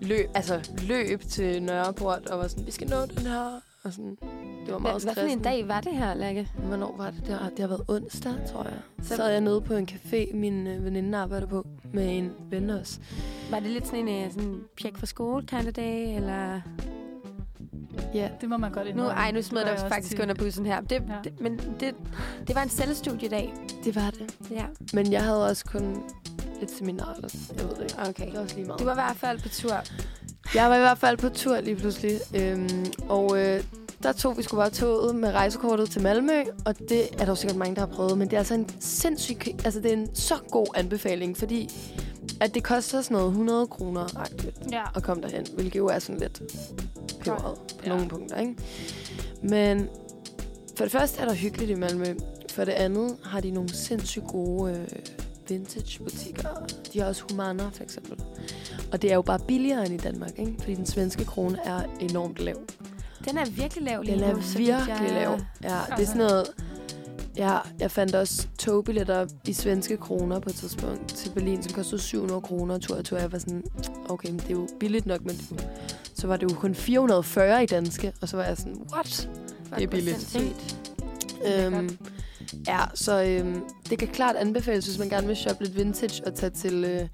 [0.00, 3.60] løb, altså løb til Nørreport og var sådan, vi skal nå den her.
[3.88, 4.16] Og sådan,
[4.66, 6.48] det var meget Hvad, hvad for en dag var det her, Lærke?
[6.66, 7.48] Hvornår var det der?
[7.48, 8.78] Det har været onsdag, tror jeg.
[9.02, 12.70] Så- sad jeg nede på en café, min øh, veninde arbejder på, med en ven
[12.70, 12.98] også.
[13.50, 16.60] Var det lidt sådan en øh, sådan pjek for skole kind of day, eller...
[18.14, 19.12] Ja, Det må man godt Nu, indrømme.
[19.12, 20.20] ej, nu Det smed jeg faktisk tit.
[20.20, 20.80] under bussen her.
[20.80, 21.14] Det, Ja.
[21.24, 21.94] det, men det,
[22.46, 23.52] det var en selvstudiedag.
[23.84, 24.36] det var det.
[24.50, 26.02] Ja, Men jeg havde også kun
[26.62, 27.94] et seminar, eller jeg ved det ikke.
[28.08, 28.26] okay.
[28.26, 28.80] Det var også lige meget.
[28.80, 29.72] Du var i hvert fald på tur.
[30.54, 32.12] Jeg var i hvert fald på tur lige pludselig.
[32.36, 33.64] Øhm, og øh,
[34.02, 36.42] der tog vi skulle bare toget med rejsekortet til Malmø.
[36.66, 38.18] Og det er der jo sikkert mange, der har prøvet.
[38.18, 39.36] Men det er altså en sindssyg...
[39.64, 41.70] Altså, det er en så god anbefaling, fordi
[42.40, 44.06] at det koster sådan noget 100 kroner
[44.72, 44.82] Ja.
[44.96, 45.46] at komme derhen.
[45.54, 46.42] Hvilket jo er sådan lidt
[47.24, 47.88] peberet på Ja.
[47.88, 48.54] nogle punkter, ikke?
[49.42, 49.88] Men
[50.76, 52.04] for det første er der hyggeligt i Malmø.
[52.50, 54.86] For det andet har de nogle sindssygt gode øh,
[55.48, 56.48] vintage-butikker.
[56.92, 58.18] De har også Humana, for eksempel.
[58.92, 60.54] Og det er jo bare billigere end i Danmark, ikke?
[60.58, 62.56] Fordi den svenske krone er enormt lav.
[63.28, 64.38] Den er virkelig lav lige Den er nu.
[64.38, 65.38] virkelig jeg- lav.
[65.62, 66.46] Ja, det er sådan noget...
[67.36, 72.00] Ja, jeg fandt også togbilletter i svenske kroner på et tidspunkt til Berlin, som kostede
[72.00, 73.18] 700 kroner tur og tur.
[73.18, 73.62] Jeg var sådan,
[74.08, 75.66] okay, men det er jo billigt nok, men det,
[76.14, 79.30] så var det jo kun 440 i danske, og så var jeg sådan, what?
[79.76, 80.38] Det er billigt.
[81.46, 81.98] Øhm,
[82.66, 86.34] ja, så øhm, det kan klart anbefales, hvis man gerne vil shoppe lidt vintage og
[86.34, 87.08] tage til, øh,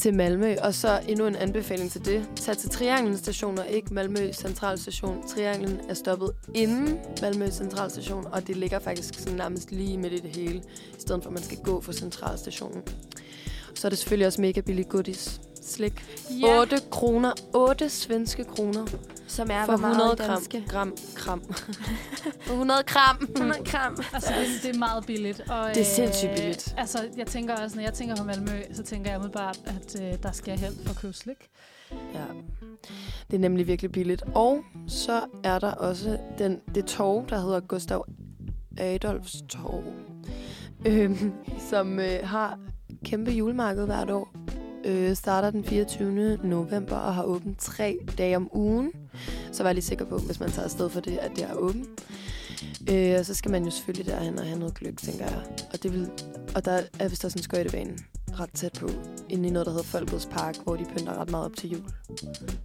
[0.00, 0.54] til Malmø.
[0.62, 2.28] Og så endnu en anbefaling til det.
[2.36, 5.28] Tag til Trianglen station og ikke Malmø Centralstation.
[5.28, 10.18] Trianglen er stoppet inden Malmø Centralstation, og det ligger faktisk sådan nærmest lige midt i
[10.18, 10.58] det hele,
[10.98, 12.82] i stedet for at man skal gå fra Centralstationen.
[13.74, 15.40] Så er det selvfølgelig også mega billige goodies.
[15.66, 16.04] Slik.
[16.40, 16.60] Ja.
[16.60, 17.32] 8 kroner.
[17.54, 18.86] 8 svenske kroner.
[19.28, 20.28] Som er, For hvor meget 100 gram.
[20.28, 20.64] danske.
[20.68, 20.96] Gram.
[21.14, 21.42] Kram.
[22.46, 23.28] For 100 gram.
[23.36, 23.96] 100 gram.
[24.14, 25.40] Altså, det, det er meget billigt.
[25.40, 26.72] Og, Det er sindssygt billigt.
[26.74, 30.00] Øh, altså, jeg tænker også, når jeg tænker på Malmø, så tænker jeg umiddelbart, at
[30.02, 31.48] øh, der skal jeg hen for at købe slik.
[31.92, 32.24] Ja.
[33.30, 34.22] Det er nemlig virkelig billigt.
[34.34, 38.04] Og så er der også den, det torv, der hedder Gustav
[38.78, 39.84] Adolfs torv,
[40.86, 41.32] øhm,
[41.70, 42.58] som øh, har
[43.04, 44.28] kæmpe julemarked hvert år.
[44.86, 46.38] Øh, starter den 24.
[46.42, 48.92] november og har åbent tre dage om ugen.
[49.52, 51.54] Så var jeg lige sikker på, hvis man tager afsted for det, at det er
[51.54, 51.88] åbent.
[52.90, 55.42] Øh, og så skal man jo selvfølgelig derhen og have noget gløk, tænker jeg.
[55.72, 56.10] Og, det vil,
[56.54, 57.96] og der er vist også en skøjtebane
[58.40, 58.88] ret tæt på,
[59.28, 61.84] inde i noget, der hedder Folkets Park, hvor de pynter ret meget op til jul.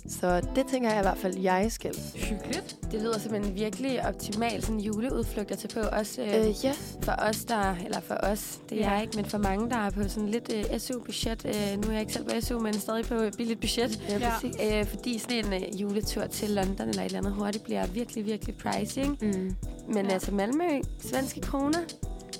[0.09, 1.95] Så det tænker jeg i hvert fald, jeg skal.
[2.15, 2.77] Hyggeligt.
[2.91, 5.89] Det lyder som en virkelig optimal sådan juleudflugt at tage på.
[5.89, 7.75] Også øh, Øh, ja, for os, der...
[7.85, 8.91] Eller for os, det er Ja.
[8.91, 11.45] jeg ikke, men for mange, der er på sådan lidt øh, SU-budget.
[11.45, 14.01] Øh, nu er jeg ikke selv på SU, men stadig på et billigt budget.
[14.09, 14.29] ja, Ja.
[14.33, 14.55] præcis.
[14.73, 18.25] Øh, fordi sådan en øh, juletur til London eller et eller andet hurtigt bliver virkelig,
[18.25, 19.01] virkelig pricey.
[19.01, 19.15] Ikke?
[19.21, 19.55] Mm,
[19.93, 20.11] Men Ja.
[20.13, 21.79] altså Malmø, svenske kroner,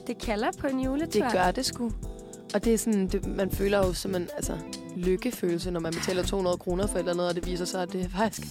[0.08, 1.24] det kalder på en juletur.
[1.24, 1.92] det gør det sgu.
[2.54, 4.58] Og det er sådan, det, man føler jo som en altså,
[4.96, 7.94] lykkefølelse, når man betaler 200 kroner for et eller andet, og det viser sig, at
[7.94, 8.42] det faktisk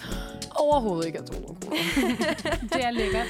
[0.50, 1.76] overhovedet ikke er 200 kroner.
[2.74, 3.26] Det er lækkert.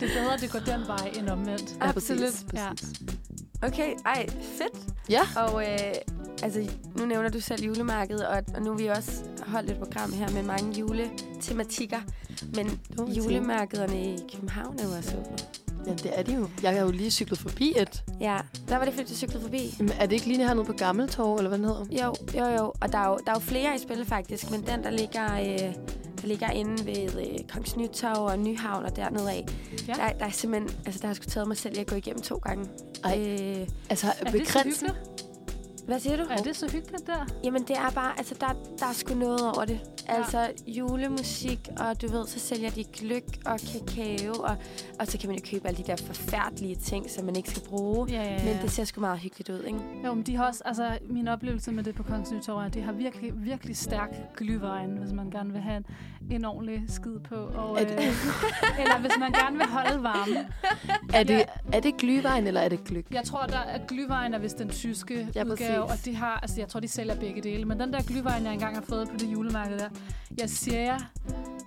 [0.00, 1.76] Det er bedre, at det går den vej end omvendt.
[1.80, 2.22] Ja, Absolut.
[2.22, 2.92] Præcis, præcis.
[3.62, 4.94] Okay, ej, fedt.
[5.10, 5.22] Ja.
[5.36, 5.78] Og øh,
[6.42, 10.12] altså, nu nævner du selv julemarkedet, og, og nu har vi også holdt et program
[10.12, 12.00] her med mange juletematikker.
[12.54, 12.80] Men
[13.16, 15.65] julemarkederne i København er jo også åbne.
[15.86, 16.48] Ja, det er de jo.
[16.62, 18.02] Jeg har jo lige cyklet forbi et.
[18.20, 18.38] Ja,
[18.68, 19.74] der var det fordi, du cyklede forbi.
[19.78, 21.84] Jamen, er det ikke lige hernede på Gammeltorv, eller hvad den hedder?
[22.04, 22.72] Jo, jo, jo.
[22.80, 25.34] Og der er jo, der er jo flere i spil faktisk, men den, der ligger,
[25.34, 25.74] øh,
[26.22, 29.44] der ligger inde ved øh, Kongens Nytorv og Nyhavn og dernede af,
[29.88, 29.92] Ja.
[29.92, 31.96] der, der er simpelthen, altså der har jeg sgu taget mig selv i at gå
[31.96, 32.68] igennem to gange.
[33.04, 33.18] Ej.
[33.18, 34.94] Øh, Altså, Er ved det?
[35.86, 36.22] Hvad siger du?
[36.30, 37.26] Er det så hyggeligt der?
[37.44, 38.46] Jamen, det er bare, altså, der,
[38.78, 39.80] der er sgu noget over det.
[40.08, 40.14] Ja.
[40.16, 44.56] Altså, julemusik, og du ved, så sælger de gløk og kakao, og,
[45.00, 47.62] og så kan man jo købe alle de der forfærdelige ting, som man ikke skal
[47.68, 48.08] bruge.
[48.10, 49.78] Ja, ja, Men det ser sgu meget hyggeligt ud, ikke?
[50.04, 52.74] Jo, men de har også, altså min oplevelse med det på Kongens Nytorv er, at
[52.74, 55.84] de har virkelig, virkelig stærk glyvejen, hvis man gerne vil have en,
[56.30, 57.34] en ordentlig skid på.
[57.34, 60.36] Og, det- øh, eller hvis man gerne vil holde varmen.
[61.14, 61.44] Er det, Ja.
[61.72, 63.04] er det glyvejen, eller er det gløk?
[63.10, 66.38] Jeg tror, der er glyvejen er vist den tyske Ja, udgave, Jo, og de har,
[66.42, 67.64] altså jeg tror, de sælger begge dele.
[67.64, 69.88] Men den der glyvejen, jeg engang har fået på det julemarked der,
[70.38, 70.98] jeg siger jer,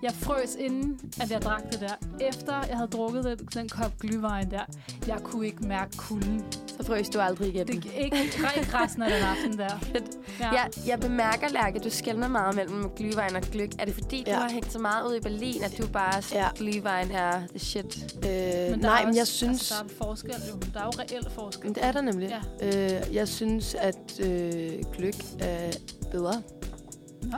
[0.03, 2.25] jeg frøs inden, at jeg drak det der.
[2.29, 4.61] Efter jeg havde drukket den, den kop glyvejen der,
[5.07, 6.43] jeg kunne ikke mærke kulden.
[6.67, 7.67] Så frøs du aldrig igen.
[7.67, 9.79] Det ikke, ikke resten af den aften der.
[10.39, 10.51] Ja.
[10.51, 13.69] Jeg, jeg bemærker, Lærke, du skældner meget mellem glühwein og gløk.
[13.79, 14.35] Er det fordi, Ja.
[14.35, 16.39] du har hængt så meget ud i Berlin, at du bare Ja.
[16.43, 16.47] ja.
[16.49, 18.15] glühwein er the shit?
[18.15, 18.31] Øh,
[18.71, 19.71] Men nej, er men jeg også, synes...
[19.71, 20.59] Altså, der er forskel jo.
[20.73, 21.65] Der er jo reelt forskel.
[21.65, 22.39] Men det er der nemlig.
[22.61, 22.95] Ja.
[23.07, 25.71] Øh, jeg synes, at øh, gløk er
[26.11, 26.41] bedre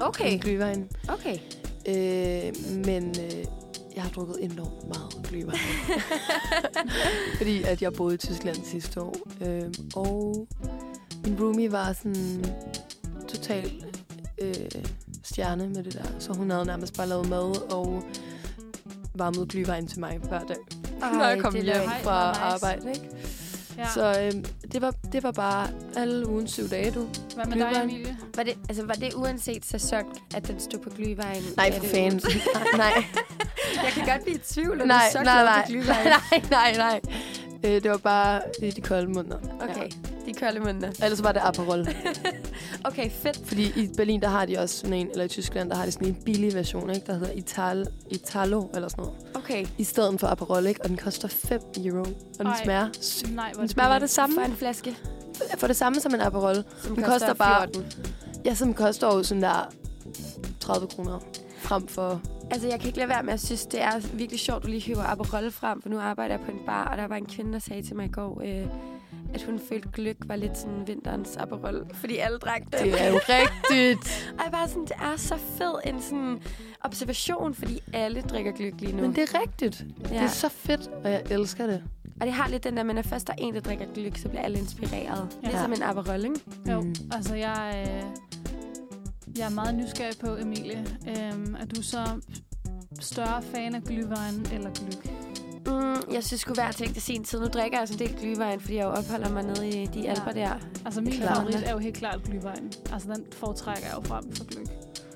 [0.01, 1.11] Okay, end glühwein.
[1.13, 1.37] okay.
[1.87, 2.53] Øh,
[2.85, 3.45] men øh,
[3.95, 5.59] jeg har drukket enormt meget glühwein.
[7.37, 9.15] Fordi at jeg boede i Tyskland sidste år.
[9.45, 9.63] Øh,
[9.95, 10.47] og
[11.25, 12.45] min roomie var sådan
[13.27, 13.71] total
[14.41, 14.53] øh,
[15.23, 16.03] stjerne med det der.
[16.19, 18.03] Så hun havde nærmest bare lavet mad og
[19.15, 20.57] varmet glühwein til mig hver dag.
[21.01, 21.65] Ej, når jeg kom hjem
[22.03, 22.41] fra nice.
[22.41, 22.89] arbejde.
[22.89, 23.09] Ikke?
[23.81, 23.89] Ja.
[23.93, 27.07] Så øh, det, var, det var bare alle ugen syv dage, du.
[27.35, 27.83] Hvad med dig, glühwein.
[27.83, 28.17] Emilie?
[28.35, 30.03] Var det, altså, var det uanset sæson,
[30.35, 31.55] at den stod på glühwein?
[31.57, 32.21] Nej, for det fanden.
[32.77, 32.91] nej,
[33.83, 35.65] Jeg kan godt blive i tvivl, når nej, nej, nej,
[36.31, 36.99] nej, nej, nej.
[37.65, 39.37] Øh, det var bare i de kolde måneder.
[39.61, 39.89] Okay,
[40.25, 40.91] de kolde måneder.
[40.99, 41.05] Ja.
[41.05, 41.87] Ellers var det Aperol.
[42.85, 43.41] Okay, fedt.
[43.45, 45.91] Fordi i Berlin, der har de også sådan en, eller i Tyskland, der har de
[45.91, 47.07] sådan en billig version, ikke?
[47.07, 49.19] Der hedder Ital, Italo, eller sådan noget.
[49.35, 50.81] Okay, I stedet for Aperol, ikke?
[50.83, 51.99] Og den koster 5 euro.
[51.99, 52.07] Og
[52.37, 52.63] den Ej.
[52.63, 52.87] smager.
[53.35, 54.35] Nej, Den smager bare det samme.
[54.35, 54.95] for en flaske,
[55.57, 56.55] For det samme som en Aperol.
[56.55, 57.85] som Den koster, koster bare- 14.
[58.45, 59.73] Ja, som koster jo sådan der
[60.59, 61.19] 30 kroner.
[61.61, 62.21] Frem for...
[62.51, 64.67] Altså, jeg kan ikke lade være med at synes, det er virkelig sjovt, at du
[64.67, 67.25] lige hiver Aperol frem, for nu arbejder jeg på en bar, og der var en
[67.25, 68.65] kvinde, der sagde til mig i går, øh,
[69.33, 72.79] at hun følte, gløk var lidt sådan vinterens Aperol, fordi alle drak det.
[72.79, 74.23] Det er jo rigtigt.
[74.37, 76.41] Og jeg bare sådan, det er så fed en sådan
[76.81, 79.01] observation, fordi alle drikker gløk lige nu.
[79.01, 79.85] Men det er rigtigt.
[80.03, 80.15] ja.
[80.15, 81.83] Det er så fedt, og jeg elsker det.
[82.21, 84.17] Og det har lidt den der, men når først der er en, der drikker gløk,
[84.17, 85.27] så bliver alle inspireret.
[85.43, 85.47] Ja.
[85.47, 85.49] Ja.
[85.49, 86.39] Ligesom en Aperol, ikke?
[86.71, 86.95] Jo, Mm.
[87.11, 88.03] altså jeg, øh,
[89.37, 92.21] jeg er meget nysgerrig på, Emilie, øhm, er du så
[92.99, 95.11] større fan af glühwein eller gløk?
[95.67, 97.39] Mm, jeg synes sgu hver ting til sin tid.
[97.39, 99.99] Nu drikker jeg også en del glühwein, fordi jeg jo opholder mig nede i de
[100.01, 100.09] Ja.
[100.11, 100.49] alper der.
[100.85, 102.93] Altså min favorit er jo helt klart glühwein.
[102.93, 104.67] Altså den foretrækker jeg jo frem for gløk.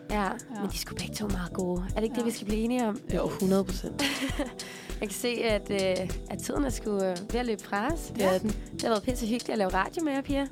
[0.09, 0.29] Ja, Ja.
[0.49, 1.81] men de er sgu begge to meget gode.
[1.89, 2.13] Er det ikke.
[2.15, 2.19] Ja.
[2.19, 2.99] det, vi skal blive enige om?
[3.15, 4.03] Jo, 100 procent.
[5.01, 7.99] Jeg kan se, at, øh, at tiden er sgu øh, ved at løbe fra os.
[8.15, 8.49] Det er den.
[8.73, 10.47] Det har været pisse hyggeligt at lave radio med jer, Pia.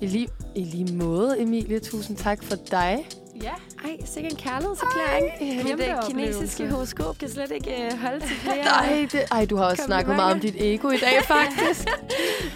[0.00, 1.80] I lige, I lige måde, Emilie.
[1.80, 3.06] Tusind tak for dig.
[3.42, 3.52] Ja,
[3.84, 5.26] Ej, sikkert en kærlighedserklæring.
[5.40, 6.10] Mit kæmpe øh, oplevelse.
[6.10, 8.62] kinesiske horoskop kan slet ikke øh, holde til flere.
[8.82, 11.88] Ej, det, ej, du har også snakket meget om dit ego i dag, faktisk.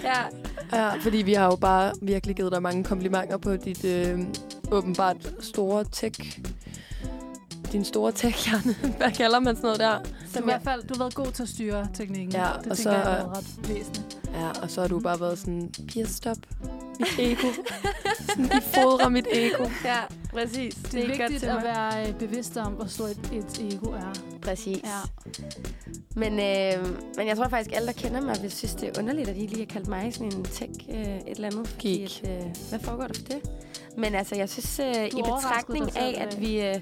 [0.04, 0.22] Ja.
[0.72, 4.18] ja, fordi vi har jo bare virkelig givet dig mange komplimenter på dit øh,
[4.70, 6.40] åbenbart store tech...
[7.72, 8.74] Din store tech-hjerne.
[8.98, 9.98] Hvad kalder man sådan noget der?
[10.32, 12.32] så i hvert fald, du har været god til at styre teknikken.
[12.32, 14.18] Ja, det og tænker så- jeg været ret væsentligt.
[14.34, 16.36] Ja, og så har du bare været sådan, Pia, stop.
[17.00, 17.46] Mit ego.
[18.28, 19.64] sådan, I fodrer mit ego.
[19.84, 19.98] ja,
[20.32, 20.74] præcis.
[20.74, 21.64] Det er, ikke godt vigtigt til at mig.
[21.64, 24.12] være øh, bevidst om, hvor stort et, et ego er.
[24.42, 24.78] Præcis.
[24.84, 24.90] Ja.
[26.16, 29.28] Men, øh, men jeg tror faktisk, alle, der kender mig, vil synes, det er underligt,
[29.28, 31.68] at I lige har kaldt mig sådan en tech øh, et eller andet.
[31.68, 32.20] Fordi Geek.
[32.24, 33.40] At, øh, hvad foregår der for det?
[33.96, 36.40] Men altså, jeg synes, øh, i betragtning af, at dag.
[36.40, 36.60] vi...
[36.62, 36.74] Øh,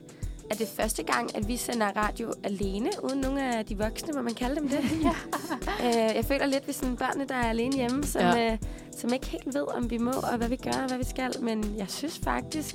[0.50, 4.12] at det er første gang, at vi sender radio alene, uden nogen af de voksne,
[4.12, 4.78] må man kalde dem det.
[5.84, 8.36] øh, jeg føler lidt, vi er sådan børnene, der er alene hjemme, som, Ja.
[8.36, 8.52] ja.
[8.52, 8.58] øh,
[8.96, 11.34] som ikke helt ved, om vi må, og hvad vi gør, og hvad vi skal.
[11.42, 12.74] Men jeg synes faktisk,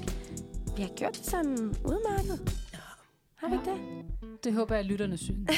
[0.75, 2.53] vi har gjort det sådan udmærket.
[3.35, 3.79] Har vi ikke det?
[4.43, 5.49] Det håber jeg, lytterne synes.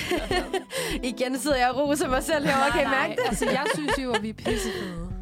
[1.04, 3.20] Igen sidder jeg og roser mig selv herovre, kan I mærke det?
[3.28, 5.15] Altså, jeg synes jo, at vi er pissefede.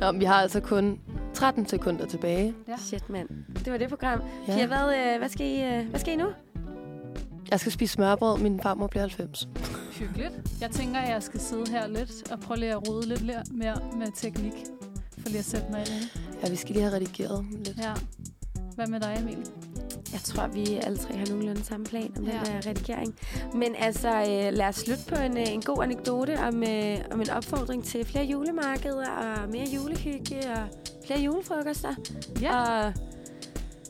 [0.00, 1.00] Nå, vi har altså kun
[1.34, 2.54] 13 sekunder tilbage.
[2.68, 2.76] Ja.
[2.76, 3.28] Shit, mand.
[3.64, 4.20] Det var det program.
[4.48, 4.54] Ja.
[4.54, 6.26] Pia, hvad, øh, hvad, skal I, øh, hvad skal I nu?
[7.50, 8.38] Jeg skal spise smørbrød.
[8.38, 9.48] Min farmor bliver 90.
[9.92, 10.32] Hyggeligt.
[10.60, 13.76] Jeg tænker, at jeg skal sidde her lidt og prøve lige at rode lidt mere
[13.98, 14.52] med teknik.
[15.18, 16.20] For lige at sætte mig ind.
[16.42, 17.78] Ja, vi skal lige have redigeret lidt.
[17.78, 17.92] Ja.
[18.74, 19.46] Hvad med dig, Emil?
[20.12, 22.32] Jeg tror, vi alle tre har nogenlunde samme plan om ja.
[22.34, 22.38] Ja.
[22.38, 23.14] den her redigering.
[23.54, 27.20] Men altså, øh, lad os slutte på en, øh, en god anekdote om, øh, om
[27.20, 30.68] en opfordring til flere julemarkeder og mere julehygge og
[31.06, 31.94] flere julefrokoster.
[32.40, 32.84] Ja.
[32.86, 32.92] Og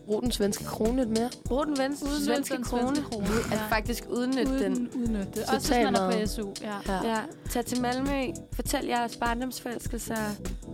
[0.06, 1.30] Brug den svenske krone lidt mere.
[1.44, 2.82] brug den venstre svenske den krone.
[2.86, 3.26] svenske krone.
[3.26, 4.72] Altså faktisk udnytte den.
[4.72, 5.42] Uden, udnytte det.
[5.54, 6.26] Også hvis man er på.
[6.26, 6.48] SU.
[6.62, 6.74] Ja.
[6.88, 7.08] Ja.
[7.10, 7.18] Ja,
[7.50, 8.32] tag til Malmø.
[8.52, 10.16] Fortæl jeres barndomsforelskelser,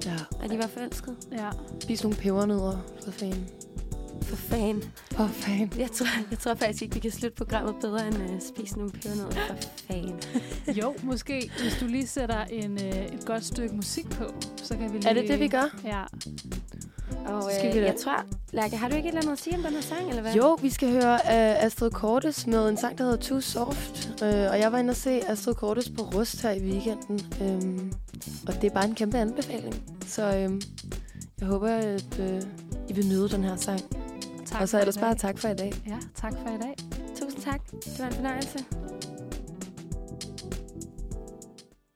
[0.07, 0.17] ja.
[0.45, 1.17] at de var forelsket.
[1.33, 1.49] ja.
[1.81, 3.49] Spis nogle pebernødder, for fanden.
[4.23, 4.83] For fan.
[5.13, 5.81] For fanden.
[5.81, 8.93] Jeg tror, jeg tror faktisk ikke, vi kan slutte programmet bedre end uh, spise nogle
[8.93, 9.31] pebernødder.
[9.31, 9.57] For
[9.87, 10.21] fan.
[10.83, 11.51] Jo, måske.
[11.63, 14.25] Hvis du lige sætter en, øh, et godt stykke musik på,
[14.63, 15.09] så kan vi lige...
[15.09, 15.77] Er det det, vi gør?
[15.85, 16.03] Ja.
[17.27, 19.33] Og Så skal øh, vi da- jeg tror, Lærke, har du ikke et eller andet
[19.33, 20.35] at sige om den her sang, eller hvad?
[20.35, 24.11] Jo, vi skal høre uh, Astrid Kortes med en sang, der hedder Too Soft.
[24.23, 27.21] Uh, og jeg var inde og se Astrid Kortes på Rust her i weekenden.
[27.41, 27.93] Um,
[28.49, 29.83] og det er bare en kæmpe anbefaling.
[30.07, 30.61] Så um,
[31.41, 32.43] Jeg håber, at øh,
[32.89, 33.81] I vil nyde den her sang.
[34.57, 35.73] Tak og så ellers bare tak for i dag.
[35.87, 36.75] Ja, tak for i dag.
[37.17, 37.61] Tusind tak.
[37.71, 38.65] Det var en fornøjelse.